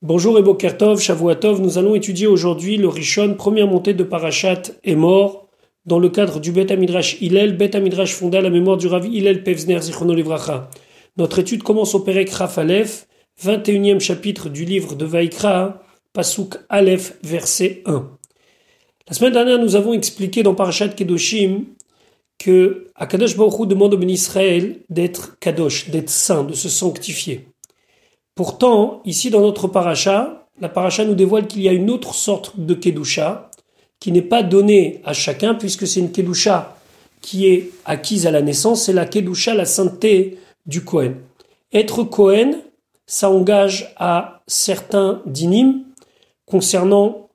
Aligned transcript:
Bonjour 0.00 0.38
et 0.38 0.42
Bokertov, 0.42 1.00
Shavuatov, 1.00 1.60
nous 1.60 1.76
allons 1.76 1.96
étudier 1.96 2.28
aujourd'hui 2.28 2.76
le 2.76 2.86
Rishon, 2.86 3.34
première 3.34 3.66
montée 3.66 3.94
de 3.94 4.04
Parashat 4.04 4.62
est 4.84 4.94
mort 4.94 5.48
dans 5.86 5.98
le 5.98 6.08
cadre 6.08 6.38
du 6.38 6.52
Bet 6.52 6.70
Amidrash 6.70 7.20
Hillel. 7.20 7.56
Bet 7.56 7.74
Amidrash 7.74 8.14
fonda 8.14 8.40
la 8.40 8.48
mémoire 8.48 8.76
du 8.76 8.86
Rav 8.86 9.04
Hillel 9.08 9.42
Pevzner 9.42 9.80
Zichrono 9.82 10.14
Livracha. 10.14 10.70
Notre 11.16 11.40
étude 11.40 11.64
commence 11.64 11.96
au 11.96 11.98
Perek 11.98 12.30
Raf 12.30 12.58
Aleph, 12.58 13.08
21e 13.42 13.98
chapitre 13.98 14.48
du 14.48 14.64
livre 14.64 14.94
de 14.94 15.04
Vaikra, 15.04 15.82
Pasuk 16.12 16.54
Aleph, 16.68 17.14
verset 17.24 17.82
1. 17.84 18.08
La 19.08 19.14
semaine 19.14 19.32
dernière, 19.32 19.58
nous 19.58 19.74
avons 19.74 19.94
expliqué 19.94 20.44
dans 20.44 20.54
Parashat 20.54 20.90
Kedoshim 20.90 21.64
que 22.38 22.86
Akadosh 22.94 23.36
Baruch 23.36 23.66
demande 23.66 23.94
au 23.94 23.98
Ben 23.98 24.08
Israël 24.08 24.78
d'être 24.90 25.40
Kadosh, 25.40 25.90
d'être 25.90 26.08
saint, 26.08 26.44
de 26.44 26.54
se 26.54 26.68
sanctifier. 26.68 27.48
Pourtant, 28.38 29.02
ici 29.04 29.30
dans 29.30 29.40
notre 29.40 29.66
paracha, 29.66 30.46
la 30.60 30.68
paracha 30.68 31.04
nous 31.04 31.16
dévoile 31.16 31.48
qu'il 31.48 31.60
y 31.60 31.68
a 31.68 31.72
une 31.72 31.90
autre 31.90 32.14
sorte 32.14 32.56
de 32.56 32.72
kedusha 32.72 33.50
qui 33.98 34.12
n'est 34.12 34.22
pas 34.22 34.44
donnée 34.44 35.00
à 35.04 35.12
chacun 35.12 35.56
puisque 35.56 35.88
c'est 35.88 35.98
une 35.98 36.12
kedusha 36.12 36.76
qui 37.20 37.48
est 37.48 37.72
acquise 37.84 38.28
à 38.28 38.30
la 38.30 38.40
naissance, 38.40 38.84
c'est 38.84 38.92
la 38.92 39.06
kedusha, 39.06 39.54
la 39.54 39.64
sainteté 39.64 40.38
du 40.66 40.84
Kohen. 40.84 41.16
Être 41.72 42.04
Kohen, 42.04 42.58
ça 43.06 43.28
engage 43.28 43.92
à 43.96 44.40
certains 44.46 45.20
dynimes 45.26 45.82
concernant 46.46 47.30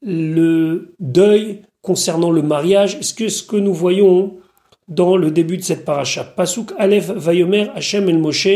le 0.00 0.94
deuil, 1.00 1.64
concernant 1.82 2.30
le 2.30 2.40
mariage. 2.40 2.94
Est-ce 2.94 3.12
que 3.12 3.28
ce 3.28 3.42
que 3.42 3.56
nous 3.56 3.74
voyons 3.74 4.38
dans 4.88 5.18
le 5.18 5.30
début 5.30 5.58
de 5.58 5.62
cette 5.62 5.84
paracha, 5.84 6.24
Pasuk 6.24 6.72
Aleph 6.78 7.10
Vayomer 7.10 7.68
Hashem 7.74 8.08
El 8.08 8.20
Moshe, 8.20 8.48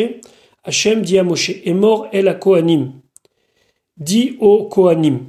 Hachem 0.62 1.02
dit 1.02 1.18
à 1.18 1.24
Moshe, 1.24 1.50
est 1.50 1.74
mort 1.74 2.08
El 2.12 2.28
à 2.28 2.34
Kohanim. 2.34 2.92
Dit 3.96 4.36
aux 4.40 4.68
Kohanim. 4.68 5.26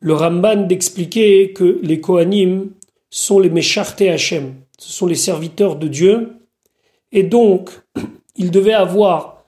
Le 0.00 0.14
Ramban 0.14 0.66
d'expliquer 0.66 1.52
que 1.52 1.78
les 1.82 2.00
Kohanim 2.00 2.70
sont 3.10 3.38
les 3.38 3.50
Méchartés 3.50 4.10
Hachem, 4.10 4.54
ce 4.78 4.92
sont 4.92 5.06
les 5.06 5.14
serviteurs 5.14 5.76
de 5.76 5.88
Dieu, 5.88 6.32
et 7.12 7.22
donc 7.22 7.70
ils 8.36 8.50
devaient 8.50 8.72
avoir 8.72 9.44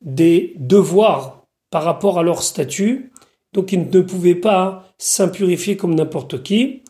des 0.00 0.54
devoirs 0.56 1.46
par 1.70 1.84
rapport 1.84 2.18
à 2.18 2.22
leur 2.22 2.42
statut, 2.42 3.12
donc 3.52 3.72
ils 3.72 3.88
ne 3.90 4.00
pouvaient 4.00 4.34
pas 4.34 4.92
s'impurifier 4.98 5.76
comme 5.76 5.94
n'importe 5.94 6.42
qui. 6.42 6.82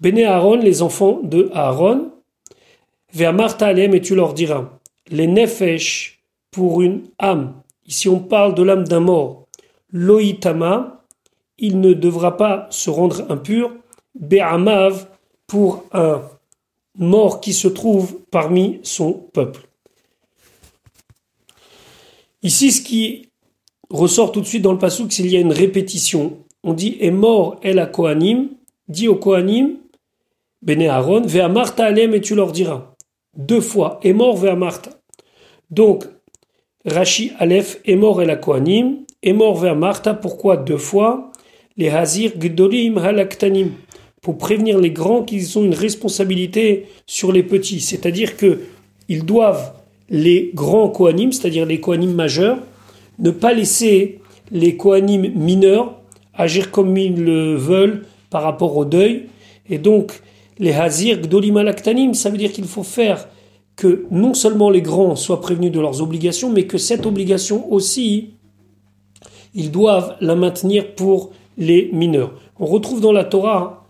Béné 0.00 0.24
Aaron, 0.24 0.56
les 0.56 0.82
enfants 0.82 1.20
de 1.22 1.50
Aaron, 1.52 2.12
vers 3.12 3.32
Martha 3.32 3.66
Alem, 3.66 3.94
et 3.94 4.00
tu 4.00 4.14
leur 4.14 4.34
diras, 4.34 4.78
les 5.10 5.26
Nefesh, 5.26 6.21
pour 6.52 6.82
une 6.82 7.08
âme. 7.18 7.54
Ici 7.86 8.08
on 8.08 8.20
parle 8.20 8.54
de 8.54 8.62
l'âme 8.62 8.86
d'un 8.86 9.00
mort. 9.00 9.48
Loïtama, 9.90 11.04
il 11.58 11.80
ne 11.80 11.92
devra 11.92 12.36
pas 12.36 12.68
se 12.70 12.88
rendre 12.88 13.24
impur. 13.30 13.72
Be'amav, 14.14 15.08
pour 15.46 15.84
un 15.92 16.22
mort 16.96 17.40
qui 17.40 17.52
se 17.52 17.68
trouve 17.68 18.18
parmi 18.30 18.80
son 18.82 19.12
peuple. 19.12 19.68
Ici, 22.42 22.72
ce 22.72 22.82
qui 22.82 23.28
ressort 23.90 24.32
tout 24.32 24.40
de 24.40 24.46
suite 24.46 24.62
dans 24.62 24.72
le 24.72 24.78
pasouk, 24.78 25.12
c'est 25.12 25.22
qu'il 25.22 25.32
y 25.32 25.36
a 25.36 25.40
une 25.40 25.52
répétition. 25.52 26.38
On 26.64 26.72
dit 26.72 26.96
est 27.00 27.10
mort 27.10 27.58
elle 27.62 27.78
a 27.78 27.86
Kohanim, 27.86 28.48
dit 28.88 29.08
au 29.08 29.16
Kohanim, 29.16 29.76
Bene 30.62 30.88
Aaron, 30.88 31.22
Ve'amarta 31.22 31.84
alem 31.84 32.14
et 32.14 32.20
tu 32.20 32.34
leur 32.34 32.52
diras. 32.52 32.94
Deux 33.36 33.60
fois, 33.60 34.00
est 34.02 34.12
mort 34.12 34.36
Ve'amarta. 34.36 34.90
Donc, 35.70 36.04
Rashi 36.84 37.30
Aleph 37.38 37.78
est 37.84 37.94
mort 37.94 38.22
et 38.22 38.26
la 38.26 38.34
Kohanim, 38.34 38.96
est 39.22 39.32
mort 39.32 39.56
vers 39.56 39.76
Martha, 39.76 40.14
pourquoi 40.14 40.56
deux 40.56 40.78
fois? 40.78 41.30
Les 41.76 41.88
Hazir 41.88 42.32
Gdolim 42.36 42.98
Halaktanim, 42.98 43.70
pour 44.20 44.36
prévenir 44.36 44.78
les 44.78 44.90
grands 44.90 45.22
qu'ils 45.22 45.58
ont 45.58 45.64
une 45.64 45.74
responsabilité 45.74 46.86
sur 47.06 47.30
les 47.30 47.44
petits, 47.44 47.80
c'est-à-dire 47.80 48.36
que 48.36 48.60
ils 49.08 49.24
doivent 49.24 49.74
les 50.10 50.50
grands 50.54 50.88
Kohanim, 50.88 51.30
c'est-à-dire 51.30 51.66
les 51.66 51.80
Kohanim 51.80 52.12
majeurs, 52.12 52.58
ne 53.20 53.30
pas 53.30 53.52
laisser 53.52 54.20
les 54.50 54.76
Kohanim 54.76 55.32
mineurs 55.36 55.94
agir 56.34 56.72
comme 56.72 56.96
ils 56.96 57.22
le 57.22 57.54
veulent 57.54 58.06
par 58.28 58.42
rapport 58.42 58.76
au 58.76 58.84
deuil, 58.84 59.26
et 59.70 59.78
donc 59.78 60.20
les 60.58 60.72
Hazir 60.72 61.20
Gdolim 61.20 61.58
Halaktanim, 61.58 62.14
ça 62.14 62.28
veut 62.28 62.38
dire 62.38 62.50
qu'il 62.50 62.64
faut 62.64 62.82
faire 62.82 63.28
que 63.76 64.06
non 64.10 64.34
seulement 64.34 64.70
les 64.70 64.82
grands 64.82 65.16
soient 65.16 65.40
prévenus 65.40 65.72
de 65.72 65.80
leurs 65.80 66.02
obligations, 66.02 66.50
mais 66.50 66.66
que 66.66 66.78
cette 66.78 67.06
obligation 67.06 67.72
aussi, 67.72 68.34
ils 69.54 69.70
doivent 69.70 70.16
la 70.20 70.34
maintenir 70.34 70.94
pour 70.94 71.30
les 71.56 71.90
mineurs. 71.92 72.34
On 72.58 72.66
retrouve 72.66 73.00
dans 73.00 73.12
la 73.12 73.24
Torah 73.24 73.86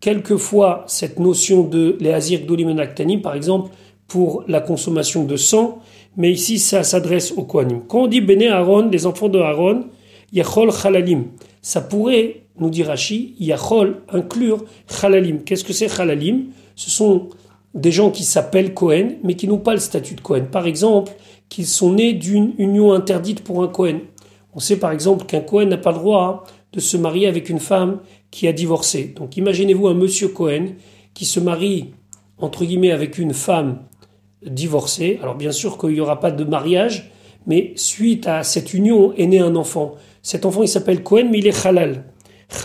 quelquefois 0.00 0.84
cette 0.86 1.18
notion 1.18 1.62
de 1.62 1.96
les 2.00 2.12
hazir 2.12 2.40
Aktanim, 2.78 3.22
par 3.22 3.34
exemple, 3.34 3.70
pour 4.06 4.44
la 4.48 4.60
consommation 4.60 5.24
de 5.24 5.36
sang, 5.36 5.80
mais 6.16 6.30
ici 6.30 6.58
ça 6.58 6.82
s'adresse 6.82 7.32
aux 7.32 7.44
Kohanim. 7.44 7.80
Quand 7.88 8.02
on 8.02 8.06
dit 8.06 8.20
Béné 8.20 8.48
Aaron, 8.48 8.88
les 8.90 9.06
enfants 9.06 9.28
de 9.28 9.38
Aaron, 9.38 9.86
Yachol 10.32 10.70
Chalalim, 10.72 11.24
ça 11.62 11.80
pourrait, 11.80 12.42
nous 12.58 12.68
dit 12.68 12.82
Rashi, 12.82 13.34
Yachol 13.40 14.02
inclure 14.12 14.64
Chalalim. 14.88 15.42
Qu'est-ce 15.42 15.64
que 15.64 15.72
c'est 15.72 15.88
Chalalim? 15.88 16.48
Ce 16.76 16.90
sont 16.90 17.30
des 17.74 17.90
gens 17.90 18.10
qui 18.10 18.24
s'appellent 18.24 18.72
Cohen, 18.72 19.16
mais 19.22 19.34
qui 19.34 19.48
n'ont 19.48 19.58
pas 19.58 19.74
le 19.74 19.80
statut 19.80 20.14
de 20.14 20.20
Cohen. 20.20 20.46
Par 20.50 20.66
exemple, 20.66 21.12
qu'ils 21.48 21.66
sont 21.66 21.92
nés 21.92 22.12
d'une 22.12 22.54
union 22.58 22.92
interdite 22.92 23.42
pour 23.42 23.62
un 23.62 23.68
Cohen. 23.68 24.00
On 24.54 24.60
sait 24.60 24.78
par 24.78 24.92
exemple 24.92 25.26
qu'un 25.26 25.40
Cohen 25.40 25.66
n'a 25.66 25.76
pas 25.76 25.92
le 25.92 25.98
droit 25.98 26.44
de 26.72 26.80
se 26.80 26.96
marier 26.96 27.26
avec 27.26 27.48
une 27.48 27.58
femme 27.58 28.00
qui 28.30 28.48
a 28.48 28.52
divorcé. 28.52 29.12
Donc 29.16 29.36
imaginez-vous 29.36 29.88
un 29.88 29.94
monsieur 29.94 30.28
Cohen 30.28 30.74
qui 31.14 31.24
se 31.24 31.40
marie, 31.40 31.92
entre 32.38 32.64
guillemets, 32.64 32.92
avec 32.92 33.18
une 33.18 33.34
femme 33.34 33.78
divorcée. 34.44 35.18
Alors 35.22 35.34
bien 35.34 35.52
sûr 35.52 35.78
qu'il 35.78 35.90
n'y 35.90 36.00
aura 36.00 36.20
pas 36.20 36.30
de 36.30 36.44
mariage, 36.44 37.10
mais 37.46 37.72
suite 37.76 38.26
à 38.26 38.42
cette 38.42 38.74
union 38.74 39.12
est 39.14 39.26
né 39.26 39.40
un 39.40 39.56
enfant. 39.56 39.94
Cet 40.22 40.46
enfant, 40.46 40.62
il 40.62 40.68
s'appelle 40.68 41.02
Cohen, 41.02 41.28
mais 41.30 41.38
il 41.38 41.46
est 41.46 41.66
halal. 41.66 42.04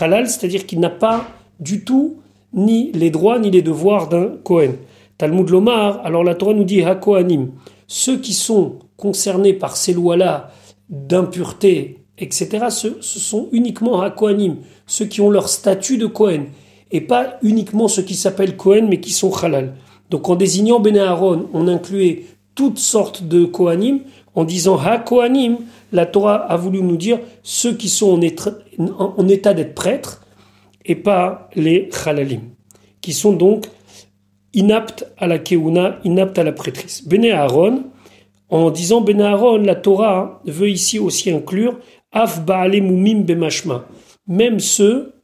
Halal, 0.00 0.28
c'est-à-dire 0.28 0.66
qu'il 0.66 0.80
n'a 0.80 0.90
pas 0.90 1.28
du 1.58 1.84
tout 1.84 2.20
ni 2.52 2.90
les 2.92 3.10
droits 3.10 3.38
ni 3.38 3.50
les 3.50 3.62
devoirs 3.62 4.08
d'un 4.08 4.36
Cohen. 4.42 4.72
Talmud 5.20 5.50
Lomar, 5.50 6.00
alors 6.02 6.24
la 6.24 6.34
Torah 6.34 6.54
nous 6.54 6.64
dit 6.64 6.82
Hakohanim, 6.82 7.50
ceux 7.86 8.16
qui 8.16 8.32
sont 8.32 8.78
concernés 8.96 9.52
par 9.52 9.76
ces 9.76 9.92
lois-là 9.92 10.48
d'impureté, 10.88 11.98
etc., 12.16 12.68
ce, 12.70 13.02
sont 13.02 13.50
uniquement 13.52 14.00
Hakohanim, 14.00 14.56
ceux 14.86 15.04
qui 15.04 15.20
ont 15.20 15.28
leur 15.28 15.50
statut 15.50 15.98
de 15.98 16.06
Kohen, 16.06 16.46
et 16.90 17.02
pas 17.02 17.38
uniquement 17.42 17.86
ceux 17.86 18.00
qui 18.00 18.14
s'appellent 18.14 18.56
Kohen, 18.56 18.88
mais 18.88 18.98
qui 18.98 19.12
sont 19.12 19.30
Halal. 19.30 19.74
Donc 20.08 20.30
en 20.30 20.36
désignant 20.36 20.80
Ben 20.80 20.96
Aaron, 20.96 21.50
on 21.52 21.68
incluait 21.68 22.24
toutes 22.54 22.78
sortes 22.78 23.22
de 23.22 23.44
Kohanim, 23.44 24.00
en 24.34 24.44
disant 24.44 24.78
Ha-Kohanim, 24.78 25.58
la 25.92 26.06
Torah 26.06 26.36
a 26.36 26.56
voulu 26.56 26.80
nous 26.80 26.96
dire 26.96 27.18
ceux 27.42 27.74
qui 27.74 27.90
sont 27.90 28.18
en, 28.18 29.14
en 29.18 29.28
état 29.28 29.52
d'être 29.52 29.74
prêtres, 29.74 30.24
et 30.86 30.94
pas 30.94 31.50
les 31.54 31.90
Halalim, 32.06 32.40
qui 33.02 33.12
sont 33.12 33.34
donc 33.34 33.66
inapte 34.54 35.06
à 35.18 35.26
la 35.26 35.38
keuna, 35.38 35.98
inapte 36.04 36.38
à 36.38 36.44
la 36.44 36.52
prêtrise. 36.52 37.02
Béné 37.06 37.32
Aaron, 37.32 37.84
en 38.48 38.70
disant 38.70 39.00
Béné 39.00 39.22
Aaron, 39.22 39.58
la 39.58 39.74
Torah 39.74 40.40
veut 40.44 40.70
ici 40.70 40.98
aussi 40.98 41.30
inclure 41.30 41.78
Af 42.12 42.40
Mumim 42.46 43.22
Bemashma, 43.22 43.86
même 44.26 44.58
ceux 44.58 45.14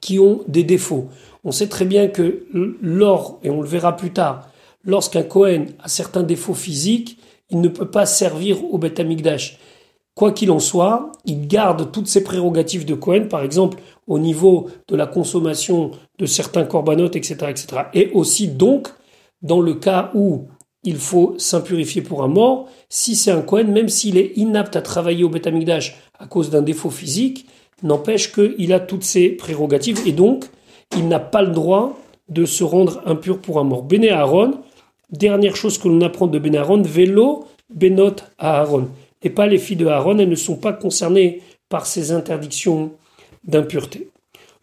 qui 0.00 0.18
ont 0.18 0.42
des 0.46 0.62
défauts. 0.62 1.08
On 1.44 1.52
sait 1.52 1.68
très 1.68 1.84
bien 1.84 2.08
que 2.08 2.46
l'or, 2.80 3.40
et 3.42 3.50
on 3.50 3.60
le 3.60 3.68
verra 3.68 3.96
plus 3.96 4.12
tard, 4.12 4.48
lorsqu'un 4.84 5.22
Kohen 5.22 5.72
a 5.80 5.88
certains 5.88 6.22
défauts 6.22 6.54
physiques, 6.54 7.18
il 7.50 7.60
ne 7.60 7.68
peut 7.68 7.90
pas 7.90 8.06
servir 8.06 8.64
au 8.64 8.78
Beth 8.78 8.98
Amikdash. 8.98 9.58
Quoi 10.16 10.32
qu'il 10.32 10.50
en 10.50 10.60
soit, 10.60 11.12
il 11.26 11.46
garde 11.46 11.92
toutes 11.92 12.06
ses 12.06 12.24
prérogatives 12.24 12.86
de 12.86 12.94
Cohen, 12.94 13.26
par 13.28 13.42
exemple 13.42 13.78
au 14.06 14.18
niveau 14.18 14.70
de 14.88 14.96
la 14.96 15.06
consommation 15.06 15.90
de 16.18 16.24
certains 16.24 16.64
corbanotes, 16.64 17.16
etc., 17.16 17.36
etc. 17.50 17.66
Et 17.92 18.10
aussi 18.14 18.48
donc, 18.48 18.88
dans 19.42 19.60
le 19.60 19.74
cas 19.74 20.10
où 20.14 20.46
il 20.84 20.96
faut 20.96 21.34
s'impurifier 21.36 22.00
pour 22.00 22.22
un 22.22 22.28
mort, 22.28 22.66
si 22.88 23.14
c'est 23.14 23.30
un 23.30 23.42
Cohen, 23.42 23.64
même 23.64 23.90
s'il 23.90 24.16
est 24.16 24.32
inapte 24.36 24.74
à 24.74 24.80
travailler 24.80 25.22
au 25.22 25.28
Beth 25.28 25.46
à 26.18 26.26
cause 26.26 26.48
d'un 26.48 26.62
défaut 26.62 26.88
physique, 26.88 27.46
n'empêche 27.82 28.32
qu'il 28.32 28.72
a 28.72 28.80
toutes 28.80 29.04
ses 29.04 29.28
prérogatives 29.28 30.00
et 30.06 30.12
donc 30.12 30.46
il 30.96 31.08
n'a 31.08 31.20
pas 31.20 31.42
le 31.42 31.50
droit 31.50 31.98
de 32.30 32.46
se 32.46 32.64
rendre 32.64 33.02
impur 33.04 33.38
pour 33.38 33.60
un 33.60 33.64
mort. 33.64 33.82
Béné 33.82 34.12
Aaron, 34.12 34.54
dernière 35.10 35.56
chose 35.56 35.76
que 35.76 35.88
l'on 35.88 36.00
apprend 36.00 36.26
de 36.26 36.38
Béné 36.38 36.56
Aaron, 36.56 36.80
vélo, 36.80 37.44
Benot 37.68 38.16
à 38.38 38.60
Aaron 38.60 38.88
et 39.22 39.30
pas 39.30 39.46
les 39.46 39.58
filles 39.58 39.76
de 39.76 39.86
Aaron, 39.86 40.18
elles 40.18 40.28
ne 40.28 40.34
sont 40.34 40.56
pas 40.56 40.72
concernées 40.72 41.42
par 41.68 41.86
ces 41.86 42.12
interdictions 42.12 42.92
d'impureté. 43.44 44.10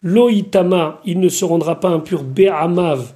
Loïtama, 0.02 1.00
il 1.04 1.20
ne 1.20 1.28
se 1.28 1.44
rendra 1.44 1.80
pas 1.80 1.88
impur 1.88 2.22
Be'amav. 2.24 3.14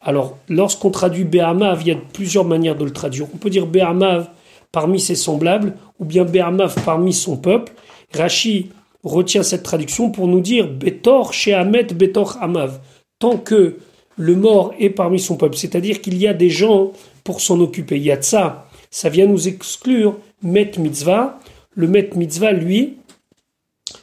Alors, 0.00 0.36
lorsqu'on 0.48 0.90
traduit 0.90 1.24
Be'amav, 1.24 1.80
il 1.82 1.88
y 1.88 1.92
a 1.92 1.96
plusieurs 1.96 2.44
manières 2.44 2.76
de 2.76 2.84
le 2.84 2.92
traduire. 2.92 3.26
On 3.34 3.38
peut 3.38 3.50
dire 3.50 3.66
Be'amav 3.66 4.28
parmi 4.70 5.00
ses 5.00 5.14
semblables, 5.14 5.74
ou 5.98 6.04
bien 6.04 6.24
Be'amav 6.24 6.74
parmi 6.84 7.12
son 7.12 7.36
peuple. 7.36 7.72
Rashi 8.12 8.70
retient 9.02 9.42
cette 9.42 9.62
traduction 9.62 10.10
pour 10.10 10.26
nous 10.26 10.40
dire 10.40 10.68
Betor 10.68 11.32
Shehamet 11.32 11.84
Betor 11.84 12.38
Amav. 12.40 12.80
Tant 13.18 13.38
que 13.38 13.78
le 14.16 14.36
mort 14.36 14.74
est 14.78 14.90
parmi 14.90 15.18
son 15.18 15.36
peuple, 15.36 15.56
c'est-à-dire 15.56 16.00
qu'il 16.00 16.16
y 16.18 16.26
a 16.26 16.34
des 16.34 16.50
gens 16.50 16.92
pour 17.22 17.40
s'en 17.40 17.60
occuper. 17.60 17.96
Il 17.96 18.02
y 18.02 18.12
a 18.12 18.16
de 18.16 18.22
ça. 18.22 18.68
Ça 18.90 19.08
vient 19.08 19.26
nous 19.26 19.48
exclure 19.48 20.16
Met 20.44 20.72
Mitzvah. 20.78 21.40
Le 21.74 21.88
Met 21.88 22.10
Mitzvah, 22.14 22.52
lui, 22.52 22.98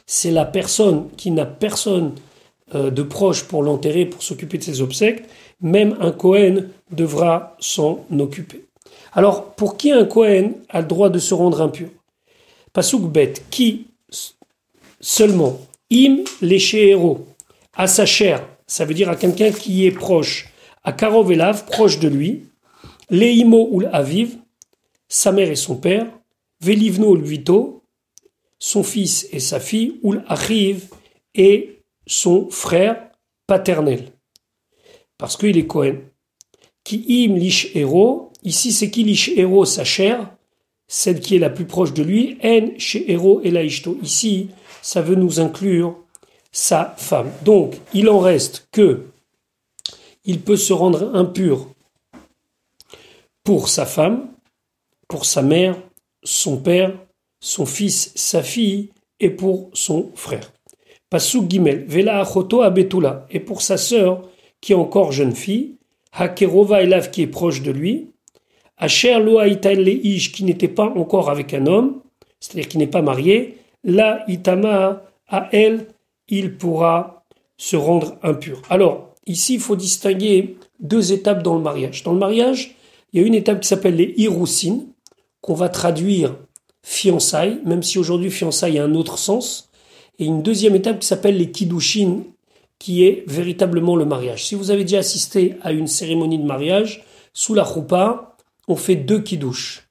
c'est 0.06 0.30
la 0.30 0.44
personne 0.44 1.08
qui 1.16 1.30
n'a 1.30 1.46
personne 1.46 2.12
euh, 2.74 2.90
de 2.90 3.02
proche 3.02 3.44
pour 3.44 3.62
l'enterrer, 3.62 4.04
pour 4.04 4.22
s'occuper 4.22 4.58
de 4.58 4.64
ses 4.64 4.82
obsèques. 4.82 5.22
Même 5.60 5.96
un 6.00 6.10
Kohen 6.10 6.68
devra 6.90 7.56
s'en 7.60 8.04
occuper. 8.18 8.64
Alors, 9.12 9.52
pour 9.54 9.76
qui 9.76 9.92
un 9.92 10.04
Kohen 10.04 10.54
a 10.68 10.80
le 10.80 10.86
droit 10.86 11.08
de 11.08 11.18
se 11.18 11.32
rendre 11.32 11.60
impur? 11.62 11.88
Pasuk 12.72 13.02
bet, 13.02 13.34
qui 13.50 13.86
seulement 15.00 15.60
im 15.92 16.24
héros 16.42 17.26
à 17.74 17.86
sa 17.86 18.06
chair, 18.06 18.46
ça 18.66 18.84
veut 18.84 18.94
dire 18.94 19.10
à 19.10 19.16
quelqu'un 19.16 19.50
qui 19.50 19.86
est 19.86 19.90
proche, 19.90 20.48
à 20.82 20.92
Karov 20.92 21.30
Elav, 21.30 21.66
proche 21.66 21.98
de 21.98 22.08
lui, 22.08 22.46
Leimo 23.10 23.68
ou 23.70 23.82
Aviv, 23.92 24.36
sa 25.08 25.32
mère 25.32 25.50
et 25.50 25.56
son 25.56 25.76
père, 25.76 26.06
Velivno 26.62 27.10
ou 27.10 27.16
Vito, 27.16 27.82
son 28.58 28.84
fils 28.84 29.28
et 29.32 29.40
sa 29.40 29.58
fille, 29.58 29.98
ou 30.02 30.14
Achiv 30.28 30.86
et 31.34 31.82
son 32.06 32.48
frère 32.50 33.10
paternel. 33.46 34.12
Parce 35.18 35.36
qu'il 35.36 35.58
est 35.58 35.66
Cohen. 35.66 35.96
Qui 36.84 37.26
im 37.26 37.36
lish 37.36 37.74
héros, 37.74 38.32
ici 38.42 38.72
c'est 38.72 38.90
qui 38.90 39.04
lish 39.04 39.28
héros 39.36 39.64
sa 39.64 39.84
chair, 39.84 40.32
celle 40.86 41.20
qui 41.20 41.36
est 41.36 41.40
la 41.40 41.50
plus 41.50 41.64
proche 41.64 41.92
de 41.92 42.02
lui, 42.02 42.38
en 42.44 42.78
chez 42.78 43.10
héros 43.10 43.40
et 43.42 43.50
laishto. 43.50 43.98
Ici, 44.02 44.50
ça 44.82 45.00
veut 45.00 45.14
nous 45.14 45.40
inclure 45.40 45.96
sa 46.52 46.94
femme. 46.98 47.30
Donc, 47.44 47.76
il 47.94 48.08
en 48.08 48.18
reste 48.18 48.68
que 48.72 49.06
il 50.24 50.40
peut 50.40 50.56
se 50.56 50.72
rendre 50.72 51.14
impur 51.14 51.68
pour 53.42 53.68
sa 53.68 53.86
femme, 53.86 54.28
pour 55.08 55.24
sa 55.24 55.42
mère, 55.42 55.76
son 56.22 56.56
père, 56.56 56.92
son 57.40 57.66
fils, 57.66 58.12
sa 58.14 58.42
fille 58.42 58.90
et 59.20 59.30
pour 59.30 59.70
son 59.72 60.10
frère. 60.14 60.52
Pasuk 61.10 61.50
Gimel, 61.50 61.84
Vela 61.86 62.20
Achoto 62.20 62.62
Abetula, 62.62 63.26
et 63.30 63.40
pour 63.40 63.62
sa 63.62 63.76
sœur 63.76 64.22
qui 64.60 64.72
est 64.72 64.76
encore 64.76 65.12
jeune 65.12 65.34
fille, 65.34 65.76
Hakerova 66.12 66.82
Elav 66.82 67.10
qui 67.10 67.22
est 67.22 67.26
proche 67.26 67.62
de 67.62 67.70
lui, 67.70 68.08
Asher 68.78 69.18
Loa 69.18 69.46
Leish 69.46 70.32
qui 70.32 70.44
n'était 70.44 70.68
pas 70.68 70.86
encore 70.96 71.30
avec 71.30 71.54
un 71.54 71.66
homme, 71.66 72.00
c'est-à-dire 72.40 72.68
qui 72.68 72.78
n'est 72.78 72.86
pas 72.86 73.02
marié, 73.02 73.58
là 73.84 74.24
Itama 74.28 75.02
à 75.28 75.48
elle, 75.52 75.86
il 76.28 76.56
pourra 76.56 77.24
se 77.56 77.76
rendre 77.76 78.16
impur. 78.22 78.62
Alors, 78.70 79.14
ici, 79.26 79.54
il 79.54 79.60
faut 79.60 79.76
distinguer 79.76 80.56
deux 80.80 81.12
étapes 81.12 81.42
dans 81.42 81.54
le 81.54 81.62
mariage. 81.62 82.02
Dans 82.02 82.12
le 82.12 82.18
mariage, 82.18 82.74
il 83.12 83.20
y 83.20 83.24
a 83.24 83.26
une 83.26 83.34
étape 83.34 83.60
qui 83.60 83.68
s'appelle 83.68 83.96
les 83.96 84.14
Hiroussines, 84.16 84.86
qu'on 85.42 85.54
va 85.54 85.68
traduire 85.68 86.34
fiançailles, 86.82 87.60
même 87.66 87.82
si 87.82 87.98
aujourd'hui 87.98 88.30
fiançailles 88.30 88.78
a 88.78 88.84
un 88.84 88.94
autre 88.94 89.18
sens, 89.18 89.68
et 90.18 90.24
une 90.24 90.42
deuxième 90.42 90.74
étape 90.74 91.00
qui 91.00 91.06
s'appelle 91.06 91.36
les 91.36 91.50
Kiddushin, 91.50 92.22
qui 92.78 93.04
est 93.04 93.24
véritablement 93.28 93.94
le 93.94 94.04
mariage. 94.04 94.46
Si 94.46 94.54
vous 94.54 94.70
avez 94.70 94.82
déjà 94.82 94.98
assisté 94.98 95.56
à 95.62 95.72
une 95.72 95.86
cérémonie 95.86 96.38
de 96.38 96.46
mariage, 96.46 97.04
sous 97.34 97.54
la 97.54 97.64
choupa, 97.64 98.36
on 98.68 98.76
fait 98.76 98.96
deux 98.96 99.20
Kiddush. 99.20 99.88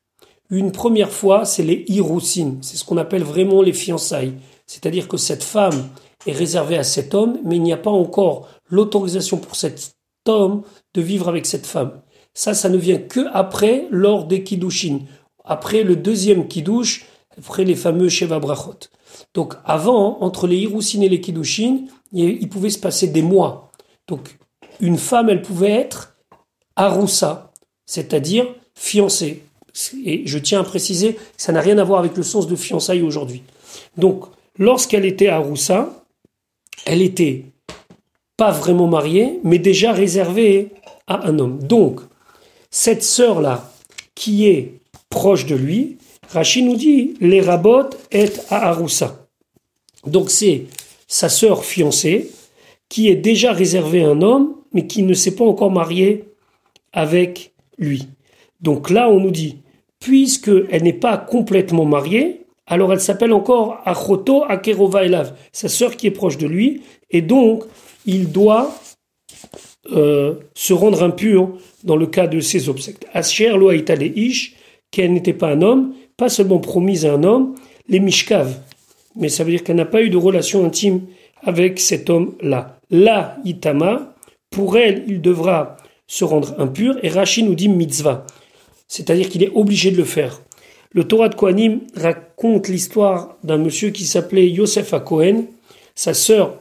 Une 0.50 0.72
première 0.72 1.12
fois, 1.12 1.46
c'est 1.46 1.64
les 1.64 1.86
Hiroussines, 1.88 2.60
c'est 2.62 2.76
ce 2.76 2.84
qu'on 2.84 2.98
appelle 2.98 3.24
vraiment 3.24 3.62
les 3.62 3.74
fiançailles. 3.74 4.34
C'est-à-dire 4.68 5.08
que 5.08 5.18
cette 5.18 5.44
femme 5.44 5.88
est 6.28 6.34
réservée 6.34 6.78
à 6.78 6.84
cet 6.84 7.14
homme, 7.14 7.40
mais 7.46 7.56
il 7.56 7.64
n'y 7.64 7.74
a 7.74 7.78
pas 7.78 7.92
encore 7.92 8.50
l'autorisation 8.70 9.38
pour 9.38 9.56
cet 9.56 9.96
homme 10.28 10.64
de 10.94 11.02
vivre 11.02 11.30
avec 11.30 11.46
cette 11.46 11.66
femme. 11.66 12.02
Ça, 12.34 12.54
ça 12.54 12.70
ne 12.70 12.78
vient 12.78 12.98
que 12.98 13.22
après, 13.34 13.88
lors 13.92 14.26
des 14.26 14.44
Kiddushin. 14.44 15.00
Après 15.44 15.84
le 15.84 15.96
deuxième 15.96 16.48
Kiddush, 16.48 17.06
après 17.38 17.64
les 17.64 17.76
fameux 17.76 18.10
Sheva 18.10 18.40
Brachot. 18.40 18.90
Donc 19.34 19.56
avant, 19.66 20.22
entre 20.22 20.48
les 20.48 20.58
Hiroussines 20.58 21.04
et 21.04 21.10
les 21.10 21.22
Kiddushin, 21.22 21.86
il 22.14 22.50
pouvait 22.50 22.70
se 22.70 22.80
passer 22.80 23.08
des 23.08 23.22
mois. 23.22 23.72
Donc 24.08 24.38
une 24.80 24.98
femme, 24.98 25.30
elle 25.30 25.42
pouvait 25.42 25.72
être 25.72 26.16
Aroussa, 26.76 27.52
c'est-à-dire 27.86 28.48
fiancée. 28.76 29.44
Et 30.04 30.24
je 30.26 30.38
tiens 30.38 30.62
à 30.62 30.64
préciser, 30.64 31.18
ça 31.38 31.52
n'a 31.52 31.62
rien 31.62 31.78
à 31.78 31.84
voir 31.84 32.00
avec 32.00 32.18
le 32.18 32.24
sens 32.24 32.48
de 32.48 32.56
fiançailles 32.56 33.04
aujourd'hui. 33.04 33.44
Donc, 33.98 34.26
lorsqu'elle 34.58 35.06
était 35.06 35.30
Aroussa, 35.30 36.04
elle 36.86 37.02
était 37.02 37.46
pas 38.36 38.52
vraiment 38.52 38.88
mariée, 38.88 39.40
mais 39.44 39.60
déjà 39.60 39.94
réservée 39.94 40.70
à 41.08 41.28
un 41.28 41.40
homme. 41.40 41.60
Donc, 41.64 42.02
cette 42.70 43.04
sœur-là, 43.04 43.72
qui 44.16 44.48
est 44.48 44.81
proche 45.12 45.46
de 45.46 45.56
lui, 45.56 45.98
Rachid 46.30 46.66
nous 46.66 46.78
dit, 46.78 47.14
les 47.22 47.42
rabot 47.42 47.90
est 48.10 48.42
à 48.50 48.70
Aroussa. 48.70 49.28
Donc 50.08 50.32
c'est 50.32 50.64
sa 51.08 51.30
sœur 51.30 51.64
fiancée 51.64 52.32
qui 52.90 53.10
est 53.10 53.16
déjà 53.16 53.52
réservée 53.52 54.04
à 54.04 54.10
un 54.10 54.22
homme, 54.22 54.56
mais 54.74 54.88
qui 54.88 55.04
ne 55.04 55.14
s'est 55.14 55.36
pas 55.36 55.44
encore 55.44 55.70
mariée 55.70 56.24
avec 56.94 57.54
lui. 57.78 58.08
Donc 58.62 58.90
là, 58.90 59.10
on 59.10 59.20
nous 59.20 59.32
dit, 59.32 59.58
puisqu'elle 60.00 60.84
n'est 60.84 60.94
pas 60.94 61.18
complètement 61.18 61.86
mariée, 61.86 62.42
alors 62.66 62.94
elle 62.94 63.02
s'appelle 63.02 63.34
encore 63.34 63.82
Achoto 63.86 64.44
Akerova 64.46 65.06
Elav, 65.06 65.36
sa 65.52 65.68
sœur 65.68 65.98
qui 65.98 66.08
est 66.08 66.12
proche 66.12 66.38
de 66.38 66.48
lui, 66.48 66.82
et 67.10 67.22
donc 67.22 67.66
il 68.06 68.32
doit 68.32 68.74
euh, 69.92 70.36
se 70.54 70.74
rendre 70.74 71.04
impur 71.04 71.58
dans 71.84 71.98
le 71.98 72.08
cas 72.08 72.28
de 72.28 72.40
ses 72.40 72.70
obsèques. 72.70 73.06
Asher 73.14 73.54
qu'elle 74.92 75.14
n'était 75.14 75.34
pas 75.34 75.50
un 75.50 75.62
homme, 75.62 75.94
pas 76.18 76.30
seulement 76.30 76.60
promise 76.60 77.06
à 77.06 77.14
un 77.14 77.24
homme, 77.24 77.56
les 77.88 78.00
mishkav, 78.00 78.60
mais 79.16 79.30
ça 79.30 79.44
veut 79.44 79.52
dire 79.52 79.64
qu'elle 79.64 79.78
n'a 79.78 79.86
pas 79.86 80.02
eu 80.02 80.10
de 80.10 80.18
relation 80.18 80.66
intime 80.66 81.02
avec 81.44 81.80
cet 81.80 82.10
homme-là. 82.10 82.78
La 82.90 83.38
itama, 83.46 84.16
pour 84.50 84.78
elle, 84.78 85.04
il 85.08 85.22
devra 85.22 85.78
se 86.08 86.24
rendre 86.24 86.54
impur, 86.60 86.98
et 87.04 87.10
Rashi 87.10 87.44
nous 87.44 87.56
dit 87.56 87.70
mitzvah, 87.70 88.26
c'est-à-dire 88.88 89.30
qu'il 89.30 89.44
est 89.44 89.52
obligé 89.56 89.92
de 89.92 89.98
le 89.98 90.04
faire. 90.04 90.42
Le 90.92 91.06
Torah 91.06 91.30
de 91.30 91.36
Kohanim 91.36 91.80
raconte 91.96 92.68
l'histoire 92.68 93.38
d'un 93.44 93.58
monsieur 93.58 93.92
qui 93.92 94.04
s'appelait 94.04 94.50
Yosef 94.50 94.94
Cohen. 95.06 95.46
Sa 95.96 96.14
sœur 96.14 96.60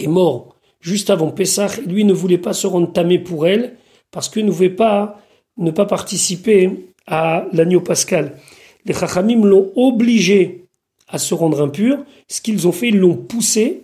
est 0.00 0.08
morte 0.08 0.56
juste 0.80 1.10
avant 1.10 1.30
Pessah. 1.30 1.80
Lui 1.86 2.04
ne 2.04 2.12
voulait 2.12 2.38
pas 2.38 2.52
se 2.52 2.66
rendre 2.66 2.92
tamé 2.92 3.20
pour 3.20 3.46
elle 3.46 3.76
parce 4.10 4.28
qu'il 4.28 4.44
ne 4.44 4.50
voulait 4.50 4.70
pas 4.70 5.20
ne 5.58 5.70
pas 5.70 5.86
participer 5.86 6.70
à 7.06 7.46
l'agneau 7.52 7.80
pascal. 7.80 8.36
Les 8.84 8.94
Chachamim 8.94 9.44
l'ont 9.44 9.72
obligé 9.76 10.64
à 11.08 11.18
se 11.18 11.34
rendre 11.34 11.60
impur. 11.60 11.98
Ce 12.28 12.40
qu'ils 12.40 12.66
ont 12.66 12.72
fait, 12.72 12.88
ils 12.88 12.98
l'ont 12.98 13.16
poussé. 13.16 13.82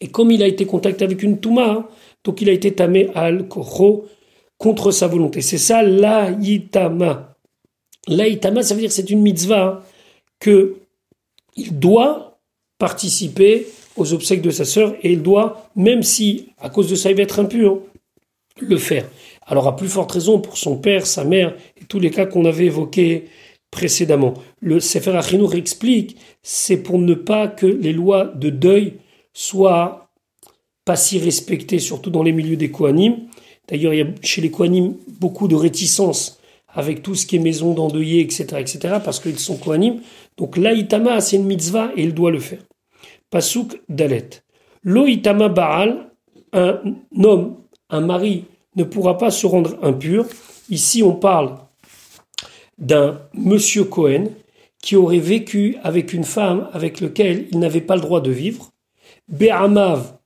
Et 0.00 0.08
comme 0.08 0.30
il 0.30 0.42
a 0.42 0.46
été 0.46 0.66
contacté 0.66 1.04
avec 1.04 1.22
une 1.22 1.38
Touma, 1.38 1.88
donc 2.24 2.40
il 2.40 2.48
a 2.48 2.52
été 2.52 2.72
tamé 2.72 3.08
al 3.14 3.46
contre 3.48 4.90
sa 4.90 5.06
volonté. 5.06 5.40
C'est 5.40 5.58
ça 5.58 5.82
l'Aïtama. 5.82 7.36
L'Aïtama, 8.08 8.62
ça 8.62 8.74
veut 8.74 8.80
dire 8.80 8.90
que 8.90 8.94
c'est 8.94 9.10
une 9.10 9.22
mitzvah 9.22 9.84
que 10.38 10.76
il 11.56 11.78
doit 11.78 12.38
participer 12.78 13.66
aux 13.96 14.12
obsèques 14.12 14.42
de 14.42 14.50
sa 14.50 14.64
sœur 14.64 14.94
et 15.02 15.12
il 15.12 15.22
doit, 15.22 15.70
même 15.74 16.02
si 16.02 16.48
à 16.58 16.68
cause 16.68 16.90
de 16.90 16.94
ça 16.94 17.10
il 17.10 17.16
va 17.16 17.22
être 17.22 17.40
impur, 17.40 17.80
le 18.60 18.76
faire. 18.76 19.08
Alors 19.46 19.68
à 19.68 19.76
plus 19.76 19.88
forte 19.88 20.12
raison 20.12 20.40
pour 20.40 20.58
son 20.58 20.76
père, 20.76 21.06
sa 21.06 21.24
mère 21.24 21.54
et 21.80 21.84
tous 21.84 22.00
les 22.00 22.10
cas 22.10 22.26
qu'on 22.26 22.44
avait 22.44 22.66
évoqués 22.66 23.26
précédemment. 23.70 24.34
Le 24.60 24.80
Sefer 24.80 25.16
Achinour 25.16 25.54
explique, 25.54 26.16
c'est 26.42 26.78
pour 26.78 26.98
ne 26.98 27.14
pas 27.14 27.46
que 27.46 27.66
les 27.66 27.92
lois 27.92 28.24
de 28.24 28.50
deuil 28.50 28.94
soient 29.32 30.10
pas 30.84 30.96
si 30.96 31.18
respectées, 31.18 31.78
surtout 31.78 32.10
dans 32.10 32.22
les 32.22 32.32
milieux 32.32 32.56
des 32.56 32.70
Kohanim. 32.70 33.28
D'ailleurs, 33.68 33.92
il 33.94 33.98
y 33.98 34.02
a 34.02 34.06
chez 34.22 34.40
les 34.40 34.50
Kohanim 34.50 34.94
beaucoup 35.20 35.48
de 35.48 35.54
réticence 35.54 36.40
avec 36.68 37.02
tout 37.02 37.14
ce 37.14 37.26
qui 37.26 37.36
est 37.36 37.40
maison 37.40 37.72
d'endeuillé, 37.74 38.20
etc., 38.20 38.44
etc., 38.58 38.96
parce 39.04 39.18
qu'ils 39.20 39.38
sont 39.38 39.56
Kohanim. 39.56 40.00
Donc 40.36 40.56
l'Aïtama, 40.56 41.20
c'est 41.20 41.36
une 41.36 41.46
mitzvah 41.46 41.90
et 41.96 42.02
il 42.02 42.14
doit 42.14 42.30
le 42.30 42.38
faire. 42.38 42.60
Pasuk 43.30 43.80
Dalet. 43.88 44.28
L'Oïtama 44.82 45.48
Baal, 45.48 46.10
un 46.52 46.80
homme, 47.22 47.56
un 47.90 48.00
mari 48.00 48.44
ne 48.76 48.84
pourra 48.84 49.18
pas 49.18 49.30
se 49.30 49.46
rendre 49.46 49.76
impur. 49.82 50.26
Ici, 50.70 51.02
on 51.02 51.14
parle 51.14 51.56
d'un 52.78 53.20
monsieur 53.34 53.84
Cohen 53.84 54.26
qui 54.82 54.96
aurait 54.96 55.18
vécu 55.18 55.76
avec 55.82 56.12
une 56.12 56.24
femme 56.24 56.68
avec 56.72 57.00
laquelle 57.00 57.48
il 57.50 57.58
n'avait 57.58 57.80
pas 57.80 57.96
le 57.96 58.02
droit 58.02 58.20
de 58.20 58.30
vivre. 58.30 58.72
Be'amav 59.28 60.16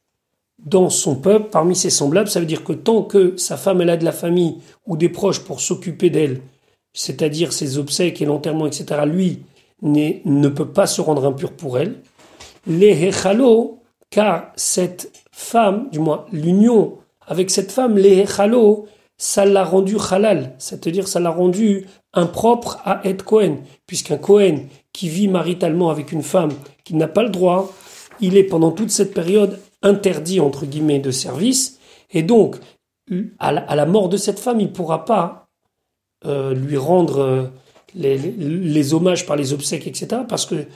dans 0.59 0.91
son 0.91 1.17
peuple, 1.17 1.49
parmi 1.51 1.75
ses 1.75 1.91
semblables, 1.91 2.29
ça 2.29 2.41
veut 2.41 2.47
dire 2.47 2.65
que 2.65 2.73
tant 2.73 3.03
que 3.03 3.37
sa 3.37 3.57
femme 3.57 3.81
elle 3.81 3.91
a 3.91 3.97
de 3.97 4.05
la 4.05 4.13
famille 4.13 4.59
ou 4.87 4.97
des 4.97 5.09
proches 5.09 5.41
pour 5.41 5.61
s'occuper 5.61 6.11
d'elle, 6.11 6.43
c'est-à-dire 6.93 7.53
ses 7.53 7.79
obsèques 7.79 8.21
et 8.21 8.27
l'enterrement, 8.27 8.67
etc., 8.67 9.03
lui, 9.07 9.43
ne 9.83 10.49
peut 10.49 10.69
pas 10.69 10.87
se 10.87 11.01
rendre 11.01 11.25
impur 11.25 11.53
pour 11.53 11.79
elle. 11.79 12.03
Les 12.67 13.11
car 14.11 14.53
cette 14.57 15.11
femme, 15.31 15.89
du 15.91 16.01
moins 16.01 16.27
l'union 16.33 16.99
avec 17.31 17.51
cette 17.51 17.71
femme, 17.71 17.97
les 17.97 18.19
hechalo, 18.19 18.87
ça 19.17 19.45
l'a 19.45 19.65
rendu 19.65 19.97
halal, 20.11 20.55
c'est-à-dire 20.59 21.07
ça 21.07 21.21
l'a 21.21 21.31
rendu 21.31 21.87
impropre 22.13 22.81
à 22.85 23.01
être 23.05 23.25
Cohen, 23.25 23.59
puisqu'un 23.87 24.19
Cohen 24.19 24.65
qui 24.93 25.09
vit 25.09 25.29
maritalement 25.29 25.91
avec 25.91 26.11
une 26.11 26.25
femme 26.25 26.51
qui 26.85 26.95
n'a 26.95 27.07
pas 27.07 27.23
le 27.23 27.29
droit, 27.29 27.73
il 28.21 28.37
est 28.37 28.45
pendant 28.45 28.73
toute 28.73 28.91
cette 28.91 29.15
période 29.15 29.61
interdit 29.83 30.41
entre 30.41 30.67
guillemets 30.67 30.99
de 30.99 31.13
service, 31.13 31.79
et 32.11 32.25
donc 32.25 32.57
à 33.39 33.53
la, 33.53 33.87
mort 33.87 34.09
de 34.09 34.17
cette 34.17 34.41
femme, 34.41 34.61
il 34.61 34.67
ne 34.67 34.73
pourra 34.73 35.05
pas 35.05 35.49
euh, 36.27 36.53
lui 36.53 36.77
rendre 36.77 37.19
euh, 37.19 37.45
les, 37.95 38.95
hommages 38.95 39.27
par 39.27 39.37
les 39.37 39.53
obsèques, 39.53 39.87
etc., 39.87 40.23
parce 40.29 40.47
que 40.47 40.67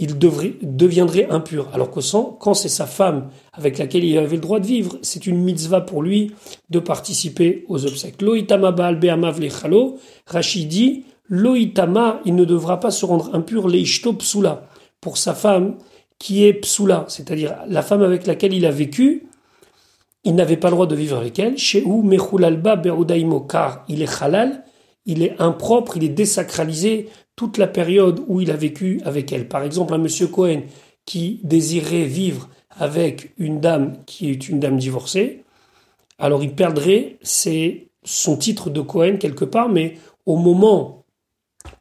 il 0.00 0.18
deviendrait 0.18 1.28
impur. 1.28 1.68
Alors 1.74 1.90
que 1.90 2.00
quand 2.38 2.54
c'est 2.54 2.70
sa 2.70 2.86
femme 2.86 3.28
avec 3.52 3.76
laquelle 3.76 4.02
il 4.02 4.16
avait 4.16 4.36
le 4.36 4.42
droit 4.42 4.58
de 4.58 4.66
vivre, 4.66 4.98
c'est 5.02 5.26
une 5.26 5.38
mitzvah 5.42 5.82
pour 5.82 6.02
lui 6.02 6.32
de 6.70 6.78
participer 6.78 7.66
aux 7.68 7.84
obsèques. 7.84 8.22
Loïtama 8.22 8.72
Baal 8.72 8.98
Be'amav 8.98 9.38
Lechalo, 9.38 9.98
Rachid 10.26 10.68
dit, 10.68 11.04
Loïtama, 11.28 12.20
il 12.24 12.34
ne 12.34 12.46
devra 12.46 12.80
pas 12.80 12.90
se 12.90 13.04
rendre 13.04 13.30
impur 13.34 13.68
Leishto 13.68 14.14
Psula, 14.14 14.66
pour 15.02 15.18
sa 15.18 15.34
femme 15.34 15.76
qui 16.18 16.44
est 16.44 16.54
Psula, 16.54 17.04
c'est-à-dire 17.08 17.56
la 17.68 17.82
femme 17.82 18.02
avec 18.02 18.26
laquelle 18.26 18.54
il 18.54 18.64
a 18.64 18.70
vécu, 18.70 19.26
il 20.24 20.34
n'avait 20.34 20.56
pas 20.56 20.68
le 20.68 20.74
droit 20.74 20.86
de 20.86 20.94
vivre 20.94 21.16
avec 21.18 21.38
elle. 21.38 21.56
Chez 21.58 21.82
ou 21.84 22.08
car 23.48 23.84
il 23.88 24.02
est 24.02 24.22
halal, 24.22 24.64
il 25.06 25.22
est 25.22 25.40
impropre, 25.40 25.96
il 25.96 26.04
est 26.04 26.08
désacralisé 26.08 27.08
toute 27.36 27.58
la 27.58 27.66
période 27.66 28.22
où 28.28 28.40
il 28.40 28.50
a 28.50 28.56
vécu 28.56 29.00
avec 29.04 29.32
elle. 29.32 29.48
Par 29.48 29.62
exemple, 29.62 29.94
un 29.94 29.98
monsieur 29.98 30.26
Cohen 30.26 30.62
qui 31.06 31.40
désirait 31.42 32.04
vivre 32.04 32.48
avec 32.70 33.32
une 33.38 33.60
dame 33.60 33.96
qui 34.06 34.30
est 34.30 34.48
une 34.48 34.60
dame 34.60 34.78
divorcée, 34.78 35.44
alors 36.18 36.44
il 36.44 36.54
perdrait 36.54 37.18
son 38.04 38.36
titre 38.36 38.70
de 38.70 38.80
Cohen 38.80 39.16
quelque 39.18 39.44
part, 39.44 39.68
mais 39.68 39.96
au 40.26 40.36
moment 40.36 41.04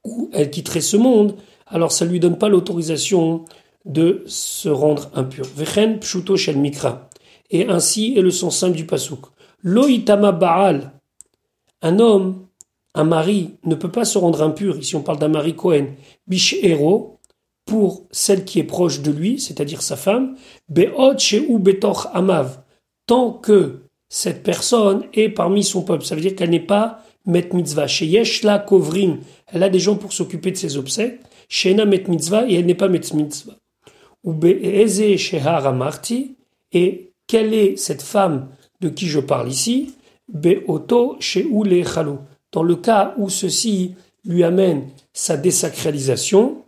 où 0.03 0.29
elle 0.33 0.49
quitterait 0.49 0.81
ce 0.81 0.97
monde, 0.97 1.35
alors 1.67 1.91
ça 1.91 2.05
ne 2.05 2.11
lui 2.11 2.19
donne 2.19 2.37
pas 2.37 2.49
l'autorisation 2.49 3.45
de 3.85 4.23
se 4.25 4.69
rendre 4.69 5.09
impur. 5.13 5.45
Vechen 5.55 5.99
pshuto 5.99 6.35
shel. 6.37 6.57
Et 7.51 7.67
ainsi 7.67 8.13
est 8.17 8.21
le 8.21 8.31
sens 8.31 8.57
simple 8.57 8.75
du 8.75 8.85
pasouk. 8.85 9.25
Loïtama 9.61 10.31
baal. 10.31 10.91
Un 11.81 11.99
homme 11.99 12.45
un 12.95 13.03
mari 13.03 13.55
ne 13.63 13.75
peut 13.75 13.91
pas 13.91 14.05
se 14.05 14.17
rendre 14.17 14.41
impur, 14.41 14.77
ici 14.77 14.95
on 14.95 15.01
parle 15.01 15.19
d'un 15.19 15.27
mari 15.27 15.55
Cohen, 15.55 15.87
héros, 16.61 17.19
pour 17.65 18.07
celle 18.11 18.45
qui 18.45 18.59
est 18.59 18.63
proche 18.63 19.01
de 19.01 19.11
lui, 19.11 19.39
c'est-à-dire 19.39 19.83
sa 19.83 19.95
femme, 19.95 20.35
be'ot 20.69 21.15
ou 21.47 21.59
betoch 21.59 22.07
amav, 22.13 22.61
tant 23.05 23.31
que 23.31 23.81
cette 24.09 24.41
personne 24.41 25.03
est 25.13 25.29
parmi 25.29 25.63
son 25.63 25.83
peuple. 25.83 26.03
Ça 26.03 26.15
veut 26.15 26.21
dire 26.21 26.35
qu'elle 26.35 26.49
n'est 26.49 26.59
pas 26.59 27.03
met 27.27 27.47
mitzvah. 27.53 27.85
Chez 27.85 28.07
Yeshla 28.07 28.59
Kovrim, 28.59 29.19
elle 29.47 29.61
a 29.61 29.69
des 29.69 29.79
gens 29.79 29.95
pour 29.95 30.13
s'occuper 30.13 30.51
de 30.51 30.57
ses 30.57 30.77
obsèques. 30.77 31.19
Chez 31.47 31.73
met 31.73 32.03
mitzvah 32.07 32.49
et 32.49 32.55
elle 32.55 32.65
n'est 32.65 32.75
pas 32.75 32.87
met 32.87 33.01
mitzvah. 33.13 33.53
Ou 34.23 34.33
be'eze 34.33 35.15
shehar 35.17 35.67
amarti, 35.67 36.35
et 36.71 37.11
quelle 37.27 37.53
est 37.53 37.77
cette 37.77 38.01
femme 38.01 38.49
de 38.81 38.89
qui 38.89 39.05
je 39.05 39.19
parle 39.19 39.49
ici? 39.49 39.93
Be'oto 40.27 41.17
chez 41.19 41.45
ou 41.45 41.63
dans 42.51 42.63
le 42.63 42.75
cas 42.75 43.13
où 43.17 43.29
ceci 43.29 43.95
lui 44.25 44.43
amène 44.43 44.89
sa 45.13 45.37
désacralisation, 45.37 46.63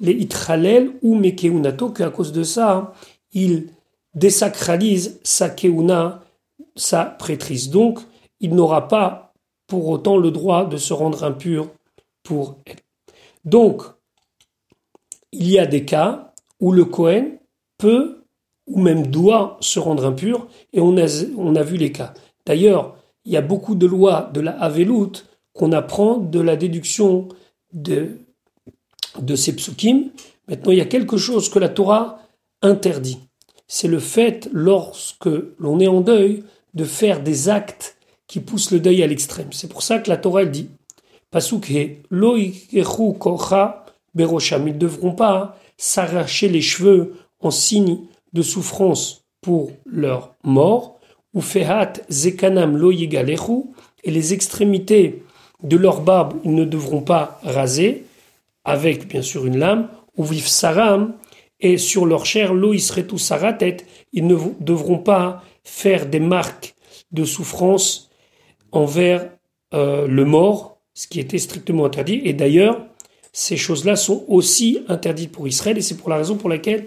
les 0.00 0.12
itralel 0.12 0.92
ou 1.02 1.14
mekeunato, 1.14 1.90
qu'à 1.90 2.10
cause 2.10 2.32
de 2.32 2.42
ça, 2.42 2.92
il 3.32 3.68
désacralise 4.14 5.20
sa 5.22 5.50
keuna, 5.50 6.22
sa 6.76 7.04
prêtrise. 7.04 7.70
Donc, 7.70 8.00
il 8.40 8.54
n'aura 8.54 8.88
pas 8.88 9.32
pour 9.66 9.88
autant 9.88 10.16
le 10.16 10.30
droit 10.30 10.66
de 10.66 10.76
se 10.76 10.92
rendre 10.92 11.24
impur 11.24 11.68
pour 12.22 12.58
elle. 12.66 12.76
Donc, 13.44 13.82
il 15.32 15.50
y 15.50 15.58
a 15.58 15.66
des 15.66 15.84
cas 15.84 16.32
où 16.60 16.72
le 16.72 16.84
Cohen 16.84 17.38
peut 17.78 18.24
ou 18.66 18.80
même 18.80 19.08
doit 19.08 19.58
se 19.60 19.78
rendre 19.78 20.06
impur, 20.06 20.46
et 20.72 20.80
on 20.80 20.96
a, 20.96 21.06
on 21.36 21.54
a 21.54 21.62
vu 21.62 21.76
les 21.76 21.92
cas. 21.92 22.14
D'ailleurs, 22.46 22.96
il 23.24 23.32
y 23.32 23.36
a 23.36 23.42
beaucoup 23.42 23.74
de 23.74 23.86
lois 23.86 24.30
de 24.32 24.40
la 24.40 24.52
Havelout 24.60 25.12
qu'on 25.52 25.72
apprend 25.72 26.16
de 26.18 26.40
la 26.40 26.56
déduction 26.56 27.28
de, 27.72 28.18
de 29.20 29.36
ces 29.36 29.54
psukim. 29.54 30.10
Maintenant, 30.48 30.72
il 30.72 30.78
y 30.78 30.82
a 30.82 30.86
quelque 30.86 31.16
chose 31.16 31.48
que 31.48 31.58
la 31.58 31.68
Torah 31.68 32.18
interdit. 32.62 33.18
C'est 33.66 33.88
le 33.88 33.98
fait, 33.98 34.48
lorsque 34.52 35.28
l'on 35.58 35.80
est 35.80 35.88
en 35.88 36.00
deuil, 36.00 36.44
de 36.74 36.84
faire 36.84 37.22
des 37.22 37.48
actes 37.48 37.96
qui 38.26 38.40
poussent 38.40 38.72
le 38.72 38.80
deuil 38.80 39.02
à 39.02 39.06
l'extrême. 39.06 39.52
C'est 39.52 39.68
pour 39.68 39.82
ça 39.82 39.98
que 39.98 40.10
la 40.10 40.16
Torah 40.16 40.44
dit 40.44 40.68
kocha 43.18 43.84
berosham. 44.14 44.68
Ils 44.68 44.74
ne 44.74 44.78
devront 44.78 45.12
pas 45.12 45.56
s'arracher 45.76 46.48
les 46.48 46.60
cheveux 46.60 47.14
en 47.40 47.50
signe 47.50 48.00
de 48.32 48.42
souffrance 48.42 49.24
pour 49.40 49.70
leur 49.84 50.34
mort 50.42 50.93
ou 51.34 51.40
fehat 51.40 51.94
zekanam 52.08 52.76
lo 52.76 52.92
et 52.92 54.10
les 54.10 54.34
extrémités 54.34 55.22
de 55.62 55.76
leur 55.76 56.00
barbe, 56.00 56.34
ils 56.44 56.54
ne 56.54 56.64
devront 56.64 57.00
pas 57.00 57.40
raser, 57.42 58.04
avec 58.64 59.08
bien 59.08 59.22
sûr 59.22 59.46
une 59.46 59.58
lame, 59.58 59.88
ou 60.16 60.24
vif 60.24 60.46
saram, 60.46 61.14
et 61.60 61.78
sur 61.78 62.06
leur 62.06 62.26
chair, 62.26 62.52
l'eau, 62.52 62.76
seraient 62.78 63.06
tous 63.06 63.32
tête, 63.58 63.86
ils 64.12 64.26
ne 64.26 64.36
devront 64.60 64.98
pas 64.98 65.42
faire 65.64 66.06
des 66.06 66.20
marques 66.20 66.74
de 67.12 67.24
souffrance 67.24 68.10
envers 68.72 69.30
euh, 69.72 70.06
le 70.06 70.24
mort, 70.24 70.78
ce 70.92 71.08
qui 71.08 71.20
était 71.20 71.38
strictement 71.38 71.86
interdit. 71.86 72.20
Et 72.24 72.34
d'ailleurs, 72.34 72.84
ces 73.32 73.56
choses-là 73.56 73.96
sont 73.96 74.24
aussi 74.28 74.80
interdites 74.88 75.32
pour 75.32 75.48
Israël, 75.48 75.78
et 75.78 75.82
c'est 75.82 75.96
pour 75.96 76.10
la 76.10 76.16
raison 76.16 76.36
pour 76.36 76.50
laquelle 76.50 76.86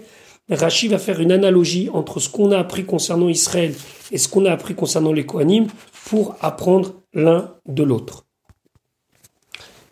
Rachi 0.50 0.88
va 0.88 0.98
faire 0.98 1.20
une 1.20 1.32
analogie 1.32 1.90
entre 1.92 2.20
ce 2.20 2.28
qu'on 2.28 2.52
a 2.52 2.58
appris 2.58 2.84
concernant 2.84 3.28
Israël 3.28 3.74
et 4.10 4.18
ce 4.18 4.28
qu'on 4.28 4.46
a 4.46 4.52
appris 4.52 4.74
concernant 4.74 5.12
les 5.12 5.26
Kohanim 5.26 5.66
pour 6.06 6.36
apprendre 6.40 6.94
l'un 7.12 7.54
de 7.66 7.82
l'autre. 7.82 8.24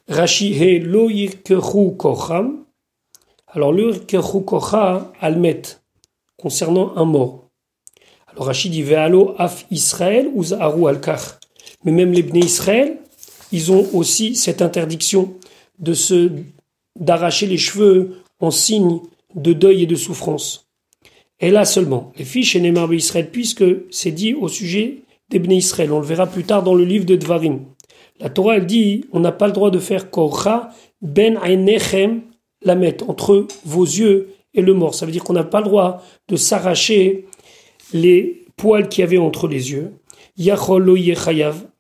Rashi 0.09 0.55
he 0.55 0.79
lo. 0.79 1.11
Alors 3.49 3.73
le 3.73 3.93
yirkechu 3.93 4.45
kocha 4.45 5.13
almet 5.21 5.63
concernant 6.37 6.97
un 6.97 7.05
mort. 7.05 7.49
Alors 8.29 8.47
Rashi 8.47 8.71
dit 8.71 8.83
ve'alo 8.83 9.35
af 9.39 9.67
Israël 9.71 10.31
ou 10.35 10.87
al 10.87 11.01
Mais 11.85 11.93
même 11.93 12.13
les 12.13 12.23
Bnei 12.23 12.41
Israël, 12.41 12.99
ils 13.53 13.73
ont 13.73 13.87
aussi 13.93 14.37
cette 14.37 14.63
interdiction 14.63 15.35
de 15.79 15.93
se 15.93 16.31
d'arracher 16.99 17.47
les 17.47 17.59
cheveux 17.59 18.23
en 18.41 18.51
signe 18.51 19.01
de 19.37 19.53
deuil 19.53 19.85
et 19.85 19.87
de 19.87 19.95
souffrance. 19.95 20.69
Et 21.39 21.51
là 21.51 21.65
seulement, 21.65 22.13
les 22.17 22.25
filles 22.25 22.45
chez 22.45 22.61
Neymar 22.61 22.93
Israël, 22.93 23.31
puisque 23.31 23.65
c'est 23.91 24.11
dit 24.11 24.35
au 24.35 24.49
sujet 24.49 25.03
des 25.31 25.39
Bnei 25.39 25.57
Israël. 25.57 25.93
On 25.93 26.01
le 26.01 26.07
verra 26.07 26.27
plus 26.27 26.45
tard 26.45 26.63
dans 26.63 26.75
le 26.75 26.85
livre 26.85 27.05
de 27.05 27.17
Dvarim. 27.17 27.61
La 28.21 28.31
Torah, 28.31 28.57
elle 28.57 28.67
dit, 28.67 29.05
on 29.13 29.21
n'a 29.21 29.33
pas 29.33 29.47
le 29.47 29.53
droit 29.53 29.71
de 29.71 29.79
faire 29.79 30.11
korcha 30.11 30.71
ben 31.03 31.39
ainechem 31.43 32.23
la 32.63 32.75
entre 33.07 33.47
vos 33.65 33.85
yeux 33.85 34.29
et 34.55 34.63
le 34.63 34.73
mort. 34.73 34.95
Ça 34.95 35.05
veut 35.05 35.13
dire 35.13 35.23
qu'on 35.23 35.35
n'a 35.35 35.45
pas 35.45 35.61
le 35.61 35.67
droit 35.67 36.03
de 36.29 36.37
s'arracher 36.37 37.27
les 37.93 38.47
poils 38.57 38.89
qu'il 38.89 39.03
y 39.03 39.05
avait 39.05 39.19
entre 39.19 39.47
les 39.47 39.73
yeux. 39.73 39.93
Yachol 40.39 40.89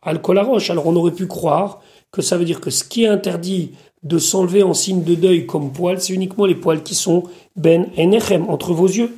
al 0.02 0.20
Alors 0.68 0.86
on 0.86 0.96
aurait 0.96 1.12
pu 1.12 1.26
croire 1.26 1.80
que 2.12 2.22
ça 2.22 2.36
veut 2.36 2.44
dire 2.44 2.60
que 2.60 2.70
ce 2.70 2.84
qui 2.84 3.04
est 3.04 3.08
interdit 3.08 3.72
de 4.06 4.18
s'enlever 4.18 4.62
en 4.62 4.74
signe 4.74 5.02
de 5.02 5.14
deuil 5.14 5.46
comme 5.46 5.72
poils, 5.72 6.00
c'est 6.00 6.12
uniquement 6.12 6.46
les 6.46 6.54
poils 6.54 6.82
qui 6.82 6.94
sont 6.94 7.24
ben 7.56 7.86
enechem 7.98 8.48
entre 8.48 8.72
vos 8.72 8.86
yeux. 8.86 9.16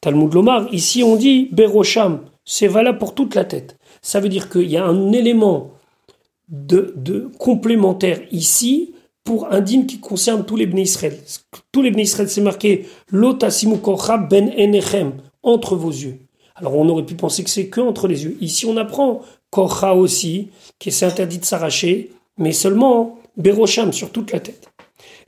Talmud 0.00 0.34
Lomar, 0.34 0.72
ici 0.72 1.02
on 1.02 1.16
dit 1.16 1.48
berosham, 1.52 2.20
c'est 2.44 2.66
valable 2.66 2.98
pour 2.98 3.14
toute 3.14 3.34
la 3.34 3.44
tête. 3.44 3.76
Ça 4.02 4.20
veut 4.20 4.28
dire 4.28 4.50
qu'il 4.50 4.70
y 4.70 4.76
a 4.76 4.84
un 4.84 5.12
élément 5.12 5.70
de, 6.48 7.30
complémentaire 7.38 8.20
ici 8.30 8.92
pour 9.22 9.50
un 9.52 9.60
dîme 9.60 9.86
qui 9.86 10.00
concerne 10.00 10.44
tous 10.44 10.56
les 10.56 10.66
Bnei 10.66 10.82
Israël. 10.82 11.16
Tous 11.72 11.80
les 11.80 11.90
Bnei 11.90 12.02
Israël, 12.02 12.28
c'est 12.28 12.42
marqué 12.42 12.86
Lotasimu 13.08 13.76
ben 14.28 14.52
enechem, 14.58 15.12
entre 15.42 15.76
vos 15.76 15.90
yeux. 15.90 16.18
Alors 16.56 16.74
on 16.74 16.88
aurait 16.88 17.06
pu 17.06 17.14
penser 17.14 17.44
que 17.44 17.50
c'est 17.50 17.68
que 17.68 17.80
entre 17.80 18.08
les 18.08 18.24
yeux. 18.24 18.36
Ici 18.40 18.66
on 18.66 18.76
apprend 18.76 19.22
Kocha 19.50 19.94
aussi, 19.94 20.48
qui 20.78 20.90
c'est 20.90 21.06
interdit 21.06 21.38
de 21.38 21.44
s'arracher, 21.44 22.10
mais 22.36 22.52
seulement 22.52 23.18
Berosham 23.36 23.92
sur 23.92 24.10
toute 24.10 24.32
la 24.32 24.40
tête. 24.40 24.68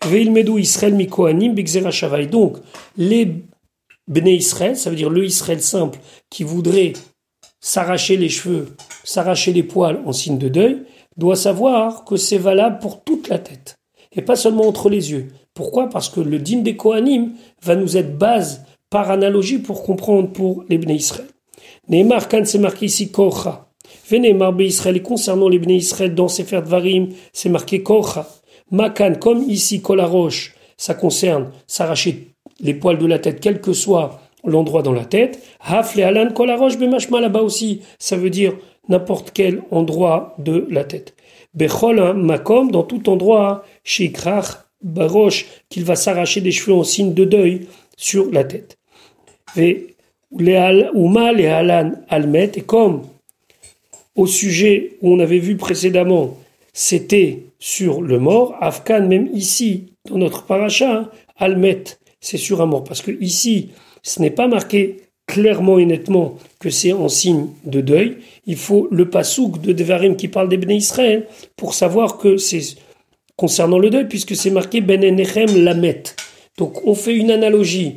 Veil 0.04 0.30
Medou 0.30 0.58
Israël 0.58 0.94
Mikoanim 0.94 1.54
Shavai. 1.90 2.26
Donc 2.26 2.58
les 2.96 3.44
Bnei 4.08 4.36
Israël, 4.36 4.76
ça 4.76 4.90
veut 4.90 4.96
dire 4.96 5.10
le 5.10 5.24
Israël 5.24 5.60
simple 5.60 5.98
qui 6.30 6.44
voudrait 6.44 6.92
s'arracher 7.60 8.16
les 8.16 8.28
cheveux, 8.28 8.76
s'arracher 9.02 9.52
les 9.52 9.64
poils 9.64 10.00
en 10.06 10.12
signe 10.12 10.38
de 10.38 10.48
deuil, 10.48 10.82
doit 11.16 11.36
savoir 11.36 12.04
que 12.04 12.16
c'est 12.16 12.38
valable 12.38 12.78
pour 12.78 13.02
toute 13.02 13.28
la 13.28 13.38
tête 13.38 13.76
et 14.12 14.22
pas 14.22 14.36
seulement 14.36 14.68
entre 14.68 14.88
les 14.88 15.10
yeux. 15.10 15.28
Pourquoi? 15.54 15.88
Parce 15.88 16.08
que 16.08 16.20
le 16.20 16.38
dîme 16.38 16.62
des 16.62 16.76
Kohanim 16.76 17.32
va 17.62 17.74
nous 17.74 17.96
être 17.96 18.16
base 18.16 18.64
par 18.90 19.10
analogie 19.10 19.58
pour 19.58 19.82
comprendre 19.82 20.30
pour 20.32 20.64
les 20.68 20.78
Bnei 20.78 20.96
Israël. 20.96 21.28
Neymar 21.88 22.28
Khan, 22.28 22.42
c'est 22.44 22.58
marqué 22.58 22.86
ici 22.86 23.10
Korcha. 23.10 23.65
Veneymar 24.08 24.60
Israël, 24.60 24.96
et 24.96 25.02
concernant 25.02 25.48
les 25.48 25.58
Bnei 25.58 25.76
Israël 25.76 26.14
dans 26.14 26.28
Sefer 26.28 26.62
Dvarim, 26.62 27.08
c'est 27.32 27.48
marqué 27.48 27.82
Korcha. 27.82 28.28
Makan, 28.70 29.14
comme 29.20 29.42
ici 29.48 29.80
Kolaroche, 29.80 30.54
ça 30.76 30.94
concerne 30.94 31.50
s'arracher 31.66 32.28
les 32.60 32.74
poils 32.74 32.98
de 32.98 33.06
la 33.06 33.18
tête, 33.18 33.40
quel 33.40 33.60
que 33.60 33.72
soit 33.72 34.20
l'endroit 34.44 34.82
dans 34.82 34.92
la 34.92 35.04
tète. 35.04 35.42
Hafle 35.60 36.02
Alan 36.02 36.30
Kolaroche, 36.32 36.78
Bemashma 36.78 37.20
là-bas 37.20 37.42
aussi, 37.42 37.82
ça 37.98 38.16
veut 38.16 38.30
dire 38.30 38.54
n'importe 38.88 39.32
quel 39.32 39.62
endroit 39.70 40.34
de 40.38 40.66
la 40.70 40.84
tête. 40.84 41.14
Bechol 41.54 42.14
Makom, 42.14 42.70
dans 42.70 42.82
tout 42.82 43.08
endroit, 43.08 43.64
Shikrach 43.82 44.66
Baroche, 44.82 45.46
qu'il 45.68 45.84
va 45.84 45.96
s'arracher 45.96 46.40
des 46.40 46.52
cheveux 46.52 46.76
en 46.76 46.84
signe 46.84 47.14
de 47.14 47.24
deuil 47.24 47.66
sur 47.96 48.30
la 48.30 48.44
tête. 48.44 48.78
Et 49.56 49.94
Uma 50.38 51.32
et 51.32 51.46
Alan 51.46 51.92
Almet, 52.08 52.52
et 52.56 52.60
comme 52.60 53.02
au 54.16 54.26
sujet 54.26 54.96
où 55.02 55.12
on 55.12 55.20
avait 55.20 55.38
vu 55.38 55.56
précédemment, 55.56 56.36
c'était 56.72 57.44
sur 57.58 58.02
le 58.02 58.18
mort, 58.18 58.54
Afghan, 58.60 59.06
même 59.06 59.28
ici, 59.32 59.92
dans 60.08 60.18
notre 60.18 60.44
paracha, 60.44 60.92
hein, 60.92 61.10
Almet, 61.36 61.84
c'est 62.20 62.38
sur 62.38 62.60
un 62.60 62.66
mort. 62.66 62.84
Parce 62.84 63.02
que 63.02 63.12
ici, 63.20 63.70
ce 64.02 64.20
n'est 64.20 64.30
pas 64.30 64.48
marqué 64.48 65.02
clairement 65.26 65.78
et 65.78 65.86
nettement 65.86 66.36
que 66.60 66.70
c'est 66.70 66.92
en 66.92 67.08
signe 67.08 67.48
de 67.64 67.80
deuil. 67.80 68.18
Il 68.46 68.56
faut 68.56 68.88
le 68.90 69.10
pasouk 69.10 69.60
de 69.60 69.72
Devarim 69.72 70.16
qui 70.16 70.28
parle 70.28 70.48
des 70.48 70.74
Israël 70.74 71.26
pour 71.56 71.74
savoir 71.74 72.16
que 72.16 72.36
c'est 72.36 72.76
concernant 73.36 73.78
le 73.78 73.90
deuil, 73.90 74.08
puisque 74.08 74.36
c'est 74.36 74.50
marqué 74.50 74.80
Ben 74.80 75.02
Enechem 75.04 75.62
Lamet. 75.62 76.02
Donc 76.56 76.86
on 76.86 76.94
fait 76.94 77.14
une 77.14 77.30
analogie 77.30 77.96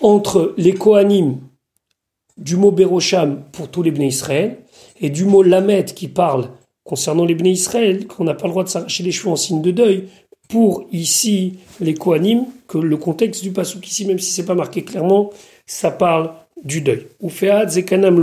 entre 0.00 0.54
les 0.56 0.72
Kohanim 0.72 1.38
du 2.38 2.56
mot 2.56 2.70
Berosham 2.70 3.42
pour 3.52 3.68
tous 3.68 3.82
les 3.82 3.90
Bnei 3.90 4.08
Israël 4.08 4.58
et 5.00 5.10
du 5.10 5.24
mot 5.24 5.42
Lamet 5.42 5.84
qui 5.84 6.08
parle 6.08 6.50
concernant 6.84 7.24
les 7.24 7.34
Bnei 7.34 7.52
Israël, 7.52 8.06
qu'on 8.06 8.24
n'a 8.24 8.34
pas 8.34 8.46
le 8.46 8.52
droit 8.52 8.64
de 8.64 8.68
s'arracher 8.68 9.02
les 9.02 9.12
cheveux 9.12 9.30
en 9.30 9.36
signe 9.36 9.60
de 9.60 9.70
deuil, 9.70 10.04
pour 10.48 10.86
ici 10.90 11.58
les 11.80 11.94
Kohanim, 11.94 12.46
que 12.66 12.78
le 12.78 12.96
contexte 12.96 13.42
du 13.42 13.52
pasouk 13.52 13.86
ici, 13.86 14.06
même 14.06 14.18
si 14.18 14.32
c'est 14.32 14.46
pas 14.46 14.54
marqué 14.54 14.82
clairement, 14.82 15.30
ça 15.66 15.90
parle 15.90 16.32
du 16.64 16.80
deuil. 16.80 17.06
zekanam 17.68 18.18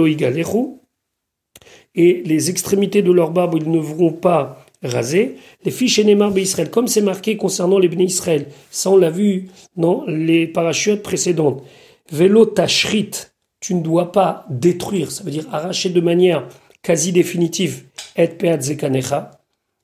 et 1.98 2.24
les 2.26 2.50
extrémités 2.50 3.02
de 3.02 3.12
leur 3.12 3.32
barbe, 3.32 3.56
ils 3.58 3.72
ne 3.72 3.80
vont 3.80 4.12
pas 4.12 4.66
raser. 4.84 5.36
Les 5.64 5.72
fiches 5.72 6.00
Némar 6.00 6.38
Israël, 6.38 6.70
comme 6.70 6.88
c'est 6.88 7.02
marqué 7.02 7.38
concernant 7.38 7.80
les 7.80 7.88
Bnei 7.88 8.06
Israël, 8.06 8.48
ça 8.70 8.90
on 8.90 8.98
l'a 8.98 9.10
vu 9.10 9.48
dans 9.78 10.04
les 10.08 10.48
parachutes 10.48 11.04
précédentes. 11.04 11.64
Vélo 12.12 12.46
tachrit, 12.46 13.12
tu 13.60 13.76
ne 13.76 13.82
dois 13.82 14.12
pas 14.12 14.46
détruire, 14.50 15.12
ça 15.12 15.24
veut 15.24 15.32
dire 15.32 15.48
arracher 15.52 15.90
de 15.90 16.02
manière 16.02 16.48
quasi 16.86 17.12
définitive, 17.12 17.84
et 18.16 18.28
peat 18.28 18.62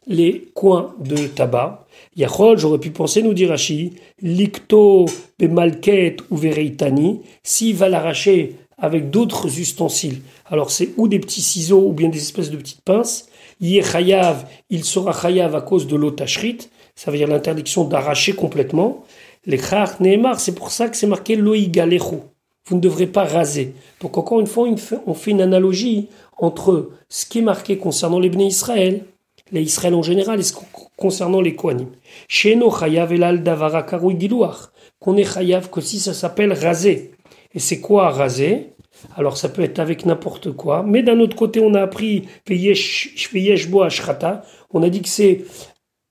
les 0.08 0.52
coins 0.54 0.94
de 1.00 1.28
tabac. 1.28 1.88
Yachol, 2.16 2.58
j'aurais 2.58 2.80
pu 2.80 2.92
penser, 2.92 3.24
nous 3.24 3.34
dit 3.34 3.46
Rashi, 3.48 3.94
likto 4.22 5.06
bemalket 5.40 6.22
ou 6.30 6.38
vereitani, 6.38 7.22
s'il 7.44 7.76
va 7.76 7.90
l'arracher 7.90 8.56
avec 8.78 9.10
d'autres 9.10 9.60
ustensiles. 9.60 10.22
Alors 10.46 10.72
c'est 10.72 10.90
ou 10.98 11.08
des 11.08 11.20
petits 11.20 11.42
ciseaux 11.42 11.88
ou 11.88 11.94
bien 11.94 12.10
des 12.10 12.20
espèces 12.20 12.52
de 12.52 12.58
petites 12.58 12.82
pinces. 12.82 13.30
Yechayav, 13.62 14.46
il 14.70 14.84
sera 14.84 15.12
chayav 15.12 15.56
à 15.56 15.62
cause 15.62 15.88
de 15.88 15.96
l'otashrit, 15.96 16.58
ça 16.96 17.10
veut 17.10 17.18
dire 17.18 17.28
l'interdiction 17.28 17.84
d'arracher 17.84 18.34
complètement. 18.34 19.04
Les 19.46 19.58
chach 19.58 20.00
neemar, 20.00 20.40
c'est 20.40 20.54
pour 20.54 20.72
ça 20.72 20.88
que 20.88 20.98
c'est 20.98 21.08
marqué 21.08 21.36
loigalechu. 21.36 22.18
Vous 22.68 22.76
ne 22.76 22.82
devrez 22.82 23.08
pas 23.08 23.24
raser. 23.24 23.74
Donc 24.02 24.18
encore 24.18 24.40
une 24.40 24.48
fois, 24.48 24.68
on 25.08 25.14
fait 25.14 25.32
une 25.32 25.42
analogie 25.42 26.10
entre 26.42 26.90
ce 27.08 27.26
qui 27.26 27.40
est 27.40 27.44
marqué 27.44 27.78
concernant 27.78 28.20
les 28.20 28.30
Bnei 28.30 28.48
Israël, 28.48 29.06
les 29.52 29.62
Israël 29.62 29.94
en 29.94 30.02
général, 30.02 30.40
et 30.40 30.44
ce 30.44 30.54
concernant 30.98 31.40
les 31.40 31.56
Kohanim. 31.56 31.88
Sheno 32.28 32.70
chayav 32.72 33.14
elal 33.14 33.44
davara 33.44 33.84
qu'on 33.84 35.18
est 35.18 35.34
chayav 35.34 35.70
que 35.70 35.82
si 35.82 36.00
ça 36.00 36.14
s'appelle 36.14 36.52
raser. 36.52 37.12
Et 37.54 37.60
c'est 37.60 37.80
quoi 37.80 38.10
raser 38.10 38.74
Alors 39.16 39.38
ça 39.38 39.50
peut 39.50 39.62
être 39.62 39.80
avec 39.80 40.06
n'importe 40.06 40.52
quoi, 40.52 40.84
mais 40.84 41.04
d'un 41.04 41.20
autre 41.20 41.36
côté, 41.36 41.60
on 41.60 41.74
a 41.76 41.82
appris 41.82 42.28
on 44.74 44.84
a 44.84 44.90
dit 44.90 45.02
que 45.02 45.10
c'est 45.10 45.46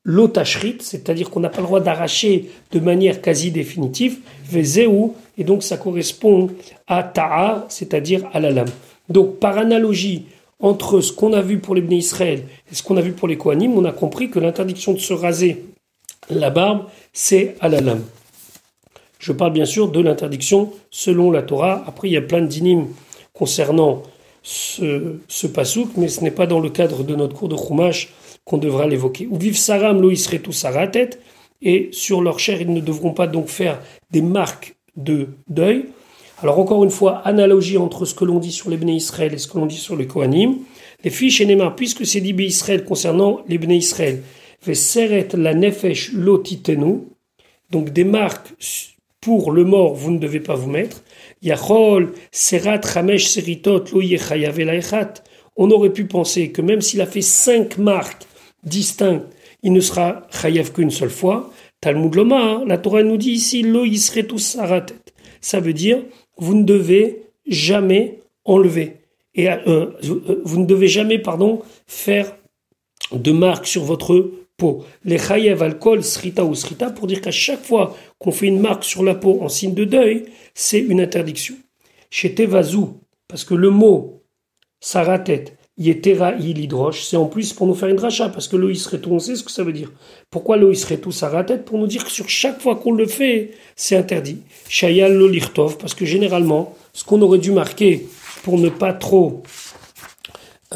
l'otashrit, 0.05 0.79
c'est-à-dire 0.81 1.31
qu'on 1.31 1.41
n'a 1.41 1.49
pas 1.49 1.61
le 1.61 1.67
droit 1.67 1.81
d'arracher 1.81 2.51
de 2.71 2.81
manière 2.81 3.21
quasi 3.21 3.51
définitive, 3.51 4.19
vezeu, 4.45 4.89
et 5.39 5.45
donc 5.45 5.63
ça 5.63 5.77
correspond 5.77 6.51
à 6.87 7.03
ta'a, 7.03 7.67
c'est-à-dire 7.69 8.29
à 8.33 8.41
la 8.41 8.51
lame. 8.51 8.71
Donc, 9.11 9.39
par 9.39 9.59
analogie 9.59 10.25
entre 10.61 11.01
ce 11.01 11.13
qu'on 11.13 11.33
a 11.33 11.43
vu 11.43 11.59
pour 11.59 11.75
les 11.75 11.81
Bnei 11.81 11.99
Israël 11.99 12.45
et 12.71 12.75
ce 12.75 12.83
qu'on 12.83 12.97
a 12.97 13.01
vu 13.01 13.13
pour 13.13 13.29
les 13.29 13.37
Kohanim, 13.37 13.77
on 13.77 13.85
a 13.85 13.93
compris 13.93 14.31
que 14.31 14.39
l'interdiction 14.39 14.93
de 14.93 14.99
se 14.99 15.13
raser 15.13 15.65
la 16.29 16.51
barbe, 16.51 16.85
c'est 17.13 17.57
à 17.61 17.69
la 17.69 17.81
lame. 17.81 18.05
Je 19.19 19.33
parle 19.33 19.53
bien 19.53 19.67
sûr 19.67 19.91
de 19.91 20.01
l'interdiction 20.01 20.73
selon 20.91 21.31
la 21.31 21.43
Torah. 21.43 21.85
Après, 21.87 22.09
il 22.09 22.13
y 22.13 22.17
a 22.17 22.23
plein 22.23 22.41
d'inim 22.41 22.87
concernant 23.33 24.03
ce, 24.43 25.47
pasouk, 25.47 25.91
mais 25.97 26.09
ce 26.09 26.23
n'est 26.23 26.31
pas 26.31 26.47
dans 26.47 26.61
le 26.61 26.71
cadre 26.71 27.05
de 27.05 27.15
notre 27.15 27.35
cours 27.35 27.49
de 27.49 27.57
Chumash 27.57 28.13
qu'on 28.45 28.59
devra 28.59 28.87
l'évoquer. 28.87 29.27
Ou 29.31 29.37
vive 29.37 29.59
Saram, 29.59 30.01
lo 30.01 30.11
tout 30.43 30.53
tête, 30.93 31.21
et 31.63 31.91
sur 31.93 32.23
leur 32.23 32.39
chair, 32.39 32.61
ils 32.61 32.73
ne 32.73 32.81
devront 32.81 33.13
pas 33.13 33.27
donc 33.27 33.49
faire 33.49 33.81
des 34.11 34.23
marques 34.23 34.77
de 34.97 35.29
deuil. 35.49 35.87
Alors 36.43 36.59
encore 36.59 36.85
une 36.85 36.91
fois, 36.91 37.19
analogie 37.27 37.77
entre 37.77 38.07
ce 38.07 38.15
que 38.15 38.25
l'on 38.25 38.39
dit 38.39 38.53
sur 38.53 38.71
les 38.71 38.79
Israël 38.93 39.35
et 39.35 39.39
ce 39.39 39.47
que 39.47 39.59
l'on 39.59 39.67
dit 39.67 39.77
sur 39.77 39.95
les 39.95 40.07
Kohanim. 40.07 40.57
Les 41.05 41.11
fiches 41.11 41.43
et 41.43 41.59
puisque 41.77 42.07
c'est 42.07 42.21
dit 42.21 42.35
Israël 42.39 42.85
concernant 42.85 43.41
les 43.47 43.59
Bnei 43.59 43.77
Israël, 43.77 44.23
seret 44.73 45.29
la 45.35 45.55
nefesh 45.55 46.13
lotitenu, 46.13 47.01
donc 47.71 47.91
des 47.91 48.05
marques 48.05 48.55
pour 49.21 49.53
le 49.53 49.65
mort, 49.65 49.95
vous 49.95 50.11
ne 50.11 50.19
devez 50.19 50.41
pas 50.41 50.55
vous 50.55 50.71
mettre. 50.71 51.03
Yachol, 51.43 52.13
serat, 52.33 52.81
ramesh, 52.83 53.27
seritot, 53.27 53.85
On 55.57 55.71
aurait 55.71 55.93
pu 55.93 56.05
penser 56.07 56.53
que 56.53 56.63
même 56.63 56.81
s'il 56.81 57.03
a 57.03 57.07
fait 57.07 57.21
cinq 57.21 57.77
marques 57.77 58.27
distinctes, 58.65 59.27
il 59.63 59.73
ne 59.73 59.81
sera 59.81 60.23
chayav 60.31 60.73
qu'une 60.73 60.91
seule 60.91 61.11
fois. 61.11 61.51
Talmud 61.83 62.15
Loma, 62.15 62.63
la 62.67 62.79
Torah 62.79 63.03
nous 63.03 63.19
dit 63.19 63.33
ici, 63.33 63.63
lo 63.63 63.85
yisretu 63.85 64.29
tout 64.29 64.39
saratet. 64.39 64.95
Ça 65.41 65.61
veut 65.61 65.73
dire, 65.73 66.03
vous 66.41 66.55
ne 66.55 66.65
devez 66.65 67.23
jamais 67.47 68.19
enlever. 68.45 68.97
Et 69.35 69.49
euh, 69.49 69.57
euh, 69.67 70.43
vous 70.45 70.59
ne 70.59 70.67
devez 70.67 70.89
jamais, 70.89 71.19
pardon, 71.19 71.63
faire 71.87 72.35
de 73.13 73.31
marque 73.31 73.67
sur 73.67 73.85
votre 73.85 74.33
peau. 74.57 74.85
Les 75.05 75.19
chayev 75.19 75.63
alcool, 75.63 76.03
srita 76.03 76.45
ou 76.45 76.55
srita, 76.55 76.91
pour 76.91 77.07
dire 77.07 77.21
qu'à 77.21 77.31
chaque 77.31 77.63
fois 77.63 77.97
qu'on 78.19 78.33
fait 78.33 78.47
une 78.47 78.61
marque 78.61 78.85
sur 78.85 79.05
la 79.05 79.15
peau 79.15 79.39
en 79.41 79.49
signe 79.49 79.75
de 79.75 79.85
deuil, 79.85 80.25
c'est 80.55 80.81
une 80.81 81.01
interdiction. 81.01 81.55
Chez 82.11 82.35
Tevazou, 82.35 82.99
parce 83.29 83.45
que 83.45 83.55
le 83.55 83.71
mot 83.71 84.23
saratet, 84.81 85.45
Yetera 85.81 86.33
l'hydroche, 86.33 87.05
c'est 87.05 87.17
en 87.17 87.25
plus 87.25 87.55
pour 87.55 87.67
nous 87.67 87.75
faire 87.75 87.89
une 87.89 87.97
dracha, 87.97 88.29
parce 88.29 88.49
que 88.49 88.57
l'eau 88.57 88.71
on 89.09 89.19
sait 89.19 89.35
ce 89.35 89.43
que 89.43 89.51
ça 89.51 89.65
veut 89.65 89.73
dire. 89.73 89.91
Pourquoi 90.31 90.59
l'eau 90.59 90.75
tout 90.75 91.11
tête? 91.47 91.65
Pour 91.65 91.79
nous 91.79 91.87
dire 91.87 92.05
que 92.05 92.11
sur 92.11 92.29
chaque 92.29 92.61
fois 92.61 92.77
qu'on 92.77 92.93
le 92.93 93.07
fait, 93.07 93.53
c'est 93.77 93.97
interdit. 93.97 94.37
Shayal 94.69 95.19
lirtov, 95.19 95.79
parce 95.79 95.95
que 95.95 96.05
généralement, 96.05 96.77
ce 96.93 97.03
qu'on 97.03 97.23
aurait 97.23 97.39
dû 97.39 97.51
marquer 97.51 98.07
pour 98.43 98.59
ne 98.59 98.69
pas 98.69 98.93
trop 98.93 99.43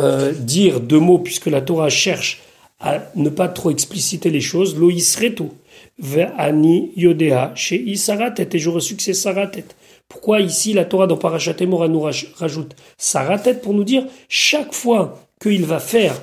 euh, 0.01 0.33
dire 0.33 0.81
deux 0.81 1.01
mots, 1.01 1.19
puisque 1.19 1.47
la 1.47 1.61
Torah 1.61 1.91
cherche 1.91 2.41
à 2.81 3.03
ne 3.15 3.29
pas 3.29 3.49
trop 3.49 3.71
expliciter 3.71 4.31
les 4.31 4.41
choses, 4.41 4.75
l'eau 4.75 4.91
tout. 5.37 5.53
Ve'ani 5.99 6.93
yodea, 6.97 7.53
chez 7.55 7.79
Isaratet, 7.79 8.49
et 8.55 8.59
j'aurais 8.59 8.81
su 8.81 8.97
que 8.97 9.03
c'est 9.03 9.13
Saratet. 9.13 9.67
Pourquoi 10.15 10.41
ici 10.41 10.73
la 10.73 10.85
Torah 10.85 11.09
dans 11.09 11.17
Parashat 11.17 11.57
Emora 11.59 11.89
nous 11.89 12.01
rajoute 12.01 12.77
Saratet 12.97 13.55
pour 13.55 13.75
nous 13.75 13.83
dire 13.83 14.07
chaque 14.29 14.73
fois 14.73 15.19
qu'il 15.43 15.67
va 15.67 15.81
faire 15.81 16.15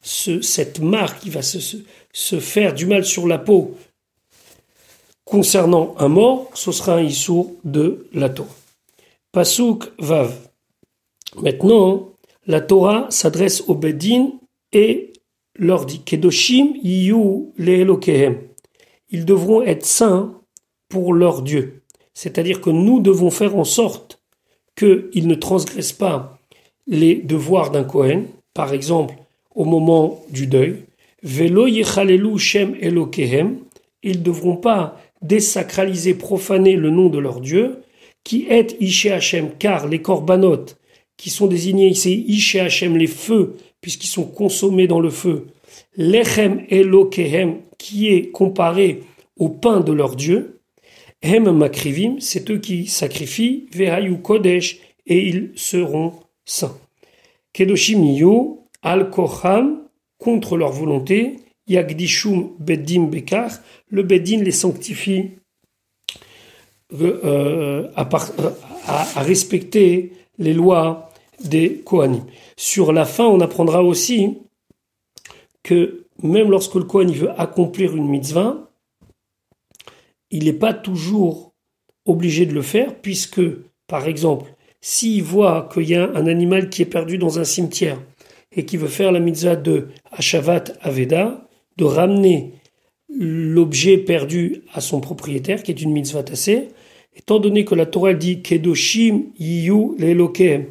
cette 0.00 0.78
marque, 0.78 1.26
il 1.26 1.32
va 1.32 1.42
se, 1.42 2.38
faire 2.38 2.74
du 2.74 2.86
mal 2.86 3.04
sur 3.04 3.26
la 3.26 3.38
peau 3.38 3.76
concernant 5.24 5.96
un 5.98 6.06
mort, 6.06 6.48
ce 6.54 6.70
sera 6.70 6.94
un 6.94 7.02
issour 7.02 7.50
de 7.64 8.06
la 8.14 8.28
Torah. 8.28 8.54
Pasuk 9.32 9.90
Vav. 9.98 10.32
Maintenant, 11.34 12.10
la 12.46 12.60
Torah 12.60 13.08
s'adresse 13.10 13.64
aux 13.66 13.74
Bedin 13.74 14.30
et 14.72 15.12
leur 15.56 15.86
dit 15.86 16.02
Kedoshim 16.04 16.76
Yiyu 16.84 17.52
Leelokehem. 17.58 18.38
Ils 19.10 19.24
devront 19.24 19.62
être 19.62 19.84
saints 19.84 20.40
pour 20.88 21.12
leur 21.12 21.42
Dieu. 21.42 21.83
C'est-à-dire 22.14 22.60
que 22.60 22.70
nous 22.70 23.00
devons 23.00 23.30
faire 23.30 23.56
en 23.56 23.64
sorte 23.64 24.20
qu'ils 24.76 25.26
ne 25.26 25.34
transgressent 25.34 25.92
pas 25.92 26.38
les 26.86 27.16
devoirs 27.16 27.70
d'un 27.70 27.84
Kohen. 27.84 28.26
Par 28.54 28.72
exemple, 28.72 29.14
au 29.54 29.64
moment 29.64 30.22
du 30.30 30.46
deuil. 30.46 30.84
Velo 31.22 31.66
yechalelu 31.66 32.38
shem 32.38 32.76
elokehem. 32.80 33.58
Ils 34.02 34.18
ne 34.18 34.24
devront 34.24 34.56
pas 34.56 35.00
désacraliser, 35.22 36.14
profaner 36.14 36.76
le 36.76 36.90
nom 36.90 37.08
de 37.08 37.18
leur 37.18 37.40
Dieu, 37.40 37.78
qui 38.22 38.46
est 38.48 38.76
Ishe 38.80 39.06
Hashem, 39.06 39.50
car 39.58 39.88
les 39.88 40.02
corbanotes 40.02 40.78
qui 41.16 41.30
sont 41.30 41.46
désignés 41.46 41.88
ici 41.88 42.24
Ishe 42.28 42.56
Hashem, 42.56 42.96
les 42.96 43.06
feux, 43.06 43.56
puisqu'ils 43.80 44.08
sont 44.08 44.24
consommés 44.24 44.86
dans 44.86 45.00
le 45.00 45.10
feu, 45.10 45.46
Lechem 45.96 46.64
Elokehem, 46.68 47.56
qui 47.78 48.08
est 48.08 48.30
comparé 48.30 49.02
au 49.38 49.48
pain 49.48 49.80
de 49.80 49.92
leur 49.92 50.16
Dieu, 50.16 50.53
Hem 51.24 51.50
Makrivim, 51.50 52.16
c'est 52.20 52.50
eux 52.50 52.58
qui 52.58 52.86
sacrifient, 52.86 53.66
Vehayu 53.72 54.18
Kodesh, 54.18 54.80
et 55.06 55.26
ils 55.26 55.52
seront 55.54 56.12
saints. 56.44 56.76
Kedoshim 57.54 58.04
Yu, 58.04 58.58
Al 58.82 59.08
Kocham, 59.08 59.84
contre 60.18 60.58
leur 60.58 60.70
volonté, 60.70 61.36
Yagdishum 61.66 62.50
Beddim 62.58 63.06
Bekar, 63.06 63.50
le 63.88 64.02
Beddin 64.02 64.42
les 64.42 64.50
sanctifie 64.50 65.30
euh, 66.92 67.88
à, 67.96 68.06
à, 68.86 69.22
respecter 69.22 70.12
les 70.36 70.52
lois 70.52 71.10
des 71.42 71.78
Kohanim. 71.86 72.24
Sur 72.58 72.92
la 72.92 73.06
fin, 73.06 73.24
on 73.24 73.40
apprendra 73.40 73.82
aussi 73.82 74.40
que 75.62 76.04
même 76.22 76.50
lorsque 76.50 76.74
le 76.74 76.84
Kohen 76.84 77.10
veut 77.12 77.30
accomplir 77.40 77.96
une 77.96 78.08
mitzvah, 78.08 78.70
il 80.34 80.46
n'est 80.46 80.52
pas 80.52 80.74
toujours 80.74 81.54
obligé 82.06 82.44
de 82.44 82.52
le 82.52 82.60
faire, 82.60 83.00
puisque, 83.00 83.40
par 83.86 84.08
exemple, 84.08 84.52
s'il 84.80 85.22
voit 85.22 85.68
qu'il 85.72 85.88
y 85.88 85.94
a 85.94 86.10
un 86.10 86.26
animal 86.26 86.70
qui 86.70 86.82
est 86.82 86.86
perdu 86.86 87.18
dans 87.18 87.38
un 87.38 87.44
cimetière 87.44 88.02
et 88.50 88.64
qui 88.64 88.76
veut 88.76 88.88
faire 88.88 89.12
la 89.12 89.20
mitzvah 89.20 89.54
de 89.54 89.86
Hashavat 90.10 90.64
Aveda, 90.80 91.46
de 91.76 91.84
ramener 91.84 92.52
l'objet 93.08 93.96
perdu 93.96 94.64
à 94.72 94.80
son 94.80 95.00
propriétaire, 95.00 95.62
qui 95.62 95.70
est 95.70 95.80
une 95.80 95.92
mitzvah 95.92 96.24
tassée, 96.24 96.70
étant 97.14 97.38
donné 97.38 97.64
que 97.64 97.76
la 97.76 97.86
Torah 97.86 98.12
dit 98.12 98.42
Kedoshim 98.42 99.26
Yiyu 99.38 99.96
Lelokem, 99.98 100.66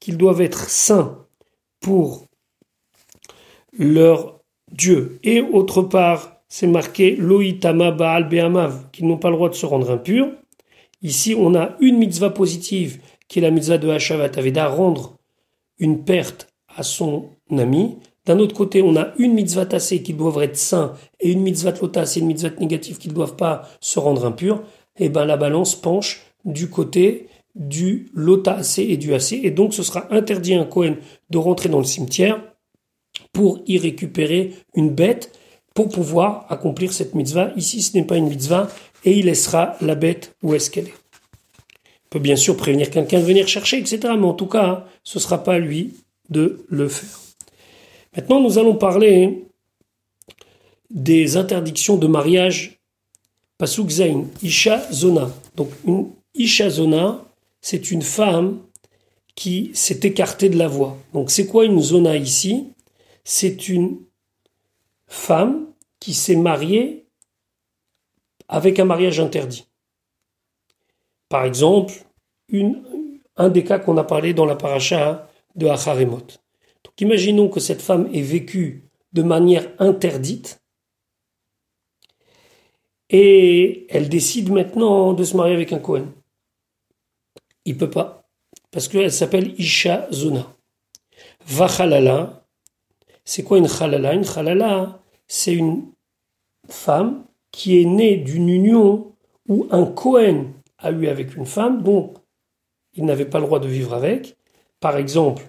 qu'ils 0.00 0.16
doivent 0.16 0.40
être 0.40 0.70
saints 0.70 1.26
pour 1.78 2.24
leur 3.78 4.40
Dieu. 4.72 5.18
Et 5.24 5.42
autre 5.42 5.82
part, 5.82 6.33
c'est 6.56 6.68
marqué 6.68 7.16
Loïtama 7.16 7.90
Baal 7.90 8.28
Be'amav, 8.28 8.88
qu'ils 8.92 9.08
n'ont 9.08 9.16
pas 9.16 9.28
le 9.28 9.34
droit 9.34 9.48
de 9.48 9.56
se 9.56 9.66
rendre 9.66 9.90
impurs. 9.90 10.28
Ici, 11.02 11.34
on 11.36 11.56
a 11.56 11.74
une 11.80 11.98
mitzvah 11.98 12.30
positive, 12.30 13.00
qui 13.26 13.40
est 13.40 13.42
la 13.42 13.50
mitzvah 13.50 13.76
de 13.76 13.88
Hashavat 13.88 14.30
Aveda, 14.36 14.68
rendre 14.68 15.16
une 15.80 16.04
perte 16.04 16.46
à 16.76 16.84
son 16.84 17.24
ami. 17.50 17.96
D'un 18.24 18.38
autre 18.38 18.54
côté, 18.54 18.82
on 18.82 18.94
a 18.94 19.14
une 19.18 19.34
mitzvah 19.34 19.66
tassée 19.66 20.04
qui 20.04 20.14
doivent 20.14 20.44
être 20.44 20.56
saints 20.56 20.92
et 21.18 21.32
une 21.32 21.40
mitzvah 21.40 21.72
lotas 21.72 22.14
et 22.16 22.20
une 22.20 22.26
mitzvah 22.26 22.50
négative 22.60 22.98
qui 22.98 23.08
ne 23.08 23.14
doivent 23.14 23.34
pas 23.34 23.68
se 23.80 23.98
rendre 23.98 24.24
impurs. 24.24 24.62
Et 24.96 25.06
eh 25.06 25.08
ben 25.08 25.24
la 25.24 25.36
balance 25.36 25.74
penche 25.74 26.22
du 26.44 26.70
côté 26.70 27.26
du 27.56 28.06
lota 28.14 28.60
et 28.78 28.96
du 28.96 29.12
AC. 29.12 29.32
Et 29.32 29.50
donc 29.50 29.74
ce 29.74 29.82
sera 29.82 30.06
interdit 30.14 30.54
à 30.54 30.60
un 30.60 30.66
Cohen 30.66 30.98
de 31.30 31.38
rentrer 31.38 31.68
dans 31.68 31.78
le 31.78 31.84
cimetière 31.84 32.40
pour 33.32 33.60
y 33.66 33.76
récupérer 33.76 34.52
une 34.76 34.90
bête 34.90 35.32
pour 35.74 35.88
pouvoir 35.88 36.46
accomplir 36.48 36.92
cette 36.92 37.14
mitzvah. 37.14 37.52
Ici, 37.56 37.82
ce 37.82 37.96
n'est 37.96 38.04
pas 38.04 38.16
une 38.16 38.28
mitzvah 38.28 38.68
et 39.04 39.18
il 39.18 39.26
laissera 39.26 39.76
la 39.80 39.96
bête 39.96 40.34
où 40.42 40.54
est-ce 40.54 40.70
qu'elle 40.70 40.86
est. 40.86 40.94
Il 40.94 42.08
peut 42.10 42.18
bien 42.20 42.36
sûr 42.36 42.56
prévenir 42.56 42.90
quelqu'un 42.90 43.18
de 43.18 43.24
venir 43.24 43.48
chercher, 43.48 43.78
etc. 43.78 43.98
Mais 44.02 44.26
en 44.26 44.34
tout 44.34 44.46
cas, 44.46 44.86
ce 45.02 45.18
ne 45.18 45.22
sera 45.22 45.42
pas 45.42 45.58
lui 45.58 45.94
de 46.30 46.64
le 46.68 46.88
faire. 46.88 47.18
Maintenant, 48.16 48.40
nous 48.40 48.58
allons 48.58 48.76
parler 48.76 49.44
des 50.90 51.36
interdictions 51.36 51.96
de 51.96 52.06
mariage 52.06 52.78
Pasuk 53.58 53.90
Zain, 53.90 54.26
Isha 54.42 54.86
Zona. 54.92 55.30
Donc, 55.56 55.70
une 55.84 56.10
Isha 56.34 56.70
Zona, 56.70 57.24
c'est 57.60 57.90
une 57.90 58.02
femme 58.02 58.60
qui 59.34 59.72
s'est 59.74 60.00
écartée 60.04 60.48
de 60.48 60.56
la 60.56 60.68
voie. 60.68 60.96
Donc, 61.12 61.32
c'est 61.32 61.46
quoi 61.46 61.64
une 61.64 61.80
Zona 61.80 62.16
ici? 62.16 62.68
C'est 63.24 63.68
une 63.68 63.98
femme 65.06 65.72
qui 66.00 66.14
s'est 66.14 66.36
mariée 66.36 67.06
avec 68.48 68.78
un 68.78 68.84
mariage 68.84 69.20
interdit. 69.20 69.66
Par 71.28 71.44
exemple, 71.44 71.94
un 73.36 73.48
des 73.48 73.64
cas 73.64 73.78
qu'on 73.78 73.96
a 73.96 74.04
parlé 74.04 74.34
dans 74.34 74.46
la 74.46 74.56
paracha 74.56 75.28
de 75.56 75.66
Acharemot. 75.66 76.18
Donc 76.84 77.00
imaginons 77.00 77.48
que 77.48 77.60
cette 77.60 77.82
femme 77.82 78.08
ait 78.12 78.22
vécu 78.22 78.84
de 79.12 79.22
manière 79.22 79.70
interdite 79.78 80.60
et 83.10 83.86
elle 83.90 84.08
décide 84.08 84.50
maintenant 84.50 85.12
de 85.12 85.24
se 85.24 85.36
marier 85.36 85.54
avec 85.54 85.72
un 85.72 85.78
Cohen. 85.78 86.12
Il 87.64 87.76
peut 87.76 87.90
pas 87.90 88.28
parce 88.70 88.88
qu'elle 88.88 89.12
s'appelle 89.12 89.54
Isha 89.58 90.08
Zona. 90.12 90.54
Vachalala, 91.46 92.43
c'est 93.24 93.42
quoi 93.42 93.58
une 93.58 93.68
chalala 93.68 94.14
Une 94.14 94.24
chalala, 94.24 95.00
c'est 95.26 95.54
une 95.54 95.86
femme 96.68 97.24
qui 97.50 97.80
est 97.80 97.84
née 97.84 98.16
d'une 98.16 98.48
union 98.48 99.12
où 99.48 99.66
un 99.70 99.86
Cohen 99.86 100.46
a 100.78 100.90
eu 100.90 101.06
avec 101.06 101.36
une 101.36 101.46
femme 101.46 101.82
dont 101.82 102.14
il 102.94 103.04
n'avait 103.04 103.24
pas 103.24 103.38
le 103.38 103.46
droit 103.46 103.60
de 103.60 103.68
vivre 103.68 103.94
avec. 103.94 104.36
Par 104.80 104.96
exemple, 104.96 105.44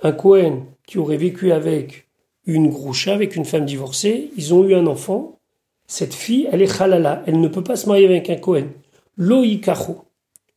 un 0.00 0.12
Cohen 0.12 0.66
qui 0.86 0.98
aurait 0.98 1.16
vécu 1.16 1.52
avec 1.52 2.06
une 2.46 2.68
groucha, 2.68 3.14
avec 3.14 3.36
une 3.36 3.44
femme 3.44 3.64
divorcée, 3.64 4.30
ils 4.36 4.54
ont 4.54 4.64
eu 4.64 4.74
un 4.74 4.86
enfant. 4.86 5.38
Cette 5.86 6.14
fille, 6.14 6.48
elle 6.52 6.62
est 6.62 6.80
halala, 6.80 7.22
elle 7.26 7.40
ne 7.40 7.48
peut 7.48 7.64
pas 7.64 7.76
se 7.76 7.88
marier 7.88 8.06
avec 8.06 8.30
un 8.30 8.36
Cohen. 8.36 8.68
Loïkachu. 9.16 9.92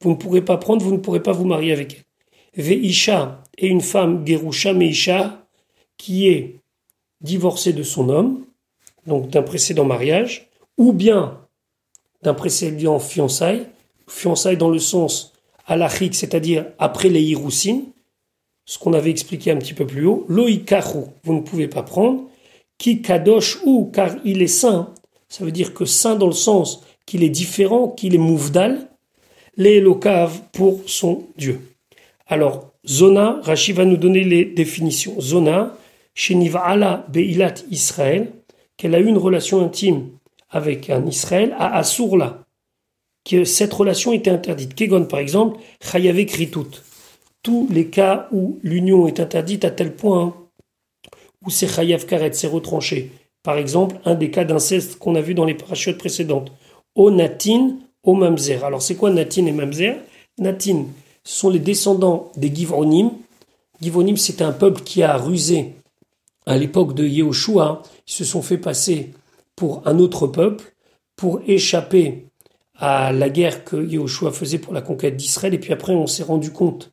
Vous 0.02 0.12
ne 0.12 0.15
pourrez 0.15 0.41
pas 0.41 0.58
prendre, 0.58 0.84
vous 0.84 0.93
ne 0.93 0.98
pourrez 0.98 1.22
pas 1.22 1.32
vous 1.32 1.45
marier 1.45 1.74
avec 1.74 1.93
elle. 2.56 2.63
Veisha 2.63 3.43
est 3.58 3.67
une 3.67 3.82
femme 3.82 4.26
gerusha 4.26 4.74
meisha 4.74 5.48
qui 5.99 6.29
est 6.29 6.55
divorcée 7.21 7.73
de 7.73 7.83
son 7.83 8.09
homme, 8.09 8.45
donc 9.05 9.29
d'un 9.29 9.43
précédent 9.43 9.85
mariage, 9.85 10.49
ou 10.77 10.93
bien 10.93 11.38
d'un 12.23 12.33
précédent 12.33 12.97
fiançailles, 12.97 13.67
fiançailles 14.07 14.57
dans 14.57 14.71
le 14.71 14.79
sens 14.79 15.33
alachique, 15.67 16.15
c'est-à-dire 16.15 16.65
après 16.79 17.09
les 17.09 17.21
hiroussines, 17.21 17.83
ce 18.65 18.79
qu'on 18.79 18.93
avait 18.93 19.12
expliqué 19.12 19.51
un 19.51 19.57
petit 19.57 19.73
peu 19.75 19.85
plus 19.85 20.05
haut, 20.05 20.25
loïkachu, 20.29 20.99
vous 21.23 21.33
ne 21.33 21.41
pouvez 21.41 21.67
pas 21.67 21.83
prendre, 21.83 22.23
qui 22.77 23.01
kadosh 23.01 23.59
ou, 23.65 23.91
car 23.93 24.15
il 24.23 24.41
est 24.41 24.47
saint, 24.47 24.93
ça 25.27 25.43
veut 25.43 25.51
dire 25.51 25.73
que 25.73 25.85
saint 25.85 26.15
dans 26.15 26.27
le 26.27 26.33
sens 26.33 26.81
qu'il 27.05 27.23
est 27.23 27.29
différent, 27.29 27.89
qu'il 27.89 28.15
est 28.15 28.19
mouvdal, 28.19 28.88
les 29.57 29.81
lokav 29.81 30.41
pour 30.53 30.81
son 30.88 31.27
Dieu. 31.38 31.59
Alors, 32.27 32.71
zona, 32.88 33.39
Rashi 33.43 33.73
va 33.73 33.85
nous 33.85 33.97
donner 33.97 34.23
les 34.23 34.45
définitions. 34.45 35.19
Zona, 35.19 35.75
ala 36.55 37.05
beilat 37.10 37.55
Israël, 37.71 38.32
qu'elle 38.77 38.95
a 38.95 38.99
eu 38.99 39.08
une 39.08 39.17
relation 39.17 39.63
intime 39.63 40.10
avec 40.49 40.89
un 40.89 41.05
Israël, 41.05 41.55
à 41.58 41.77
Assourla, 41.77 42.43
que 43.29 43.43
cette 43.43 43.73
relation 43.73 44.13
était 44.13 44.32
interdite. 44.32 44.75
Kegon, 44.75 45.05
par 45.05 45.19
exemple, 45.19 45.60
chayave 45.82 46.25
kritout 46.25 46.67
tous 47.43 47.67
les 47.71 47.88
cas 47.88 48.27
où 48.32 48.60
l'union 48.63 49.08
est 49.08 49.19
interdite 49.19 49.65
à 49.65 49.71
tel 49.71 49.95
point 49.95 50.36
où 51.45 51.49
c'est 51.49 51.67
chayav 51.67 52.05
karet, 52.05 52.34
c'est 52.34 52.47
retranché. 52.47 53.12
Par 53.43 53.58
exemple, 53.58 53.97
un 54.03 54.15
des 54.15 54.29
cas 54.29 54.43
d'inceste 54.43 54.99
qu'on 54.99 55.15
a 55.15 55.21
vu 55.21 55.34
dans 55.34 55.45
les 55.45 55.53
parachutes 55.53 55.97
précédentes. 55.97 56.51
O 56.95 57.12
natin, 57.12 57.77
o 58.03 58.13
mamzer. 58.13 58.63
Alors 58.65 58.82
c'est 58.82 58.95
quoi 58.95 59.10
natin 59.10 59.45
et 59.45 59.51
mamzer? 59.53 59.95
Natin, 60.38 60.86
ce 61.23 61.39
sont 61.39 61.49
les 61.49 61.60
descendants 61.60 62.29
des 62.36 62.53
Givronim. 62.53 63.12
Givronim, 63.82 64.17
c'est 64.17 64.41
un 64.41 64.51
peuple 64.51 64.82
qui 64.82 65.01
a 65.01 65.15
rusé 65.15 65.75
à 66.49 66.57
l'époque 66.57 66.95
de 66.95 67.05
Yehoshua. 67.05 67.83
Ils 68.07 68.12
se 68.12 68.25
sont 68.25 68.41
fait 68.41 68.57
passer 68.57 69.13
pour 69.55 69.88
un 69.88 69.99
autre 69.99 70.27
peuple 70.27 70.73
pour 71.15 71.41
échapper 71.47 72.25
à 72.75 73.12
la 73.13 73.29
guerre 73.29 73.63
que 73.63 73.75
Yehoshua 73.75 74.31
faisait 74.31 74.57
pour 74.57 74.73
la 74.73 74.81
conquête 74.81 75.15
d'Israël. 75.15 75.53
Et 75.53 75.59
puis 75.59 75.73
après, 75.73 75.93
on 75.93 76.07
s'est 76.07 76.23
rendu 76.23 76.51
compte 76.51 76.91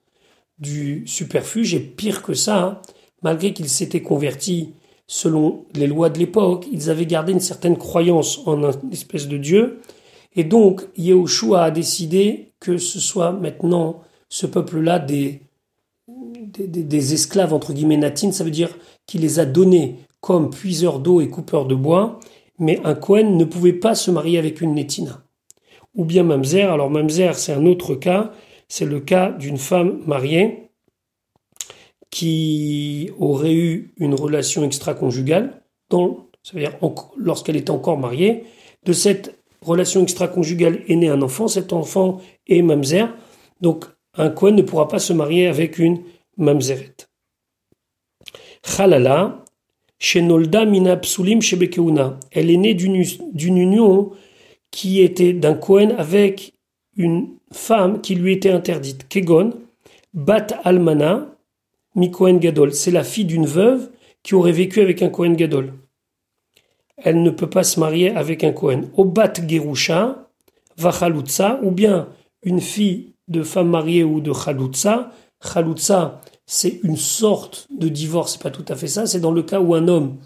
du 0.59 1.07
superfuge 1.07 1.75
et 1.75 1.81
pire 1.81 2.23
que 2.23 2.35
ça, 2.35 2.83
malgré 3.23 3.53
qu'ils 3.53 3.69
s'étaient 3.69 4.03
convertis 4.03 4.75
selon 5.07 5.65
les 5.75 5.87
lois 5.87 6.11
de 6.11 6.19
l'époque, 6.19 6.67
ils 6.71 6.91
avaient 6.91 7.07
gardé 7.07 7.33
une 7.33 7.41
certaine 7.41 7.79
croyance 7.79 8.41
en 8.47 8.63
une 8.63 8.93
espèce 8.93 9.27
de 9.29 9.39
Dieu. 9.39 9.81
Et 10.35 10.45
donc, 10.45 10.83
Yehoshua 10.99 11.65
a 11.65 11.71
décidé 11.71 12.53
que 12.61 12.77
ce 12.77 13.01
soit 13.01 13.33
maintenant 13.33 14.03
ce 14.29 14.47
peuple-là 14.47 14.99
des, 14.99 15.46
des, 16.47 17.15
esclaves, 17.15 17.53
entre 17.53 17.73
guillemets, 17.73 17.97
natines. 17.97 18.33
Ça 18.33 18.45
veut 18.45 18.51
dire 18.51 18.77
qu'il 19.07 19.23
les 19.23 19.39
a 19.39 19.45
donnés 19.45 19.97
comme 20.21 20.51
puiseurs 20.51 20.99
d'eau 20.99 21.21
et 21.21 21.29
coupeurs 21.29 21.67
de 21.67 21.75
bois. 21.75 22.19
Mais 22.59 22.81
un 22.85 22.95
Kohen 22.95 23.37
ne 23.37 23.45
pouvait 23.45 23.73
pas 23.75 23.95
se 23.95 24.11
marier 24.11 24.39
avec 24.39 24.61
une 24.61 24.75
Netina. 24.75 25.23
Ou 25.95 26.05
bien 26.05 26.23
Mamzer. 26.23 26.71
Alors 26.71 26.91
Mamzer, 26.91 27.35
c'est 27.35 27.53
un 27.53 27.67
autre 27.67 27.95
cas 27.95 28.33
c'est 28.69 28.85
le 28.85 29.01
cas 29.01 29.31
d'une 29.31 29.59
femme 29.59 30.03
mariée 30.07 30.71
qui 32.11 33.11
aurait 33.19 33.55
eu 33.55 33.93
une 33.99 34.15
relation 34.15 34.65
extra-conjugale, 34.65 35.63
c'est-à-dire 36.43 36.73
lorsqu'elle 37.17 37.57
était 37.57 37.71
encore 37.71 37.99
mariée, 37.99 38.45
de 38.85 38.93
cette 38.93 39.39
relation 39.61 40.03
extra-conjugale 40.03 40.83
est 40.89 40.97
né 40.97 41.09
un 41.09 41.23
enfant, 41.23 41.49
cet 41.49 41.73
enfant 41.73 42.21
est 42.47 42.63
mamzer, 42.63 43.15
donc 43.61 43.85
un 44.15 44.31
Kohen 44.31 44.55
ne 44.55 44.63
pourra 44.63 44.89
pas 44.89 44.99
se 44.99 45.13
marier 45.13 45.47
avec 45.47 45.79
une 45.79 46.01
mamzeret. 46.37 47.09
Chalala, 48.65 49.45
Shenolda 49.99 50.65
mina 50.67 50.97
psulim 50.97 51.41
shebekeuna. 51.41 52.19
Elle 52.31 52.51
est 52.51 52.57
née 52.57 52.75
d'une 52.75 53.57
union 53.57 54.13
qui 54.71 55.01
était 55.01 55.33
d'un 55.33 55.55
Kohen 55.55 55.93
avec 55.97 56.53
une 56.97 57.37
femme 57.53 58.01
qui 58.01 58.15
lui 58.15 58.33
était 58.33 58.51
interdite. 58.51 59.09
Kegon, 59.09 59.55
Bat 60.13 60.49
Almana, 60.65 61.35
mi 61.95 62.11
Kohen 62.11 62.39
Gadol. 62.39 62.73
C'est 62.75 62.91
la 62.91 63.05
fille 63.05 63.25
d'une 63.25 63.47
veuve 63.47 63.91
qui 64.23 64.35
aurait 64.35 64.53
vécu 64.53 64.81
avec 64.81 65.03
un 65.03 65.09
Kohen 65.09 65.37
Gadol. 65.37 65.73
Elle 66.99 67.23
ne 67.23 67.31
peut 67.31 67.51
pas 67.51 67.65
se 67.65 67.79
marier 67.79 68.11
avec 68.11 68.45
un 68.45 68.53
Kohen. 68.53 68.91
Obat 68.97 69.35
Gerusha, 69.47 70.29
Vachalutza, 70.77 71.61
ou 71.63 71.71
bien 71.71 72.09
une 72.43 72.61
fille 72.61 73.15
de 73.29 73.43
femme 73.43 73.69
mariée 73.69 74.05
ou 74.05 74.21
de 74.21 74.33
Chalutza. 74.33 75.11
Chalutza, 75.43 76.21
c'est 76.47 76.81
une 76.83 76.97
sorte 76.97 77.67
de 77.71 77.89
divorce, 77.89 78.33
c'est 78.33 78.43
pas 78.43 78.51
tout 78.51 78.65
à 78.69 78.77
fait 78.77 78.89
ça, 78.89 79.07
c'est 79.07 79.21
dans 79.21 79.33
le 79.33 79.43
cas 79.43 79.61
où 79.61 79.75
un 79.75 79.89
homme 79.89 80.17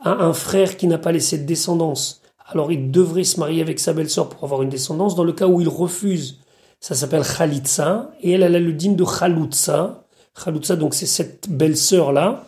a 0.00 0.10
un 0.10 0.32
frère 0.32 0.76
qui 0.76 0.86
n'a 0.86 0.98
pas 0.98 1.12
laissé 1.12 1.38
de 1.38 1.44
descendance, 1.44 2.22
alors 2.46 2.72
il 2.72 2.90
devrait 2.90 3.24
se 3.24 3.40
marier 3.40 3.62
avec 3.62 3.78
sa 3.78 3.92
belle-sœur 3.92 4.28
pour 4.28 4.44
avoir 4.44 4.62
une 4.62 4.68
descendance. 4.68 5.14
Dans 5.14 5.24
le 5.24 5.32
cas 5.32 5.46
où 5.46 5.60
il 5.60 5.68
refuse, 5.68 6.40
ça 6.80 6.94
s'appelle 6.94 7.22
Khalitsa, 7.22 8.10
et 8.20 8.32
elle, 8.32 8.42
elle 8.42 8.56
a 8.56 8.60
le 8.60 8.72
digne 8.72 8.96
de 8.96 9.04
Khalutsa. 9.04 10.04
Khalutsa, 10.44 10.76
donc 10.76 10.94
c'est 10.94 11.06
cette 11.06 11.48
belle-sœur-là. 11.48 12.44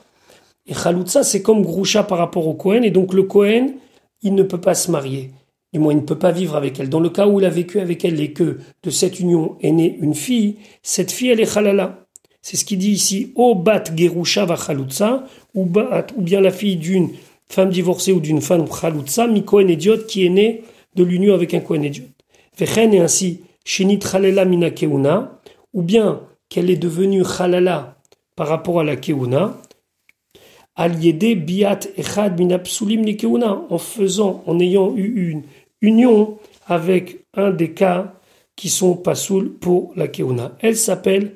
Et 0.66 0.74
Khalutsa, 0.74 1.22
c'est 1.22 1.42
comme 1.42 1.62
Groucha 1.62 2.02
par 2.02 2.18
rapport 2.18 2.46
au 2.46 2.54
Cohen, 2.54 2.82
et 2.82 2.90
donc 2.90 3.14
le 3.14 3.22
Cohen, 3.22 3.74
il 4.22 4.34
ne 4.34 4.42
peut 4.42 4.60
pas 4.60 4.74
se 4.74 4.90
marier. 4.90 5.30
Du 5.74 5.80
moins, 5.80 5.92
il 5.92 5.96
ne 5.96 6.02
peut 6.02 6.18
pas 6.18 6.30
vivre 6.30 6.54
avec 6.54 6.78
elle. 6.78 6.88
Dans 6.88 7.00
le 7.00 7.10
cas 7.10 7.26
où 7.26 7.40
il 7.40 7.44
a 7.44 7.50
vécu 7.50 7.80
avec 7.80 8.04
elle 8.04 8.20
et 8.20 8.32
que 8.32 8.58
de 8.84 8.90
cette 8.90 9.18
union 9.18 9.56
est 9.60 9.72
née 9.72 9.98
une 10.00 10.14
fille, 10.14 10.54
cette 10.84 11.10
fille, 11.10 11.30
elle 11.30 11.40
est 11.40 11.52
Khalala. 11.52 12.06
C'est 12.42 12.56
ce 12.56 12.64
qu'il 12.64 12.78
dit 12.78 12.92
ici, 12.92 13.32
O 13.34 13.56
bat 13.56 13.82
gerusha 13.92 14.44
va 14.44 14.56
ou, 15.52 15.68
ou 16.16 16.22
bien 16.22 16.40
la 16.40 16.52
fille 16.52 16.76
d'une 16.76 17.10
femme 17.48 17.70
divorcée 17.70 18.12
ou 18.12 18.20
d'une 18.20 18.40
femme 18.40 18.66
chalutza, 18.70 19.26
mi 19.26 19.44
Kohen 19.44 19.68
idiot, 19.68 19.98
qui 20.06 20.24
est 20.24 20.28
née 20.28 20.62
de 20.94 21.02
l'union 21.02 21.34
avec 21.34 21.54
un 21.54 21.60
Kohen 21.60 21.82
idiot. 21.82 22.04
Vechen 22.56 22.94
est 22.94 23.00
ainsi, 23.00 23.40
shenit 23.64 23.98
chalela 23.98 24.44
mina 24.44 24.70
keuna, 24.70 25.40
ou 25.72 25.82
bien 25.82 26.20
qu'elle 26.48 26.70
est 26.70 26.76
devenue 26.76 27.24
chalala 27.24 27.96
par 28.36 28.46
rapport 28.46 28.78
à 28.78 28.84
la 28.84 28.94
keuna, 28.94 29.56
al 30.76 30.92
biat 30.96 31.80
echad 31.96 32.38
mina 32.38 32.60
psulim 32.60 33.04
keuna, 33.16 33.62
en 33.70 33.78
faisant, 33.78 34.44
en 34.46 34.60
ayant 34.60 34.94
eu 34.94 35.30
une 35.30 35.42
union 35.84 36.38
avec 36.66 37.24
un 37.34 37.50
des 37.50 37.72
cas 37.72 38.14
qui 38.56 38.68
sont 38.68 38.96
pas 38.96 39.14
pour 39.60 39.92
la 39.96 40.08
keuna. 40.08 40.56
Elle 40.60 40.76
s'appelle 40.76 41.34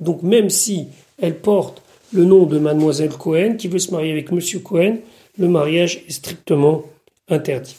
donc 0.00 0.22
même 0.22 0.50
si 0.50 0.88
elle 1.20 1.38
porte 1.38 1.82
le 2.12 2.24
nom 2.24 2.46
de 2.46 2.58
mademoiselle 2.58 3.10
Cohen 3.10 3.56
qui 3.56 3.68
veut 3.68 3.78
se 3.78 3.90
marier 3.90 4.12
avec 4.12 4.32
monsieur 4.32 4.58
Cohen, 4.58 4.98
le 5.38 5.48
mariage 5.48 6.02
est 6.08 6.12
strictement 6.12 6.84
interdit. 7.28 7.76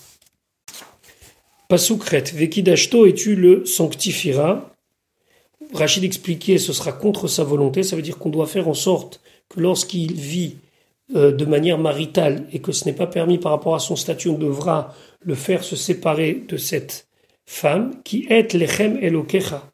Pasukret, 1.68 2.24
Vekidashto 2.34 3.06
et 3.06 3.14
tu 3.14 3.36
le 3.36 3.66
sanctifieras. 3.66 4.70
Rachid 5.74 6.04
expliquait, 6.04 6.58
ce 6.58 6.72
sera 6.72 6.94
contre 6.94 7.28
sa 7.28 7.44
volonté, 7.44 7.84
ça 7.84 7.96
veut 7.96 8.02
dire 8.02 8.18
qu'on 8.18 8.30
doit 8.30 8.48
faire 8.48 8.70
en 8.70 8.74
sorte 8.74 9.20
que 9.50 9.60
lorsqu'il 9.60 10.14
vit 10.14 10.56
euh, 11.16 11.32
de 11.32 11.46
manière 11.46 11.78
maritale 11.78 12.48
et 12.52 12.60
que 12.60 12.72
ce 12.72 12.86
n'est 12.86 12.94
pas 12.94 13.08
permis 13.08 13.38
par 13.38 13.52
rapport 13.52 13.76
à 13.76 13.80
son 13.80 13.96
statut, 13.96 14.30
on 14.30 14.38
devra 14.38 14.94
le 15.22 15.36
faire 15.36 15.64
se 15.64 15.76
séparer 15.76 16.44
de 16.48 16.58
cette 16.58 17.08
femme 17.46 18.02
qui 18.04 18.28
est 18.30 18.54
lechem 18.54 18.98
elokecha 19.02 19.72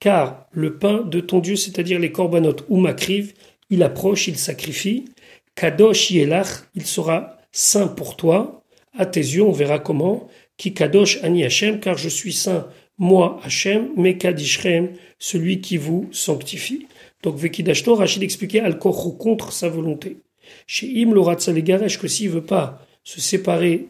car 0.00 0.46
le 0.52 0.78
pain 0.78 1.02
de 1.02 1.20
ton 1.20 1.40
Dieu, 1.40 1.56
c'est-à-dire 1.56 1.98
les 1.98 2.12
corbanotes 2.12 2.64
ou 2.68 2.76
makriv, 2.78 3.34
il 3.70 3.82
approche, 3.82 4.28
il 4.28 4.36
sacrifie. 4.36 5.06
Kadosh 5.54 6.10
yelach, 6.10 6.68
il 6.74 6.86
sera 6.86 7.38
saint 7.52 7.88
pour 7.88 8.16
toi. 8.16 8.62
À 8.98 9.06
tes 9.06 9.20
yeux, 9.20 9.42
on 9.42 9.52
verra 9.52 9.78
comment. 9.78 10.28
Ki 10.56 10.74
kadosh 10.74 11.22
ani 11.22 11.44
Hashem, 11.44 11.80
car 11.80 11.96
je 11.96 12.08
suis 12.08 12.32
saint, 12.32 12.68
moi 12.98 13.40
Hashem, 13.44 13.90
mais 13.96 14.16
kadishrem, 14.16 14.90
celui 15.18 15.60
qui 15.60 15.76
vous 15.76 16.08
sanctifie. 16.12 16.86
Donc 17.22 17.36
Vekidashto, 17.36 17.94
Rachid 17.94 18.22
expliquait 18.22 18.60
al 18.60 18.78
contre 18.78 19.52
sa 19.52 19.68
volonté. 19.68 20.18
Chez 20.66 21.02
Im 21.02 21.12
Loratzalegaresh, 21.12 21.98
que 21.98 22.08
s'il 22.08 22.30
veut 22.30 22.44
pas 22.44 22.84
se 23.04 23.20
séparer 23.20 23.88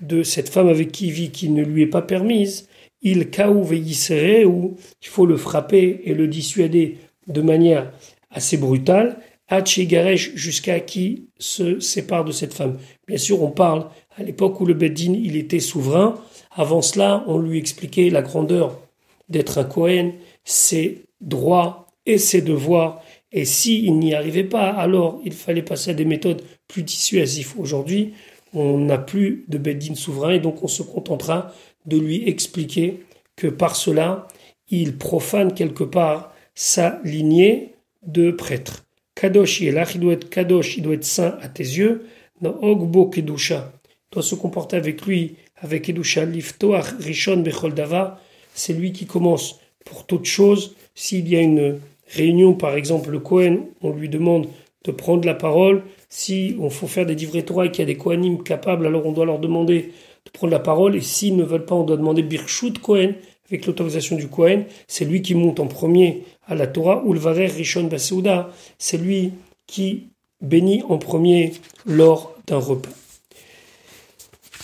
de 0.00 0.22
cette 0.22 0.48
femme 0.48 0.68
avec 0.68 0.92
qui 0.92 1.06
il 1.06 1.12
vit, 1.12 1.30
qui 1.30 1.48
ne 1.48 1.64
lui 1.64 1.82
est 1.82 1.86
pas 1.86 2.02
permise, 2.02 2.68
il 3.02 3.30
kaou 3.30 3.62
ou 3.62 4.76
il 5.02 5.08
faut 5.08 5.26
le 5.26 5.36
frapper 5.36 6.00
et 6.04 6.14
le 6.14 6.26
dissuader 6.26 6.98
de 7.26 7.40
manière 7.40 7.92
assez 8.30 8.56
brutale, 8.56 9.18
garesh 9.48 10.34
jusqu'à 10.34 10.80
qui 10.80 11.28
se 11.38 11.78
sépare 11.80 12.24
de 12.24 12.32
cette 12.32 12.54
femme. 12.54 12.78
Bien 13.06 13.18
sûr, 13.18 13.42
on 13.42 13.50
parle 13.50 13.86
à 14.16 14.22
l'époque 14.22 14.60
où 14.60 14.66
le 14.66 14.74
Beddin 14.74 15.12
il 15.12 15.36
était 15.36 15.60
souverain. 15.60 16.14
Avant 16.50 16.82
cela, 16.82 17.24
on 17.26 17.38
lui 17.38 17.58
expliquait 17.58 18.10
la 18.10 18.22
grandeur 18.22 18.80
d'être 19.28 19.58
un 19.58 19.64
Kohen, 19.64 20.14
ses 20.44 21.02
droits 21.20 21.86
et 22.06 22.18
ses 22.18 22.40
devoirs. 22.40 23.02
Et 23.32 23.44
s'il 23.44 23.98
n'y 23.98 24.14
arrivait 24.14 24.44
pas, 24.44 24.70
alors 24.70 25.20
il 25.24 25.32
fallait 25.32 25.62
passer 25.62 25.90
à 25.90 25.94
des 25.94 26.04
méthodes 26.04 26.42
plus 26.68 26.82
dissuasives. 26.82 27.54
Aujourd'hui, 27.58 28.14
on 28.52 28.78
n'a 28.78 28.98
plus 28.98 29.44
de 29.48 29.58
Beddin 29.58 29.94
souverain 29.94 30.32
et 30.32 30.40
donc 30.40 30.62
on 30.62 30.68
se 30.68 30.82
contentera 30.82 31.52
de 31.86 31.98
lui 31.98 32.28
expliquer 32.28 33.00
que 33.36 33.48
par 33.48 33.76
cela, 33.76 34.28
il 34.68 34.96
profane 34.96 35.52
quelque 35.52 35.84
part 35.84 36.32
sa 36.54 37.00
lignée 37.04 37.74
de 38.06 38.30
prêtre. 38.30 38.84
Kadosh 39.14 39.60
il 39.60 39.74
doit 40.00 40.12
être 40.12 40.28
Kadosh, 40.28 40.76
il 40.76 40.82
doit 40.82 40.94
être 40.94 41.04
saint 41.04 41.36
à 41.40 41.48
tes 41.48 41.62
yeux. 41.62 42.06
Dans 42.40 42.56
Ogbo 42.60 43.06
Kedusha, 43.06 43.72
doit 44.12 44.22
se 44.22 44.34
comporter 44.34 44.76
avec 44.76 45.06
lui, 45.06 45.36
avec 45.56 45.84
Kedusha, 45.84 46.24
Liftoach 46.26 46.94
Rishon 47.00 47.38
Becholdava, 47.38 48.20
c'est 48.54 48.74
lui 48.74 48.92
qui 48.92 49.06
commence 49.06 49.58
pour 49.84 50.06
toute 50.06 50.26
chose. 50.26 50.76
S'il 50.94 51.28
y 51.28 51.36
a 51.36 51.40
une 51.40 51.80
réunion, 52.08 52.54
par 52.54 52.76
exemple, 52.76 53.10
le 53.10 53.18
Kohen, 53.18 53.66
on 53.82 53.92
lui 53.92 54.08
demande 54.08 54.48
de 54.84 54.92
prendre 54.92 55.26
la 55.26 55.34
parole. 55.34 55.82
Si 56.08 56.56
on 56.60 56.70
faut 56.70 56.86
faire 56.86 57.06
des 57.06 57.14
livrets 57.14 57.42
Torah 57.42 57.66
et 57.66 57.70
qu'il 57.70 57.80
y 57.80 57.82
a 57.82 57.86
des 57.86 57.96
Kohanim 57.96 58.42
capables, 58.42 58.86
alors 58.86 59.04
on 59.06 59.12
doit 59.12 59.26
leur 59.26 59.38
demander 59.38 59.92
de 60.24 60.30
prendre 60.32 60.52
la 60.52 60.60
parole. 60.60 60.96
Et 60.96 61.00
s'ils 61.00 61.36
ne 61.36 61.44
veulent 61.44 61.64
pas, 61.64 61.74
on 61.74 61.84
doit 61.84 61.96
demander 61.96 62.22
Birchut 62.22 62.72
Kohen, 62.74 63.14
avec 63.48 63.66
l'autorisation 63.66 64.16
du 64.16 64.28
Kohen. 64.28 64.64
C'est 64.86 65.04
lui 65.04 65.22
qui 65.22 65.34
monte 65.34 65.60
en 65.60 65.66
premier 65.66 66.22
à 66.46 66.54
la 66.54 66.66
Torah. 66.66 67.02
Ou 67.04 67.12
le 67.12 67.18
Varer 67.18 67.46
Rishon 67.46 67.84
Basouda, 67.84 68.50
c'est 68.78 68.98
lui 68.98 69.32
qui 69.66 70.08
bénit 70.40 70.82
en 70.88 70.98
premier 70.98 71.52
lors 71.84 72.34
d'un 72.46 72.58
repas. 72.58 72.90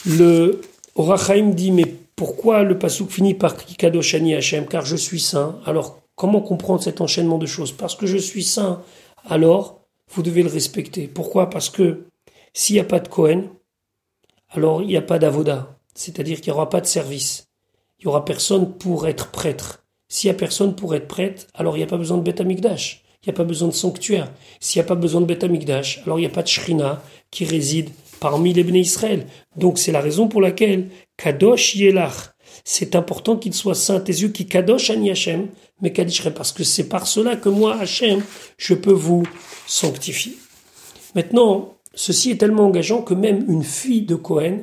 Le 0.06 0.60
Orachaim 0.94 1.50
dit, 1.50 1.70
mais 1.72 1.86
pourquoi 2.16 2.62
le 2.62 2.78
Pasuk 2.78 3.10
finit 3.10 3.34
par 3.34 3.56
Kadoshani 3.56 4.34
Hashem? 4.34 4.66
Car 4.66 4.84
je 4.84 4.96
suis 4.96 5.20
saint. 5.20 5.60
Alors, 5.64 6.01
comment 6.22 6.40
comprendre 6.40 6.80
cet 6.80 7.00
enchaînement 7.00 7.36
de 7.36 7.46
choses? 7.46 7.72
Parce 7.72 7.96
que 7.96 8.06
je 8.06 8.16
suis 8.16 8.44
saint, 8.44 8.80
alors 9.28 9.80
vous 10.12 10.22
devez 10.22 10.44
le 10.44 10.48
respecter. 10.48 11.08
Pourquoi? 11.08 11.50
Parce 11.50 11.68
que 11.68 12.04
s'il 12.54 12.74
n'y 12.74 12.80
a 12.80 12.84
pas 12.84 13.00
de 13.00 13.08
Kohen, 13.08 13.48
alors 14.48 14.82
il 14.82 14.86
n'y 14.86 14.96
a 14.96 15.02
pas 15.02 15.18
d'avoda, 15.18 15.80
c'est-à-dire 15.96 16.40
qu'il 16.40 16.52
n'y 16.52 16.56
aura 16.56 16.70
pas 16.70 16.80
de 16.80 16.86
service. 16.86 17.48
Il 17.98 18.06
n'y 18.06 18.08
aura 18.08 18.24
personne 18.24 18.72
pour 18.72 19.08
être 19.08 19.32
prêtre. 19.32 19.82
S'il 20.08 20.30
n'y 20.30 20.36
a 20.36 20.38
personne 20.38 20.76
pour 20.76 20.94
être 20.94 21.08
prêtre, 21.08 21.48
alors 21.54 21.76
il 21.76 21.80
n'y 21.80 21.84
a 21.84 21.88
pas 21.88 21.96
besoin 21.96 22.18
de 22.18 22.22
Beth 22.22 22.40
Il 22.40 22.46
n'y 22.46 23.30
a 23.30 23.32
pas 23.32 23.42
besoin 23.42 23.66
de 23.66 23.74
sanctuaire. 23.74 24.30
S'il 24.60 24.80
n'y 24.80 24.86
a 24.86 24.88
pas 24.88 24.94
besoin 24.94 25.22
de 25.22 25.26
Beth 25.26 25.42
alors 25.42 26.18
il 26.18 26.22
n'y 26.22 26.26
a 26.26 26.30
pas 26.30 26.44
de 26.44 26.48
Shrina 26.48 27.02
qui 27.32 27.44
réside 27.44 27.90
parmi 28.20 28.52
les 28.52 28.62
Bnei 28.62 28.82
Israël. 28.82 29.26
Donc 29.56 29.76
c'est 29.76 29.90
la 29.90 30.00
raison 30.00 30.28
pour 30.28 30.40
laquelle 30.40 30.88
Kadosh 31.16 31.74
Yelach, 31.74 32.32
c'est 32.64 32.94
important 32.94 33.36
qu'il 33.36 33.54
soit 33.54 33.74
saint 33.74 34.00
tes 34.00 34.12
yeux, 34.12 34.28
qui 34.28 34.46
Kadosh 34.46 34.90
Ani 34.90 35.10
Hashem, 35.10 35.48
mais 35.80 35.92
parce 36.34 36.52
que 36.52 36.64
c'est 36.64 36.88
par 36.88 37.06
cela 37.06 37.36
que 37.36 37.48
moi, 37.48 37.76
Hashem, 37.80 38.22
je 38.56 38.74
peux 38.74 38.92
vous 38.92 39.24
sanctifier. 39.66 40.36
Maintenant, 41.14 41.72
Ceci 41.94 42.30
est 42.30 42.38
tellement 42.38 42.66
engageant 42.66 43.02
que 43.02 43.14
même 43.14 43.44
une 43.50 43.64
fille 43.64 44.02
de 44.02 44.14
Cohen, 44.14 44.60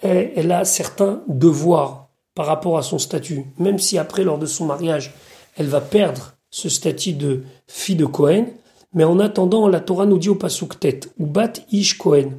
elle, 0.00 0.52
a 0.52 0.64
certains 0.64 1.22
devoirs 1.26 2.08
par 2.34 2.46
rapport 2.46 2.78
à 2.78 2.82
son 2.82 2.98
statut. 2.98 3.46
Même 3.58 3.78
si 3.78 3.98
après, 3.98 4.22
lors 4.22 4.38
de 4.38 4.46
son 4.46 4.66
mariage, 4.66 5.14
elle 5.56 5.66
va 5.66 5.80
perdre 5.80 6.34
ce 6.50 6.68
statut 6.68 7.14
de 7.14 7.42
fille 7.66 7.96
de 7.96 8.04
Cohen, 8.04 8.46
mais 8.92 9.04
en 9.04 9.18
attendant, 9.18 9.68
la 9.68 9.80
Torah 9.80 10.06
nous 10.06 10.18
dit 10.18 10.28
au 10.28 10.34
pasuk 10.34 10.78
tête, 10.78 11.12
ou 11.18 11.26
bat 11.26 11.52
ish 11.72 11.98
Cohen, 11.98 12.30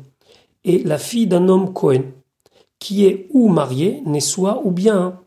et 0.63 0.79
la 0.83 0.97
fille 0.97 1.27
d'un 1.27 1.47
homme 1.49 1.73
Cohen, 1.73 2.03
qui 2.79 3.05
est 3.05 3.27
ou 3.31 3.49
marié, 3.49 4.01
n'est 4.05 4.19
soit, 4.19 4.61
ou 4.65 4.71
bien 4.71 5.21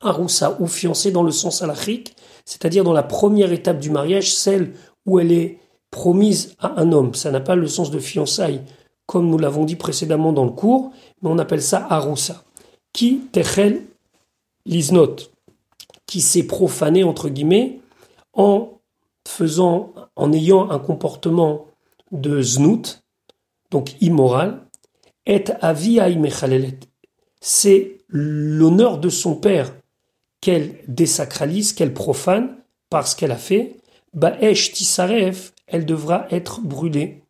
un 0.00 0.10
roussa, 0.10 0.56
ou 0.60 0.66
fiancé 0.66 1.10
dans 1.12 1.22
le 1.22 1.30
sens 1.30 1.62
alachique, 1.62 2.16
c'est-à-dire 2.44 2.84
dans 2.84 2.92
la 2.92 3.02
première 3.02 3.52
étape 3.52 3.78
du 3.78 3.90
mariage, 3.90 4.34
celle 4.34 4.74
où 5.06 5.18
elle 5.18 5.32
est 5.32 5.58
promise 5.90 6.56
à 6.58 6.80
un 6.80 6.92
homme. 6.92 7.14
Ça 7.14 7.30
n'a 7.30 7.40
pas 7.40 7.56
le 7.56 7.68
sens 7.68 7.90
de 7.90 7.98
fiançailles, 7.98 8.62
comme 9.06 9.28
nous 9.28 9.38
l'avons 9.38 9.64
dit 9.64 9.76
précédemment 9.76 10.32
dans 10.32 10.44
le 10.44 10.50
cours, 10.50 10.92
mais 11.22 11.30
on 11.30 11.38
appelle 11.38 11.62
ça 11.62 11.86
aroussa. 11.88 12.44
Qui 12.92 13.20
techel 13.32 13.82
liznot, 14.66 15.16
qui 16.06 16.20
s'est 16.20 16.46
profané, 16.46 17.04
entre 17.04 17.28
guillemets, 17.28 17.80
en 18.32 18.70
faisant, 19.26 19.92
en 20.16 20.32
ayant 20.32 20.70
un 20.70 20.78
comportement 20.78 21.66
de 22.12 22.40
znout, 22.42 23.02
donc 23.70 24.00
immoral, 24.00 24.60
et 25.26 25.44
mechalelet. 26.16 26.78
C'est 27.46 27.98
l'honneur 28.08 28.96
de 28.96 29.10
son 29.10 29.34
père 29.34 29.74
qu'elle 30.40 30.76
désacralise, 30.88 31.74
qu'elle 31.74 31.92
profane 31.92 32.56
par 32.88 33.06
ce 33.06 33.14
qu'elle 33.14 33.32
a 33.32 33.36
fait. 33.36 33.76
Ba'esh 34.14 34.72
tisaref, 34.72 35.52
elle 35.66 35.84
devra 35.84 36.26
être 36.30 36.62
brûlée 36.62 37.20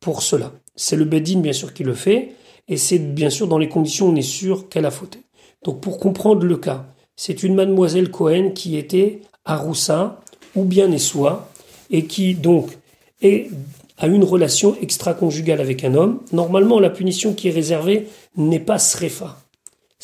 pour 0.00 0.20
cela. 0.20 0.52
C'est 0.76 0.96
le 0.96 1.06
Bedin, 1.06 1.40
bien 1.40 1.54
sûr, 1.54 1.72
qui 1.72 1.82
le 1.82 1.94
fait, 1.94 2.32
et 2.68 2.76
c'est 2.76 2.98
bien 2.98 3.30
sûr 3.30 3.48
dans 3.48 3.56
les 3.56 3.70
conditions 3.70 4.08
on 4.08 4.16
est 4.16 4.20
sûr 4.20 4.68
qu'elle 4.68 4.84
a 4.84 4.90
fauté. 4.90 5.20
Donc 5.62 5.80
pour 5.80 5.98
comprendre 5.98 6.44
le 6.44 6.58
cas, 6.58 6.84
c'est 7.16 7.42
une 7.42 7.54
mademoiselle 7.54 8.10
Cohen 8.10 8.50
qui 8.50 8.76
était 8.76 9.22
à 9.46 9.56
Roussin, 9.56 10.16
ou 10.54 10.64
bien 10.64 10.88
Nessois, 10.88 11.48
et 11.90 12.04
qui 12.04 12.34
donc 12.34 12.76
a 13.22 14.06
une 14.06 14.24
relation 14.24 14.76
extra-conjugale 14.82 15.62
avec 15.62 15.84
un 15.84 15.94
homme. 15.94 16.20
Normalement, 16.32 16.80
la 16.80 16.90
punition 16.90 17.32
qui 17.32 17.48
est 17.48 17.52
réservée 17.52 18.08
n'est 18.36 18.60
pas 18.60 18.78
Srefa. 18.78 19.40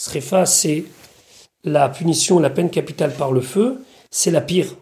Srefa, 0.01 0.47
c'est 0.47 0.85
la 1.63 1.91
punition, 1.91 2.39
la 2.39 2.49
peine 2.49 2.71
capitale 2.71 3.13
par 3.13 3.33
le 3.33 3.43
feu, 3.43 3.85
c'est 4.11 4.31
la 4.31 4.41
pire. 4.41 4.75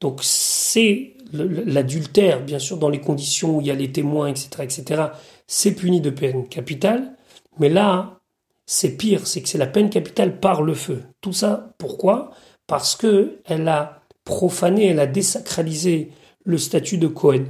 Donc 0.00 0.20
c'est 0.22 1.12
l'adultère, 1.34 2.42
bien 2.42 2.58
sûr, 2.58 2.78
dans 2.78 2.88
les 2.88 3.02
conditions 3.02 3.58
où 3.58 3.60
il 3.60 3.66
y 3.66 3.70
a 3.70 3.74
les 3.74 3.92
témoins, 3.92 4.28
etc., 4.28 4.48
etc., 4.62 5.02
c'est 5.46 5.72
puni 5.72 6.00
de 6.00 6.08
peine 6.08 6.48
capitale. 6.48 7.14
Mais 7.58 7.68
là, 7.68 8.20
c'est 8.64 8.96
pire, 8.96 9.26
c'est 9.26 9.42
que 9.42 9.50
c'est 9.50 9.58
la 9.58 9.66
peine 9.66 9.90
capitale 9.90 10.40
par 10.40 10.62
le 10.62 10.72
feu. 10.72 11.02
Tout 11.20 11.34
ça, 11.34 11.74
pourquoi? 11.76 12.30
Parce 12.66 12.96
que 12.96 13.40
elle 13.44 13.68
a 13.68 14.00
profané, 14.24 14.86
elle 14.86 15.00
a 15.00 15.06
désacralisé 15.06 16.10
le 16.44 16.56
statut 16.56 16.96
de 16.96 17.08
Cohen. 17.08 17.44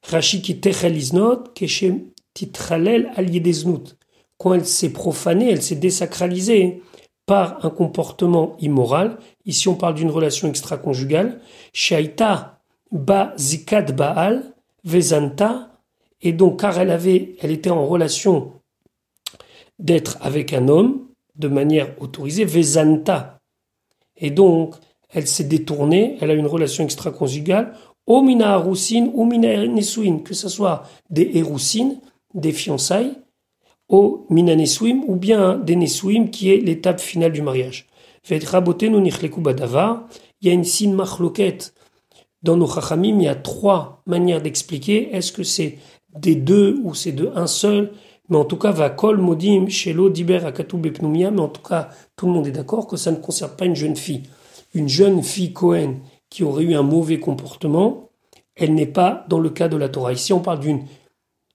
Keshem 0.00 0.42
titralel. 2.34 3.10
Quand 4.38 4.54
elle 4.54 4.66
s'est 4.66 4.92
profanée, 4.92 5.50
elle 5.50 5.62
s'est 5.62 5.76
désacralisée 5.76 6.82
par 7.26 7.64
un 7.64 7.70
comportement 7.70 8.56
immoral. 8.60 9.18
Ici, 9.44 9.68
on 9.68 9.74
parle 9.74 9.94
d'une 9.94 10.10
relation 10.10 10.48
extra-conjugale. 10.48 11.40
Shaita 11.72 12.60
ba 12.92 13.32
zikat 13.36 13.92
baal 13.92 14.54
vezanta. 14.84 15.72
Et 16.22 16.32
donc, 16.32 16.60
car 16.60 16.78
elle 16.78 16.90
avait, 16.90 17.36
elle 17.40 17.50
était 17.50 17.70
en 17.70 17.86
relation 17.86 18.52
d'être 19.78 20.16
avec 20.20 20.52
un 20.52 20.68
homme 20.68 21.06
de 21.34 21.48
manière 21.48 21.94
autorisée, 22.00 22.44
vezanta. 22.44 23.38
Et 24.16 24.30
donc, 24.30 24.76
elle 25.10 25.26
s'est 25.26 25.44
détournée, 25.44 26.16
elle 26.20 26.30
a 26.30 26.34
une 26.34 26.46
relation 26.46 26.84
extra-conjugale, 26.84 27.74
omina 28.06 28.54
harousin 28.54 29.10
ou 29.14 29.24
mina 29.24 29.66
nesuin, 29.66 30.18
que 30.18 30.34
ce 30.34 30.48
soit 30.48 30.84
des 31.10 31.30
héroussines, 31.34 32.00
des 32.34 32.52
fiançailles, 32.52 33.14
au 33.88 34.26
minaneswim 34.30 35.04
ou 35.06 35.16
bien 35.16 35.56
des 35.56 35.76
neswim 35.76 36.30
qui 36.30 36.50
est 36.50 36.58
l'étape 36.58 37.00
finale 37.00 37.32
du 37.32 37.42
mariage. 37.42 37.86
Il 38.28 38.36
y 40.42 40.50
a 40.50 40.52
une 40.52 40.64
signe 40.64 40.94
machloket 40.94 41.72
dans 42.42 42.56
nos 42.56 42.68
chachamim, 42.68 43.18
il 43.18 43.24
y 43.24 43.28
a 43.28 43.34
trois 43.34 44.02
manières 44.06 44.42
d'expliquer. 44.42 45.14
Est-ce 45.14 45.32
que 45.32 45.42
c'est 45.42 45.78
des 46.18 46.34
deux 46.34 46.78
ou 46.82 46.94
c'est 46.94 47.12
de 47.12 47.30
un 47.34 47.46
seul? 47.46 47.92
Mais 48.28 48.36
en 48.36 48.44
tout 48.44 48.56
cas, 48.56 48.72
va 48.72 48.90
kol 48.90 49.18
modim 49.18 49.68
shelo 49.68 50.10
diber 50.10 50.40
bepnumia. 50.74 51.30
Mais 51.30 51.40
en 51.40 51.48
tout 51.48 51.62
cas, 51.62 51.90
tout 52.16 52.26
le 52.26 52.32
monde 52.32 52.46
est 52.46 52.52
d'accord 52.52 52.86
que 52.86 52.96
ça 52.96 53.10
ne 53.10 53.16
concerne 53.16 53.52
pas 53.52 53.64
une 53.64 53.76
jeune 53.76 53.96
fille. 53.96 54.22
Une 54.74 54.88
jeune 54.88 55.22
fille 55.22 55.52
Cohen 55.52 55.96
qui 56.28 56.42
aurait 56.44 56.64
eu 56.64 56.74
un 56.74 56.82
mauvais 56.82 57.20
comportement, 57.20 58.10
elle 58.56 58.74
n'est 58.74 58.86
pas 58.86 59.24
dans 59.28 59.38
le 59.38 59.50
cas 59.50 59.68
de 59.68 59.76
la 59.76 59.88
Torah. 59.88 60.12
Ici, 60.12 60.32
on 60.32 60.40
parle 60.40 60.60
d'une 60.60 60.82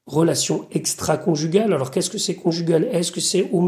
relation 0.05 0.67
extra-conjugale. 0.71 1.73
Alors 1.73 1.91
qu'est-ce 1.91 2.09
que 2.09 2.17
c'est 2.17 2.35
conjugal? 2.35 2.87
Est-ce 2.91 3.11
que 3.11 3.21
c'est 3.21 3.49
au, 3.51 3.61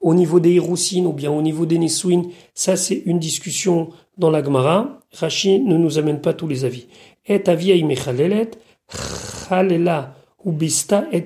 au, 0.00 0.14
niveau 0.14 0.40
des 0.40 0.52
Hiroussines 0.52 1.06
ou 1.06 1.12
bien 1.12 1.30
au 1.30 1.42
niveau 1.42 1.66
des 1.66 1.78
Nesouines 1.78 2.30
Ça, 2.54 2.76
c'est 2.76 3.02
une 3.06 3.18
discussion 3.18 3.90
dans 4.16 4.30
la 4.30 4.42
Gemara. 4.42 5.00
Rashi 5.12 5.60
ne 5.60 5.76
nous 5.76 5.98
amène 5.98 6.20
pas 6.20 6.34
tous 6.34 6.48
les 6.48 6.64
avis. 6.64 6.86
Et 7.26 7.42
ubista 10.44 11.04
et. 11.12 11.24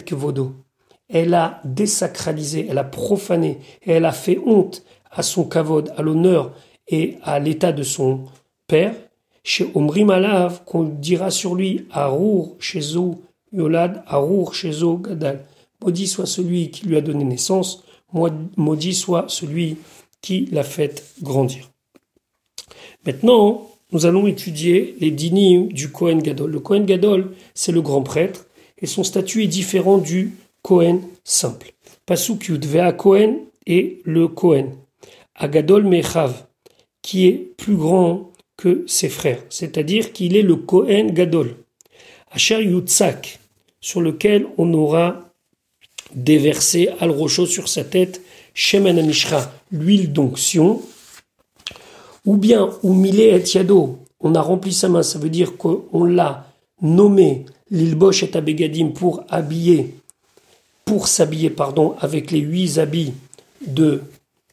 Elle 1.08 1.34
a 1.34 1.60
désacralisé, 1.64 2.66
elle 2.70 2.78
a 2.78 2.84
profané, 2.84 3.58
elle 3.84 4.06
a 4.06 4.12
fait 4.12 4.38
honte 4.46 4.82
à 5.10 5.22
son 5.22 5.44
kavod, 5.44 5.92
à 5.96 6.02
l'honneur 6.02 6.52
et 6.88 7.18
à 7.22 7.38
l'état 7.38 7.72
de 7.72 7.82
son 7.82 8.24
père. 8.66 8.94
Chez 9.44 9.70
Omri 9.74 10.04
Malav, 10.04 10.62
qu'on 10.64 10.84
dira 10.84 11.30
sur 11.30 11.54
lui, 11.54 11.86
Arour, 11.90 12.56
chez 12.60 12.96
Yolad 13.52 14.02
Arour 14.06 14.54
Shezo 14.54 14.96
Gadal. 14.96 15.44
Maudit 15.82 16.06
soit 16.06 16.26
celui 16.26 16.70
qui 16.70 16.86
lui 16.86 16.96
a 16.96 17.00
donné 17.00 17.24
naissance, 17.24 17.82
maudit 18.12 18.94
soit 18.94 19.26
celui 19.28 19.78
qui 20.20 20.46
l'a 20.52 20.62
fait 20.62 21.04
grandir. 21.22 21.70
Maintenant, 23.04 23.68
nous 23.90 24.06
allons 24.06 24.26
étudier 24.26 24.96
les 25.00 25.10
dinim 25.10 25.66
du 25.66 25.90
Kohen 25.90 26.22
Gadol. 26.22 26.50
Le 26.50 26.60
Kohen 26.60 26.86
Gadol, 26.86 27.32
c'est 27.54 27.72
le 27.72 27.82
grand 27.82 28.02
prêtre, 28.02 28.46
et 28.78 28.86
son 28.86 29.02
statut 29.02 29.42
est 29.42 29.48
différent 29.48 29.98
du 29.98 30.32
Kohen 30.62 31.00
simple. 31.24 31.72
Pasuk 32.06 32.46
Yudvea 32.46 32.92
Kohen 32.92 33.40
est 33.66 33.98
le 34.04 34.28
Kohen. 34.28 34.70
Agadol 35.34 35.84
Mechav, 35.84 36.46
qui 37.02 37.26
est 37.26 37.54
plus 37.56 37.76
grand 37.76 38.30
que 38.56 38.84
ses 38.86 39.08
frères, 39.08 39.42
c'est-à-dire 39.48 40.12
qu'il 40.12 40.36
est 40.36 40.42
le 40.42 40.56
Kohen 40.56 41.10
Gadol. 41.12 41.56
Asher 42.30 42.62
Yutzak, 42.62 43.40
sur 43.82 44.00
lequel 44.00 44.46
on 44.56 44.72
aura 44.72 45.28
déversé 46.14 46.88
al 47.00 47.10
rocho 47.10 47.44
sur 47.44 47.68
sa 47.68 47.84
tête, 47.84 48.22
shemen 48.54 48.98
amishra, 48.98 49.52
l'huile 49.70 50.12
d'onction, 50.12 50.80
ou 52.24 52.36
bien 52.36 52.70
umile 52.82 53.20
et 53.20 53.44
yado, 53.54 53.98
on 54.20 54.34
a 54.34 54.40
rempli 54.40 54.72
sa 54.72 54.88
main, 54.88 55.02
ça 55.02 55.18
veut 55.18 55.28
dire 55.28 55.56
qu'on 55.56 56.04
l'a 56.04 56.46
nommé 56.80 57.44
l'ilbosh 57.70 58.22
et 58.22 58.36
abegadim 58.36 58.88
pour 58.88 59.24
habiller, 59.28 59.94
pour 60.84 61.08
s'habiller, 61.08 61.50
pardon, 61.50 61.94
avec 61.98 62.30
les 62.30 62.40
huit 62.40 62.78
habits 62.78 63.12
de 63.66 64.02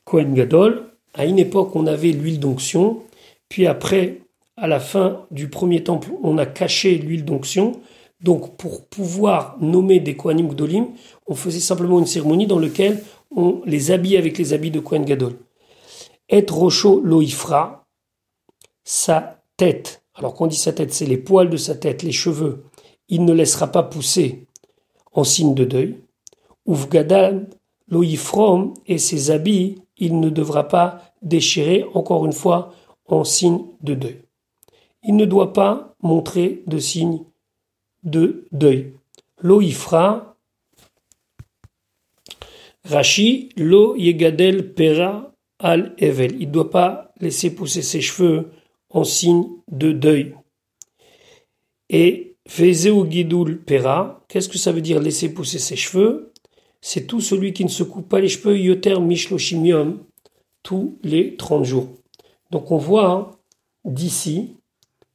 Kohen 0.06 0.34
Gadol. 0.34 0.84
À 1.14 1.26
une 1.26 1.40
époque, 1.40 1.76
on 1.76 1.86
avait 1.86 2.12
l'huile 2.12 2.40
d'onction, 2.40 3.04
puis 3.48 3.68
après, 3.68 4.22
à 4.58 4.68
la 4.68 4.80
fin 4.80 5.26
du 5.32 5.50
premier 5.50 5.84
temple, 5.84 6.10
on 6.24 6.38
a 6.38 6.46
caché 6.46 6.98
l'huile 6.98 7.26
d'onction, 7.26 7.80
donc, 8.22 8.58
pour 8.58 8.86
pouvoir 8.86 9.58
nommer 9.62 10.00
des 10.00 10.18
Kohanim 10.18 10.50
Gdolim, 10.50 10.88
on 11.28 11.36
faisait 11.36 11.62
simplement 11.62 12.00
une 12.00 12.06
cérémonie 12.06 12.48
dans 12.48 12.60
laquelle 12.60 13.02
on 13.34 13.62
les 13.66 13.92
habille 13.92 14.18
avec 14.18 14.38
les 14.38 14.54
habits 14.54 14.72
de 14.72 14.82
Kohen 14.82 15.06
Gadol. 15.06 15.38
Et 16.28 16.46
Rocho 16.48 17.00
Loifra, 17.00 17.88
sa 18.84 19.42
tête. 19.56 20.04
Alors, 20.16 20.34
quand 20.34 20.46
on 20.46 20.48
dit 20.48 20.58
sa 20.58 20.74
tête, 20.74 20.94
c'est 20.94 21.06
les 21.06 21.18
poils 21.18 21.50
de 21.50 21.58
sa 21.58 21.76
tête, 21.76 22.04
les 22.04 22.12
cheveux. 22.12 22.66
Il 23.08 23.24
ne 23.24 23.34
laissera 23.34 23.68
pas 23.68 23.84
pousser 23.84 24.46
en 25.14 25.24
signe 25.24 25.56
de 25.56 25.64
deuil. 25.64 25.96
Uvgadal 26.68 27.48
Loifrom 27.88 28.74
et 28.86 28.98
ses 28.98 29.32
habits, 29.32 29.82
il 29.98 30.20
ne 30.20 30.30
devra 30.30 30.68
pas 30.68 31.02
déchirer, 31.22 31.86
encore 31.94 32.26
une 32.26 32.34
fois, 32.34 32.74
en 33.08 33.24
signe 33.24 33.62
de 33.82 33.94
deuil. 33.96 34.22
Il 35.04 35.16
ne 35.16 35.26
doit 35.26 35.54
pas 35.54 35.96
montrer 36.02 36.64
de 36.68 36.78
signe 36.78 37.24
de 38.04 38.46
deuil. 38.52 38.94
Lo 39.42 39.62
ifra, 39.62 40.38
Rashi, 42.86 43.50
lo 43.58 43.96
yegadel 43.96 44.74
pera 44.74 45.34
al 45.60 45.94
evel. 45.98 46.42
Il 46.42 46.48
ne 46.48 46.54
doit 46.54 46.72
pas 46.72 47.14
laisser 47.20 47.54
pousser 47.54 47.82
ses 47.82 48.02
cheveux 48.02 48.52
en 48.90 49.04
signe 49.04 49.46
de 49.72 49.92
deuil. 49.92 50.36
Et 51.90 52.36
Vezeu 52.48 53.06
gidul 53.10 53.62
pera, 53.62 54.26
qu'est-ce 54.28 54.50
que 54.50 54.58
ça 54.58 54.72
veut 54.72 54.82
dire 54.82 55.00
laisser 55.00 55.34
pousser 55.34 55.60
ses 55.60 55.76
cheveux? 55.76 56.32
C'est 56.82 57.06
tout 57.06 57.22
celui 57.22 57.54
qui 57.54 57.64
ne 57.64 57.70
se 57.70 57.84
coupe 57.84 58.08
pas 58.08 58.20
les 58.20 58.30
cheveux, 58.30 58.58
yoter 58.58 59.00
mishloshimium, 59.00 60.04
tous 60.64 60.98
les 61.04 61.36
30 61.36 61.66
jours. 61.66 61.90
Donc 62.50 62.72
on 62.72 62.78
voit 62.78 63.40
d'ici 63.86 64.56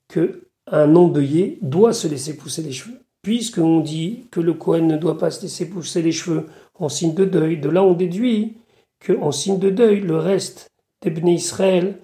que 0.09 0.44
un 0.67 0.95
endeuillé 0.97 1.59
doit 1.63 1.93
se 1.93 2.09
laisser 2.09 2.37
pousser 2.37 2.63
les 2.63 2.73
cheveux. 2.73 3.01
Puisqu'on 3.23 3.81
dit 3.81 4.27
que 4.31 4.41
le 4.41 4.53
Kohen 4.55 4.87
ne 4.87 4.97
doit 4.97 5.19
pas 5.19 5.31
se 5.31 5.43
laisser 5.43 5.69
pousser 5.69 6.03
les 6.03 6.13
cheveux 6.13 6.47
en 6.75 6.89
signe 6.89 7.15
de 7.15 7.25
deuil, 7.25 7.59
de 7.59 7.71
là 7.71 7.83
on 7.83 7.95
déduit 7.95 8.59
que 9.01 9.13
en 9.13 9.33
signe 9.33 9.59
de 9.59 9.71
deuil, 9.71 10.01
le 10.01 10.17
reste 10.17 10.71
des 11.03 11.11
Bnei 11.11 11.35
Israël 11.35 11.99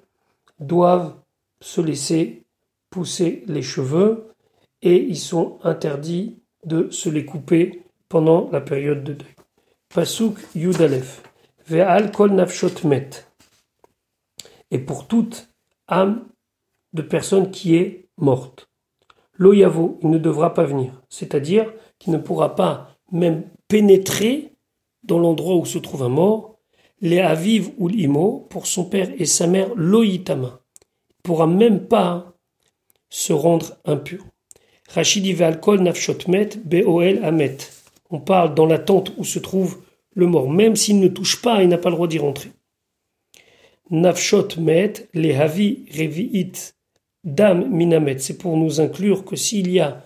doivent 0.59 1.15
se 1.61 1.81
laisser 1.81 2.45
pousser 2.91 3.45
les 3.47 3.63
cheveux 3.63 4.35
et 4.83 4.97
ils 4.97 5.19
sont 5.19 5.59
interdits 5.63 6.39
de 6.65 6.91
se 6.91 7.09
les 7.09 7.25
couper 7.25 7.83
pendant 8.09 8.51
la 8.51 8.61
période 8.61 9.05
de 9.05 9.15
deuil. 9.15 9.35
Pasuk 9.89 10.39
Yudalef. 10.55 11.23
Ve'al 11.67 12.11
kol 12.13 12.33
nafshot 12.33 12.87
met. 12.87 13.11
Et 14.71 14.79
pour 14.79 15.07
toute 15.07 15.49
âme 15.89 16.27
de 16.93 17.03
personne 17.03 17.51
qui 17.51 17.77
est 17.77 18.09
morte. 18.21 18.69
L'oyavo, 19.35 19.99
il 20.03 20.11
ne 20.11 20.19
devra 20.19 20.55
pas 20.55 20.65
venir. 20.65 21.03
C'est-à-dire 21.09 21.73
qu'il 21.99 22.13
ne 22.13 22.19
pourra 22.19 22.55
pas 22.55 22.97
même 23.11 23.45
pénétrer 23.69 24.53
dans 25.03 25.19
l'endroit 25.19 25.57
où 25.57 25.65
se 25.65 25.79
trouve 25.79 26.03
un 26.03 26.09
mort. 26.09 26.59
Les 27.01 27.21
aviv 27.21 27.71
ou 27.79 27.89
l'imo, 27.89 28.47
pour 28.51 28.67
son 28.67 28.85
père 28.85 29.11
et 29.19 29.25
sa 29.25 29.47
mère, 29.47 29.75
loïtama. 29.75 30.61
Il 31.11 31.23
pourra 31.23 31.47
même 31.47 31.87
pas 31.87 32.35
se 33.09 33.33
rendre 33.33 33.77
impur. 33.85 34.25
Rachidi 34.89 35.33
ve'alkol 35.33 35.81
nafshot 35.81 36.29
met 36.29 36.51
be'oel 36.65 37.25
amet. 37.25 37.59
On 38.11 38.21
parle 38.21 38.55
dans 38.55 38.67
la 38.67 38.79
tente 38.79 39.13
où 39.17 39.25
se 39.25 39.39
trouve 39.39 39.83
le 40.15 40.27
mort, 40.27 40.51
même 40.51 40.77
s'il 40.77 41.01
ne 41.01 41.09
touche 41.09 41.41
pas, 41.41 41.63
il 41.63 41.69
n'a 41.69 41.79
pas 41.79 41.91
le 41.91 41.95
droit 41.95 42.09
d'y 42.09 42.19
rentrer. 42.19 42.51
Nafshot 43.91 44.49
met, 44.59 44.93
les 45.15 45.35
havi 45.35 45.87
revi'it, 45.93 46.75
dam 47.25 47.69
minamet. 47.71 48.19
C'est 48.19 48.39
pour 48.39 48.57
nous 48.57 48.81
inclure 48.81 49.25
que 49.25 49.37
s'il 49.37 49.71
y 49.71 49.81
a 49.81 50.03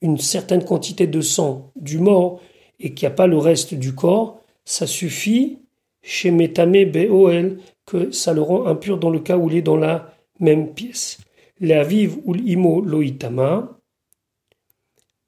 une 0.00 0.18
certaine 0.18 0.64
quantité 0.64 1.06
de 1.06 1.20
sang 1.20 1.72
du 1.76 1.98
mort 1.98 2.40
et 2.80 2.94
qu'il 2.94 3.06
n'y 3.06 3.12
a 3.12 3.16
pas 3.16 3.26
le 3.26 3.38
reste 3.38 3.74
du 3.74 3.94
corps, 3.94 4.42
ça 4.64 4.86
suffit 4.86 5.58
chez 6.02 6.30
Metame 6.30 6.84
Be'oel 6.84 7.58
que 7.86 8.10
ça 8.10 8.32
le 8.34 8.42
rend 8.42 8.66
impur 8.66 8.98
dans 8.98 9.10
le 9.10 9.20
cas 9.20 9.36
où 9.36 9.48
il 9.48 9.56
est 9.56 9.62
dans 9.62 9.76
la 9.76 10.14
même 10.40 10.74
pièce. 10.74 11.18
Les 11.60 11.74
aviv 11.74 12.18
ou 12.24 12.34
l'imo 12.34 12.80
loitama, 12.80 13.78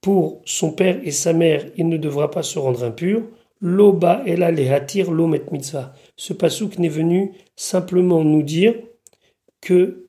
pour 0.07 0.41
son 0.45 0.71
père 0.73 1.01
et 1.03 1.11
sa 1.11 1.33
mère, 1.33 1.67
il 1.77 1.89
ne 1.89 1.97
devra 1.97 2.31
pas 2.31 2.45
se 2.45 2.59
rendre 2.59 2.85
impur. 2.85 3.23
Loba 3.61 4.23
ela 4.27 4.53
lehatir 4.53 5.11
lomet 5.11 5.43
mitzvah. 5.51 5.95
Ce 6.17 6.33
pasouk 6.33 6.79
n'est 6.79 6.89
venu 6.89 7.33
simplement 7.57 8.23
nous 8.23 8.43
dire 8.43 8.75
que 9.61 10.06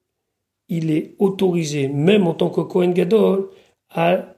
il 0.70 0.92
est 0.92 1.16
autorisé, 1.20 1.88
même 1.88 2.28
en 2.28 2.34
tant 2.34 2.50
que 2.50 2.62
Kohen 2.62 2.94
Gadol, 2.94 3.50
à 3.90 4.36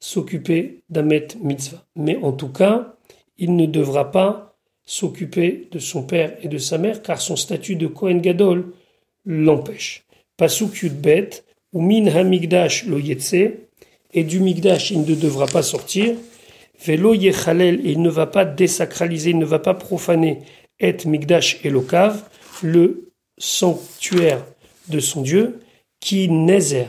s'occuper 0.00 0.82
d'Amet 0.88 1.28
mitzvah. 1.40 1.84
Mais 1.96 2.16
en 2.16 2.32
tout 2.32 2.48
cas, 2.48 2.96
il 3.38 3.56
ne 3.56 3.66
devra 3.66 4.10
pas 4.10 4.56
s'occuper 4.84 5.68
de 5.70 5.78
son 5.78 6.02
père 6.02 6.36
et 6.42 6.48
de 6.48 6.58
sa 6.58 6.78
mère, 6.78 7.02
car 7.02 7.20
son 7.20 7.36
statut 7.36 7.76
de 7.76 7.86
Kohen 7.86 8.20
Gadol 8.20 8.72
l'empêche. 9.24 10.04
Pasuk 10.36 10.82
Yudbet, 10.82 11.44
ou 11.72 11.80
min 11.80 12.06
hamigdash 12.06 12.86
lo 12.86 12.98
yetse, 12.98 13.52
et 14.12 14.24
du 14.24 14.40
Migdash, 14.40 14.90
il 14.90 15.02
ne 15.02 15.14
devra 15.14 15.46
pas 15.46 15.62
sortir. 15.62 16.16
Velo 16.84 17.14
Yechalel, 17.14 17.80
il 17.84 18.02
ne 18.02 18.10
va 18.10 18.26
pas 18.26 18.44
désacraliser, 18.44 19.30
il 19.30 19.38
ne 19.38 19.44
va 19.44 19.60
pas 19.60 19.74
profaner 19.74 20.40
et 20.80 20.96
Migdash 21.04 21.60
et 21.62 21.70
Lokav, 21.70 22.22
le 22.62 23.12
sanctuaire 23.38 24.44
de 24.90 25.00
son 25.00 25.22
Dieu, 25.22 25.60
qui 26.00 26.28
Nézer, 26.28 26.88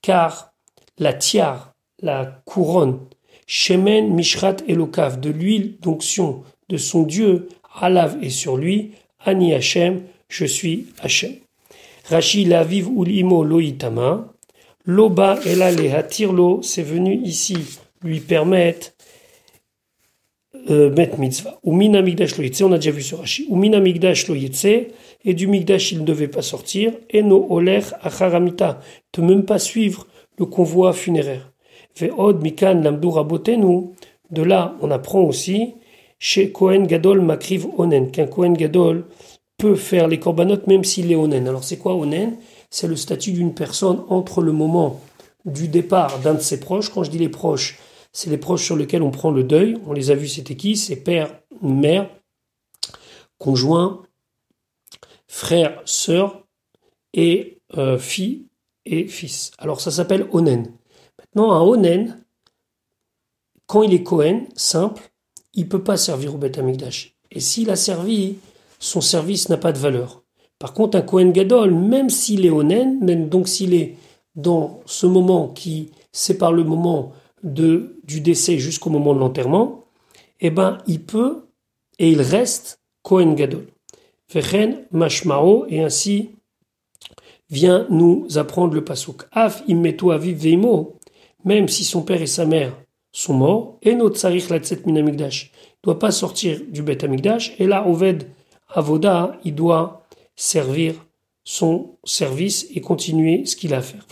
car 0.00 0.52
la 0.98 1.12
tiare, 1.12 1.74
la 2.00 2.42
couronne, 2.44 2.98
Shemen 3.46 4.14
Mishrat 4.14 4.56
et 4.66 4.74
Lokav, 4.74 5.20
de 5.20 5.30
l'huile 5.30 5.76
d'onction 5.80 6.42
de 6.68 6.76
son 6.76 7.02
Dieu, 7.02 7.48
Alav 7.80 8.18
est 8.22 8.30
sur 8.30 8.56
lui, 8.56 8.92
Ani 9.24 9.54
Hashem, 9.54 10.02
je 10.28 10.44
suis 10.44 10.86
Hashem. 11.00 11.34
Rashi 12.08 12.44
la 12.44 12.64
vive 12.64 12.88
ou 12.88 13.04
l'imo 13.04 13.44
loitama, 13.44 14.32
Loba 14.84 15.38
et 15.44 15.54
là 15.54 15.70
les 15.70 15.92
hatirlo, 15.92 16.60
c'est 16.62 16.82
venu 16.82 17.20
ici 17.22 17.56
lui 18.02 18.18
permettre 18.20 18.92
euh, 20.70 20.90
mettre 20.94 21.18
mitzvah. 21.18 21.58
Ou 21.64 21.72
mina 21.74 22.02
migdash 22.02 22.36
lo 22.38 22.44
on 22.66 22.72
a 22.72 22.76
déjà 22.76 22.90
vu 22.90 23.02
sur 23.02 23.18
Rashi. 23.18 23.46
Ou 23.48 23.56
mina 23.56 23.80
migdash 23.80 24.28
lo 24.28 24.34
et 24.34 25.34
du 25.34 25.46
migdash 25.46 25.92
il 25.92 26.00
ne 26.00 26.04
devait 26.04 26.28
pas 26.28 26.42
sortir. 26.42 26.92
Et 27.10 27.22
no 27.22 27.46
oler 27.50 27.80
acharamita, 28.02 28.80
ne 29.18 29.26
même 29.26 29.44
pas 29.44 29.58
suivre 29.58 30.06
le 30.38 30.46
convoi 30.46 30.92
funéraire. 30.92 31.52
Ve'od 31.98 32.42
mikan 32.42 32.82
lamdur 32.82 33.14
rabotenu, 33.14 33.90
de 34.30 34.42
là 34.42 34.76
on 34.80 34.90
apprend 34.90 35.20
aussi 35.20 35.74
chez 36.18 36.50
Kohen 36.50 36.86
Gadol 36.86 37.20
makriv 37.20 37.66
onen, 37.76 38.10
qu'un 38.10 38.26
Kohen 38.26 38.54
Gadol 38.54 39.04
peut 39.58 39.74
faire 39.74 40.08
les 40.08 40.18
corbanotes 40.18 40.66
même 40.66 40.84
s'il 40.84 41.10
est 41.12 41.16
onen. 41.16 41.48
Alors 41.48 41.64
c'est 41.64 41.76
quoi 41.76 41.94
onen? 41.94 42.36
C'est 42.70 42.86
le 42.86 42.96
statut 42.96 43.32
d'une 43.32 43.52
personne 43.52 44.02
entre 44.08 44.40
le 44.40 44.52
moment 44.52 45.00
du 45.44 45.68
départ 45.68 46.18
d'un 46.20 46.34
de 46.34 46.40
ses 46.40 46.60
proches. 46.60 46.88
Quand 46.88 47.04
je 47.04 47.10
dis 47.10 47.18
les 47.18 47.28
proches, 47.28 47.78
c'est 48.12 48.30
les 48.30 48.38
proches 48.38 48.64
sur 48.64 48.76
lesquels 48.76 49.02
on 49.02 49.10
prend 49.10 49.30
le 49.30 49.44
deuil. 49.44 49.78
On 49.86 49.92
les 49.92 50.10
a 50.10 50.14
vus, 50.14 50.28
c'était 50.28 50.56
qui? 50.56 50.76
C'est 50.76 50.96
père, 50.96 51.40
mère, 51.62 52.10
conjoint, 53.38 54.02
frère, 55.26 55.80
sœur 55.84 56.46
et 57.14 57.58
euh, 57.76 57.98
fille 57.98 58.46
et 58.84 59.06
fils. 59.06 59.50
Alors 59.58 59.80
ça 59.80 59.90
s'appelle 59.90 60.28
onen. 60.32 60.72
Maintenant, 61.18 61.52
un 61.52 61.62
onen, 61.62 62.24
quand 63.66 63.82
il 63.82 63.94
est 63.94 64.02
Cohen, 64.02 64.46
simple, 64.54 65.10
il 65.54 65.68
peut 65.68 65.82
pas 65.82 65.96
servir 65.96 66.34
au 66.34 66.38
Beth 66.38 66.58
Amikdash. 66.58 67.16
Et 67.30 67.40
s'il 67.40 67.70
a 67.70 67.76
servi, 67.76 68.36
son 68.78 69.00
service 69.00 69.48
n'a 69.48 69.56
pas 69.56 69.72
de 69.72 69.78
valeur. 69.78 70.22
Par 70.58 70.74
contre, 70.74 70.98
un 70.98 71.02
Kohen 71.02 71.32
Gadol, 71.32 71.72
même 71.74 72.10
s'il 72.10 72.44
est 72.44 72.50
onen, 72.50 73.02
même 73.02 73.28
donc 73.28 73.48
s'il 73.48 73.74
est 73.74 73.96
dans 74.36 74.80
ce 74.86 75.06
moment 75.06 75.48
qui 75.48 75.90
sépare 76.12 76.52
le 76.52 76.64
moment 76.64 77.12
de, 77.42 77.96
du 78.12 78.20
décès 78.20 78.58
jusqu'au 78.58 78.90
moment 78.90 79.14
de 79.14 79.20
l'enterrement, 79.20 79.84
eh 80.40 80.50
ben, 80.50 80.78
il 80.86 81.02
peut 81.02 81.46
et 81.98 82.10
il 82.10 82.20
reste 82.20 82.80
Kohen 83.02 83.34
Gadol. 83.34 83.66
Vechen 84.32 84.84
Mashmao, 84.92 85.66
et 85.68 85.82
ainsi 85.82 86.30
vient 87.50 87.86
nous 87.90 88.26
apprendre 88.36 88.74
le 88.74 88.84
pasuk. 88.84 89.22
Af 89.32 89.62
immetu 89.68 90.10
aviv 90.10 90.36
veimo, 90.36 90.98
même 91.44 91.68
si 91.68 91.84
son 91.84 92.02
père 92.02 92.22
et 92.22 92.26
sa 92.26 92.46
mère 92.46 92.72
sont 93.12 93.34
morts, 93.34 93.78
et 93.82 93.94
notre 93.94 94.18
sarich 94.18 94.48
latzet 94.48 94.78
il 94.86 95.28
doit 95.82 95.98
pas 95.98 96.12
sortir 96.12 96.60
du 96.68 96.82
Bet 96.82 97.04
Amigdash, 97.04 97.54
et 97.58 97.66
là, 97.66 97.86
Oved 97.86 98.26
Avoda, 98.68 99.38
il 99.44 99.54
doit 99.54 100.06
servir 100.34 100.94
son 101.44 101.96
service 102.04 102.68
et 102.74 102.80
continuer 102.80 103.44
ce 103.44 103.56
qu'il 103.56 103.74
a 103.74 103.78
à 103.78 103.82
faire. 103.82 104.06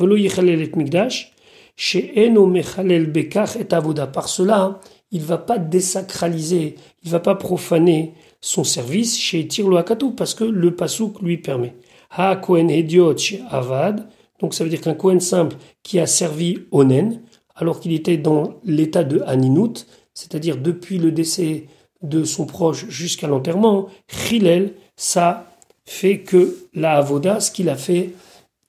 Par 4.12 4.28
cela, 4.28 4.80
il 5.10 5.22
va 5.22 5.38
pas 5.38 5.58
désacraliser, 5.58 6.74
il 7.02 7.10
va 7.10 7.20
pas 7.20 7.34
profaner 7.34 8.12
son 8.42 8.64
service 8.64 9.18
chez 9.18 9.46
Tirlo 9.46 9.78
Akatou 9.78 10.10
parce 10.10 10.34
que 10.34 10.44
le 10.44 10.76
pasouk 10.76 11.22
lui 11.22 11.38
permet. 11.38 11.74
Ha 12.10 12.36
Kohen 12.36 12.68
Hediot 12.70 13.16
chez 13.16 13.40
Avad, 13.48 14.06
donc 14.40 14.52
ça 14.52 14.62
veut 14.62 14.68
dire 14.68 14.82
qu'un 14.82 14.94
Kohen 14.94 15.20
simple 15.20 15.56
qui 15.82 15.98
a 15.98 16.06
servi 16.06 16.58
Onen, 16.70 17.22
alors 17.56 17.80
qu'il 17.80 17.92
était 17.92 18.18
dans 18.18 18.60
l'état 18.64 19.04
de 19.04 19.22
Aninut, 19.26 19.86
c'est-à-dire 20.12 20.58
depuis 20.58 20.98
le 20.98 21.12
décès 21.12 21.64
de 22.02 22.24
son 22.24 22.44
proche 22.44 22.88
jusqu'à 22.88 23.26
l'enterrement, 23.26 23.88
Chilel, 24.06 24.74
ça 24.96 25.46
fait 25.86 26.20
que 26.20 26.58
la 26.74 26.96
avoda, 26.96 27.40
ce 27.40 27.50
qu'il 27.50 27.70
a 27.70 27.76
fait, 27.76 28.10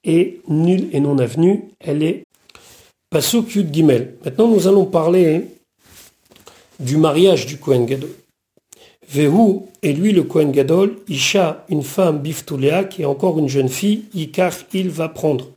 est 0.03 0.39
nul 0.47 0.88
et 0.93 1.01
non 1.01 1.18
avenu. 1.18 1.66
Elle 1.80 2.03
est 2.03 2.24
Pasuk 3.12 3.55
Yud 3.55 3.74
Gimel. 3.74 4.16
Maintenant, 4.24 4.47
nous 4.47 4.70
allons 4.70 4.86
parler 4.86 5.47
du 6.80 6.95
mariage 6.95 7.45
du 7.45 7.57
Kohen 7.57 7.86
Gadol. 7.86 8.09
Vehu 9.09 9.64
et 9.84 9.91
lui 9.91 10.14
le 10.14 10.24
Kohen 10.24 10.53
Gadol, 10.53 10.95
Isha, 11.09 11.66
une 11.68 11.84
femme 11.84 12.20
Biftulea, 12.20 12.86
qui 12.86 13.01
est 13.01 13.05
encore 13.05 13.38
une 13.38 13.49
jeune 13.49 13.68
fille, 13.68 14.05
Ikar, 14.14 14.53
il 14.74 14.89
va 14.89 15.09
prendre. 15.09 15.49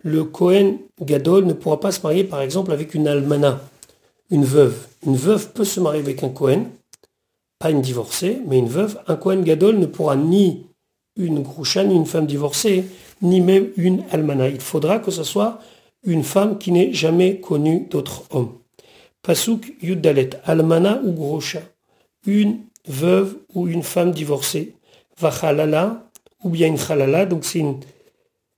Le 0.00 0.24
Kohen 0.24 0.76
Gadol 1.00 1.46
ne 1.46 1.54
pourra 1.54 1.80
pas 1.80 1.90
se 1.90 2.02
marier 2.02 2.22
par 2.22 2.42
exemple 2.42 2.70
avec 2.70 2.92
une 2.92 3.08
almana, 3.08 3.62
une 4.30 4.44
veuve. 4.44 4.86
Une 5.06 5.16
veuve 5.16 5.52
peut 5.52 5.64
se 5.64 5.80
marier 5.80 6.00
avec 6.00 6.22
un 6.22 6.28
Kohen, 6.28 6.66
pas 7.58 7.70
une 7.70 7.80
divorcée, 7.80 8.36
mais 8.46 8.58
une 8.58 8.68
veuve. 8.68 9.00
Un 9.06 9.16
Kohen 9.16 9.42
Gadol 9.42 9.78
ne 9.78 9.86
pourra 9.86 10.16
ni 10.16 10.66
une 11.16 11.42
grouchane, 11.42 11.92
une 11.92 12.04
femme 12.04 12.26
divorcée, 12.26 12.84
ni 13.22 13.40
même 13.40 13.68
une 13.78 14.04
almana. 14.10 14.50
Il 14.50 14.60
faudra 14.60 14.98
que 14.98 15.10
ce 15.10 15.24
soit 15.24 15.60
une 16.02 16.24
femme 16.24 16.58
qui 16.58 16.72
n'ait 16.72 16.92
jamais 16.92 17.40
connu 17.40 17.86
d'autre 17.90 18.24
homme. 18.30 18.52
Pasuk 19.22 19.74
Yuddalet, 19.82 20.30
almana 20.44 21.00
ou 21.04 21.12
groucha, 21.12 21.60
une 22.26 22.60
veuve 22.86 23.36
ou 23.54 23.68
une 23.68 23.82
femme 23.82 24.12
divorcée? 24.12 24.74
Vachalala, 25.18 26.10
ou 26.42 26.48
bien 26.48 26.68
une 26.68 26.78
chalala, 26.78 27.26
donc 27.26 27.44
c'est 27.44 27.58
une 27.58 27.80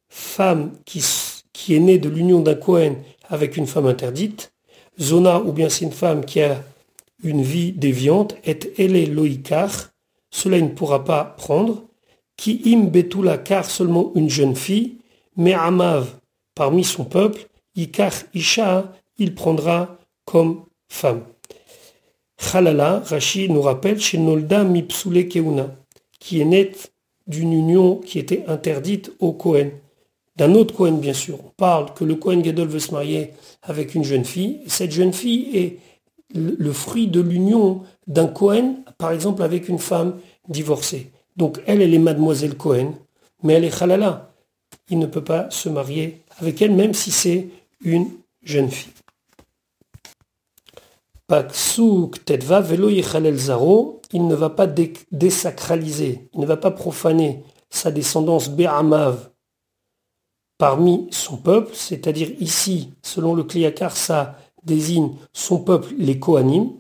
femme 0.09 0.72
qui, 0.84 1.03
est 1.70 1.80
née 1.80 1.99
de 1.99 2.09
l'union 2.09 2.40
d'un 2.40 2.55
Kohen 2.55 2.97
avec 3.28 3.57
une 3.57 3.66
femme 3.66 3.86
interdite. 3.86 4.53
Zona, 5.01 5.40
ou 5.40 5.53
bien 5.53 5.68
c'est 5.68 5.84
une 5.84 5.93
femme 5.93 6.24
qui 6.24 6.40
a 6.40 6.62
une 7.24 7.43
vie 7.43 7.72
déviante, 7.72 8.36
et 8.45 8.59
elle 8.78 9.12
loïkar, 9.12 9.90
cela 10.30 10.59
il 10.59 10.64
ne 10.64 10.70
pourra 10.70 11.05
pas 11.05 11.24
prendre 11.24 11.82
qui 12.36 12.62
im 12.66 12.84
betula 12.84 13.38
car 13.38 13.70
seulement 13.70 14.12
une 14.14 14.30
jeune 14.30 14.57
fille, 14.57 14.99
mais 15.36 15.55
amav 15.55 16.22
parmi 16.55 16.84
son 16.84 17.05
peuple, 17.05 17.48
Yikach 17.74 18.26
Isha, 18.34 18.92
il 19.18 19.34
prendra 19.34 19.98
comme 20.24 20.64
femme. 20.88 21.22
Khalala, 22.36 23.03
Rashi 23.07 23.48
nous 23.48 23.62
rappelle 23.62 24.00
chez 24.00 24.18
Nolda 24.18 24.64
Mipsule 24.64 25.28
Keuna, 25.28 25.74
qui 26.18 26.40
est 26.40 26.44
nette 26.44 26.92
d'une 27.26 27.53
union 27.53 27.96
qui 27.96 28.18
était 28.18 28.44
interdite 28.48 29.12
au 29.20 29.32
Kohen. 29.32 29.70
D'un 30.36 30.55
autre 30.55 30.74
Kohen, 30.74 30.98
bien 30.98 31.12
sûr. 31.12 31.38
On 31.44 31.50
parle 31.57 31.94
que 31.94 32.05
le 32.05 32.16
Kohen 32.16 32.42
Gadol 32.42 32.68
veut 32.68 32.78
se 32.78 32.92
marier 32.92 33.30
avec 33.62 33.94
une 33.94 34.05
jeune 34.05 34.24
fille. 34.24 34.61
Cette 34.66 34.90
jeune 34.90 35.12
fille 35.12 35.57
est 35.57 35.78
le 36.34 36.72
fruit 36.72 37.07
de 37.07 37.20
l'union 37.20 37.82
d'un 38.07 38.26
Kohen, 38.26 38.82
par 38.98 39.12
exemple 39.12 39.42
avec 39.42 39.68
une 39.68 39.78
femme 39.78 40.18
divorcée. 40.48 41.11
Donc 41.36 41.61
elle, 41.66 41.82
elle 41.82 41.94
est 41.94 41.98
mademoiselle 41.98 42.57
Cohen, 42.57 42.94
mais 43.42 43.55
elle 43.55 43.64
est 43.64 43.82
halala. 43.82 44.34
Il 44.88 44.98
ne 44.98 45.07
peut 45.07 45.24
pas 45.24 45.50
se 45.50 45.68
marier 45.68 46.22
avec 46.43 46.61
elle, 46.61 46.72
même 46.72 46.93
si 46.93 47.11
c'est 47.11 47.49
une 47.82 48.11
jeune 48.43 48.70
fille. 48.70 48.93
il 54.12 54.26
ne 54.26 54.34
va 54.34 54.51
pas 54.51 54.66
désacraliser, 54.66 56.28
il 56.34 56.40
ne 56.40 56.47
va 56.47 56.57
pas 56.57 56.70
profaner 56.70 57.45
sa 57.70 57.90
descendance 57.90 58.51
Be'amav 58.51 59.30
parmi 60.59 61.09
son 61.11 61.38
peuple, 61.38 61.74
c'est-à-dire 61.74 62.30
ici, 62.38 62.93
selon 63.03 63.34
le 63.34 63.45
Kliakar, 63.45 63.97
ça 63.97 64.36
désigne 64.64 65.12
son 65.32 65.59
peuple, 65.59 65.95
les 65.97 66.18
Kohanim, 66.18 66.72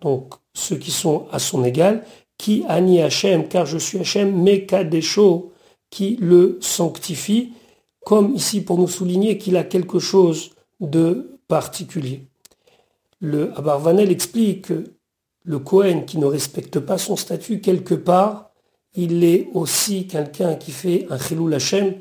donc 0.00 0.34
ceux 0.54 0.76
qui 0.76 0.90
sont 0.90 1.26
à 1.30 1.38
son 1.38 1.62
égal, 1.64 2.04
qui 2.38 2.64
Ani 2.68 3.00
Hachem, 3.00 3.46
car 3.48 3.66
je 3.66 3.78
suis 3.78 3.98
Hachem, 3.98 4.42
mais 4.42 4.64
Kadesho, 4.64 5.52
qui 5.90 6.16
le 6.20 6.58
sanctifie, 6.60 7.52
comme 8.04 8.34
ici 8.34 8.62
pour 8.62 8.78
nous 8.78 8.88
souligner 8.88 9.38
qu'il 9.38 9.56
a 9.56 9.64
quelque 9.64 9.98
chose 9.98 10.50
de 10.80 11.38
particulier. 11.48 12.26
Le 13.20 13.56
Abarvanel 13.56 14.10
explique 14.10 14.66
que 14.66 14.84
le 15.44 15.58
Kohen 15.58 16.04
qui 16.04 16.18
ne 16.18 16.26
respecte 16.26 16.78
pas 16.80 16.98
son 16.98 17.16
statut, 17.16 17.60
quelque 17.60 17.94
part, 17.94 18.50
il 18.94 19.24
est 19.24 19.48
aussi 19.54 20.06
quelqu'un 20.06 20.54
qui 20.54 20.70
fait 20.70 21.06
un 21.10 21.18
Chilul 21.18 21.54
Hachem, 21.54 21.94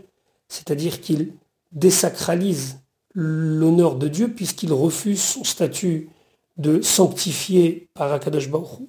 c'est-à-dire 0.47 1.01
qu'il 1.01 1.33
désacralise 1.71 2.79
l'honneur 3.13 3.95
de 3.95 4.07
Dieu 4.07 4.29
puisqu'il 4.29 4.73
refuse 4.73 5.21
son 5.21 5.43
statut 5.43 6.09
de 6.57 6.81
sanctifié 6.81 7.89
par 7.93 8.11
Akadosh 8.11 8.49
Baruch 8.49 8.79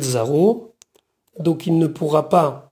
Zaro, 0.00 0.74
donc 1.38 1.66
il 1.66 1.78
ne 1.78 1.86
pourra 1.86 2.28
pas 2.28 2.65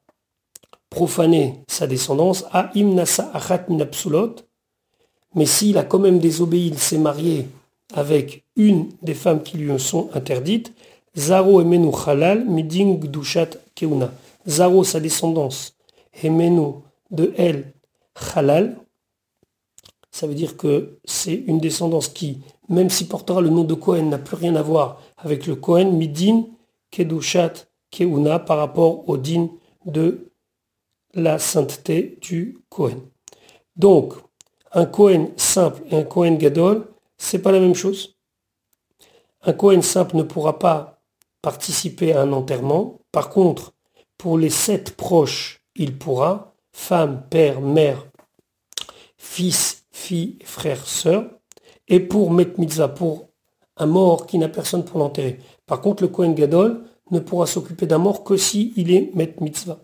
profaner 0.94 1.54
sa 1.66 1.88
descendance 1.88 2.44
à 2.52 2.70
Imnasa 2.76 3.28
Achat 3.34 3.66
mais 5.34 5.46
s'il 5.46 5.76
a 5.78 5.82
quand 5.82 5.98
même 5.98 6.20
désobéi, 6.20 6.68
il 6.68 6.78
s'est 6.78 6.98
marié 6.98 7.48
avec 7.92 8.44
une 8.54 8.90
des 9.02 9.14
femmes 9.14 9.42
qui 9.42 9.56
lui 9.58 9.76
sont 9.80 10.08
interdites, 10.14 10.72
Zaro 11.16 11.60
Emenu 11.60 11.90
Halal 12.06 12.44
Miding 12.44 13.00
Gdushat 13.00 13.50
Keuna. 13.74 14.12
Zaro, 14.46 14.84
sa 14.84 15.00
descendance, 15.00 15.74
Emenu 16.22 16.74
de 17.10 17.34
elle, 17.36 17.72
Halal, 18.36 18.76
ça 20.12 20.28
veut 20.28 20.34
dire 20.34 20.56
que 20.56 20.98
c'est 21.04 21.34
une 21.34 21.58
descendance 21.58 22.06
qui, 22.06 22.38
même 22.68 22.90
si 22.90 23.06
portera 23.08 23.40
le 23.40 23.50
nom 23.50 23.64
de 23.64 23.74
Cohen, 23.74 24.04
n'a 24.04 24.18
plus 24.18 24.36
rien 24.36 24.54
à 24.54 24.62
voir 24.62 25.02
avec 25.16 25.48
le 25.48 25.56
Cohen, 25.56 25.90
Midin, 25.90 26.44
Kedushat, 26.92 27.66
Keuna, 27.90 28.38
par 28.38 28.58
rapport 28.58 29.08
au 29.08 29.16
din 29.16 29.48
de 29.86 30.30
la 31.14 31.38
sainteté 31.38 32.18
du 32.20 32.58
Cohen. 32.68 33.00
Donc, 33.76 34.14
un 34.72 34.86
Cohen 34.86 35.28
simple 35.36 35.82
et 35.90 35.96
un 35.96 36.04
Cohen 36.04 36.34
Gadol, 36.34 36.86
c'est 37.16 37.40
pas 37.40 37.52
la 37.52 37.60
même 37.60 37.74
chose. 37.74 38.16
Un 39.42 39.52
Cohen 39.52 39.82
simple 39.82 40.16
ne 40.16 40.22
pourra 40.22 40.58
pas 40.58 41.02
participer 41.42 42.12
à 42.12 42.22
un 42.22 42.32
enterrement. 42.32 43.00
Par 43.12 43.30
contre, 43.30 43.72
pour 44.18 44.38
les 44.38 44.50
sept 44.50 44.96
proches, 44.96 45.60
il 45.74 45.96
pourra, 45.98 46.54
femme, 46.72 47.24
père, 47.28 47.60
mère, 47.60 48.06
fils 49.16 49.84
fille, 49.94 50.38
frère, 50.44 50.86
sœur, 50.86 51.30
et 51.88 52.00
pour 52.00 52.30
Met 52.30 52.52
Mitzvah, 52.58 52.88
pour 52.88 53.28
un 53.76 53.86
mort 53.86 54.26
qui 54.26 54.38
n'a 54.38 54.48
personne 54.48 54.84
pour 54.84 54.98
l'enterrer. 54.98 55.38
Par 55.66 55.80
contre, 55.80 56.02
le 56.02 56.08
Kohen 56.08 56.34
Gadol 56.34 56.84
ne 57.10 57.20
pourra 57.20 57.46
s'occuper 57.46 57.86
d'un 57.86 57.98
mort 57.98 58.24
que 58.24 58.36
si 58.36 58.72
il 58.76 58.90
est 58.90 59.10
Met 59.14 59.36
Mitzvah. 59.40 59.78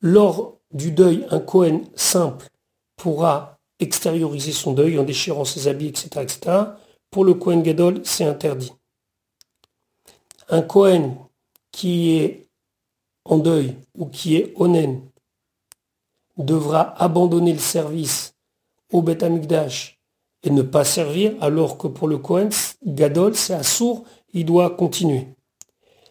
Lors 0.00 0.58
du 0.72 0.90
deuil, 0.90 1.26
un 1.30 1.40
Kohen 1.40 1.84
simple 1.94 2.48
pourra 2.96 3.58
extérioriser 3.78 4.52
son 4.52 4.72
deuil 4.72 4.98
en 4.98 5.04
déchirant 5.04 5.44
ses 5.44 5.68
habits, 5.68 5.88
etc. 5.88 6.08
etc. 6.22 6.56
Pour 7.10 7.24
le 7.24 7.34
Kohen 7.34 7.62
Gadol, 7.62 8.00
c'est 8.04 8.24
interdit. 8.24 8.72
Un 10.48 10.62
Kohen 10.62 11.16
qui 11.72 12.16
est 12.16 12.46
en 13.24 13.38
deuil 13.38 13.76
ou 13.96 14.06
qui 14.06 14.36
est 14.36 14.52
onen 14.56 15.02
devra 16.36 16.94
abandonner 17.02 17.52
le 17.52 17.58
service 17.58 18.34
au 18.92 19.02
Beth 19.02 19.22
Amikdash 19.22 19.98
et 20.42 20.50
ne 20.50 20.62
pas 20.62 20.84
servir, 20.84 21.34
alors 21.40 21.76
que 21.78 21.88
pour 21.88 22.08
le 22.08 22.18
Kohen 22.18 22.50
Gadol, 22.84 23.34
c'est 23.34 23.54
assourd, 23.54 24.04
il 24.32 24.44
doit 24.44 24.70
continuer. 24.70 25.28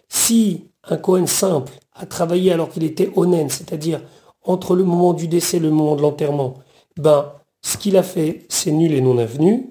Si 0.10 0.72
un 0.84 0.98
Kohen 0.98 1.28
simple 1.28 1.74
a 1.96 2.06
travaillé 2.06 2.52
alors 2.52 2.70
qu'il 2.70 2.84
était 2.84 3.12
onen, 3.16 3.50
c'est-à-dire 3.50 4.02
entre 4.44 4.76
le 4.76 4.84
moment 4.84 5.14
du 5.14 5.28
décès 5.28 5.58
et 5.58 5.60
le 5.60 5.72
moment 5.72 5.96
de 5.96 6.02
l'enterrement, 6.02 6.56
ben, 6.98 7.32
ce 7.62 7.78
qu'il 7.78 7.98
a 7.98 8.04
fait, 8.04 8.46
c'est 8.50 8.72
nul 8.72 8.94
et 8.94 9.02
non 9.02 9.18
avenu, 9.18 9.70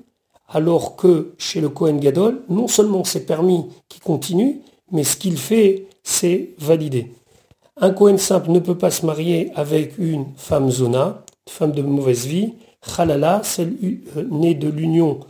alors 0.48 0.96
que 0.96 1.34
chez 1.38 1.60
le 1.60 1.68
Kohen 1.68 2.00
Gadol, 2.00 2.42
non 2.48 2.66
seulement 2.66 3.04
c'est 3.04 3.26
permis 3.26 3.66
qu'il 3.88 4.02
continue, 4.02 4.60
mais 4.90 5.04
ce 5.04 5.16
qu'il 5.16 5.38
fait, 5.38 5.86
c'est 6.02 6.50
validé. 6.58 7.12
Un 7.80 7.90
Kohen 7.90 8.18
simple 8.18 8.50
ne 8.50 8.58
peut 8.58 8.78
pas 8.78 8.90
se 8.90 9.06
marier 9.06 9.50
avec 9.54 9.98
une 9.98 10.26
femme 10.36 10.70
zona, 10.70 11.24
femme 11.48 11.72
de 11.72 11.82
mauvaise 11.82 12.26
vie, 12.26 12.54
Khalala, 12.96 13.42
celle 13.42 13.76
euh, 14.16 14.24
née 14.30 14.54
de 14.54 14.68
l'union 14.68 15.20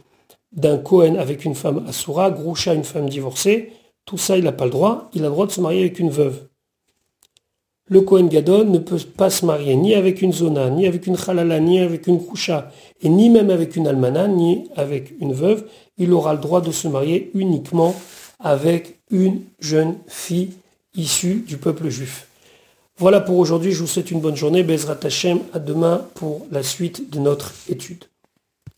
d'un 0.53 0.79
Kohen 0.79 1.17
avec 1.17 1.45
une 1.45 1.55
femme 1.55 1.85
Asura, 1.89 2.31
Groucha, 2.31 2.75
une 2.75 2.85
femme 2.85 3.09
divorcée, 3.09 3.73
tout 4.05 4.19
ça, 4.19 4.37
il 4.37 4.45
n'a 4.45 4.53
pas 4.53 4.65
le 4.65 4.71
droit. 4.71 5.09
Il 5.15 5.23
a 5.23 5.29
le 5.29 5.31
droit 5.31 5.47
de 5.47 5.53
se 5.53 5.61
marier 5.61 5.81
avec 5.81 5.99
une 5.99 6.11
veuve. 6.11 6.49
Le 7.87 8.01
Kohen 8.01 8.29
Gadol 8.29 8.71
ne 8.71 8.79
peut 8.79 8.99
pas 9.17 9.29
se 9.29 9.45
marier 9.45 9.77
ni 9.77 9.95
avec 9.95 10.23
une 10.23 10.33
Zona, 10.33 10.71
ni 10.71 10.87
avec 10.87 11.07
une 11.07 11.19
Khalala, 11.19 11.61
ni 11.61 11.81
avec 11.81 12.07
une 12.07 12.17
Groucha, 12.17 12.71
et 13.03 13.11
ni 13.11 13.29
même 13.29 13.51
avec 13.51 13.77
une 13.77 13.87
Almana, 13.87 14.27
ni 14.27 14.71
avec 14.75 15.15
une 15.21 15.35
veuve. 15.35 15.67
Il 15.99 16.13
aura 16.13 16.33
le 16.33 16.41
droit 16.41 16.63
de 16.63 16.71
se 16.71 16.89
marier 16.89 17.31
uniquement 17.35 17.95
avec 18.41 19.01
une 19.11 19.43
jeune 19.61 19.97
fille 20.07 20.53
issue 20.97 21.45
du 21.47 21.59
peuple 21.59 21.91
juif. 21.91 22.27
Voilà 22.97 23.21
pour 23.21 23.37
aujourd'hui, 23.39 23.73
je 23.73 23.81
vous 23.81 23.87
souhaite 23.87 24.11
une 24.11 24.21
bonne 24.21 24.37
journée. 24.37 24.63
Bezrat 24.63 24.99
Hashem, 25.03 25.41
à 25.53 25.59
demain 25.59 26.07
pour 26.15 26.47
la 26.51 26.63
suite 26.63 27.11
de 27.11 27.19
notre 27.19 27.53
étude. 27.69 28.05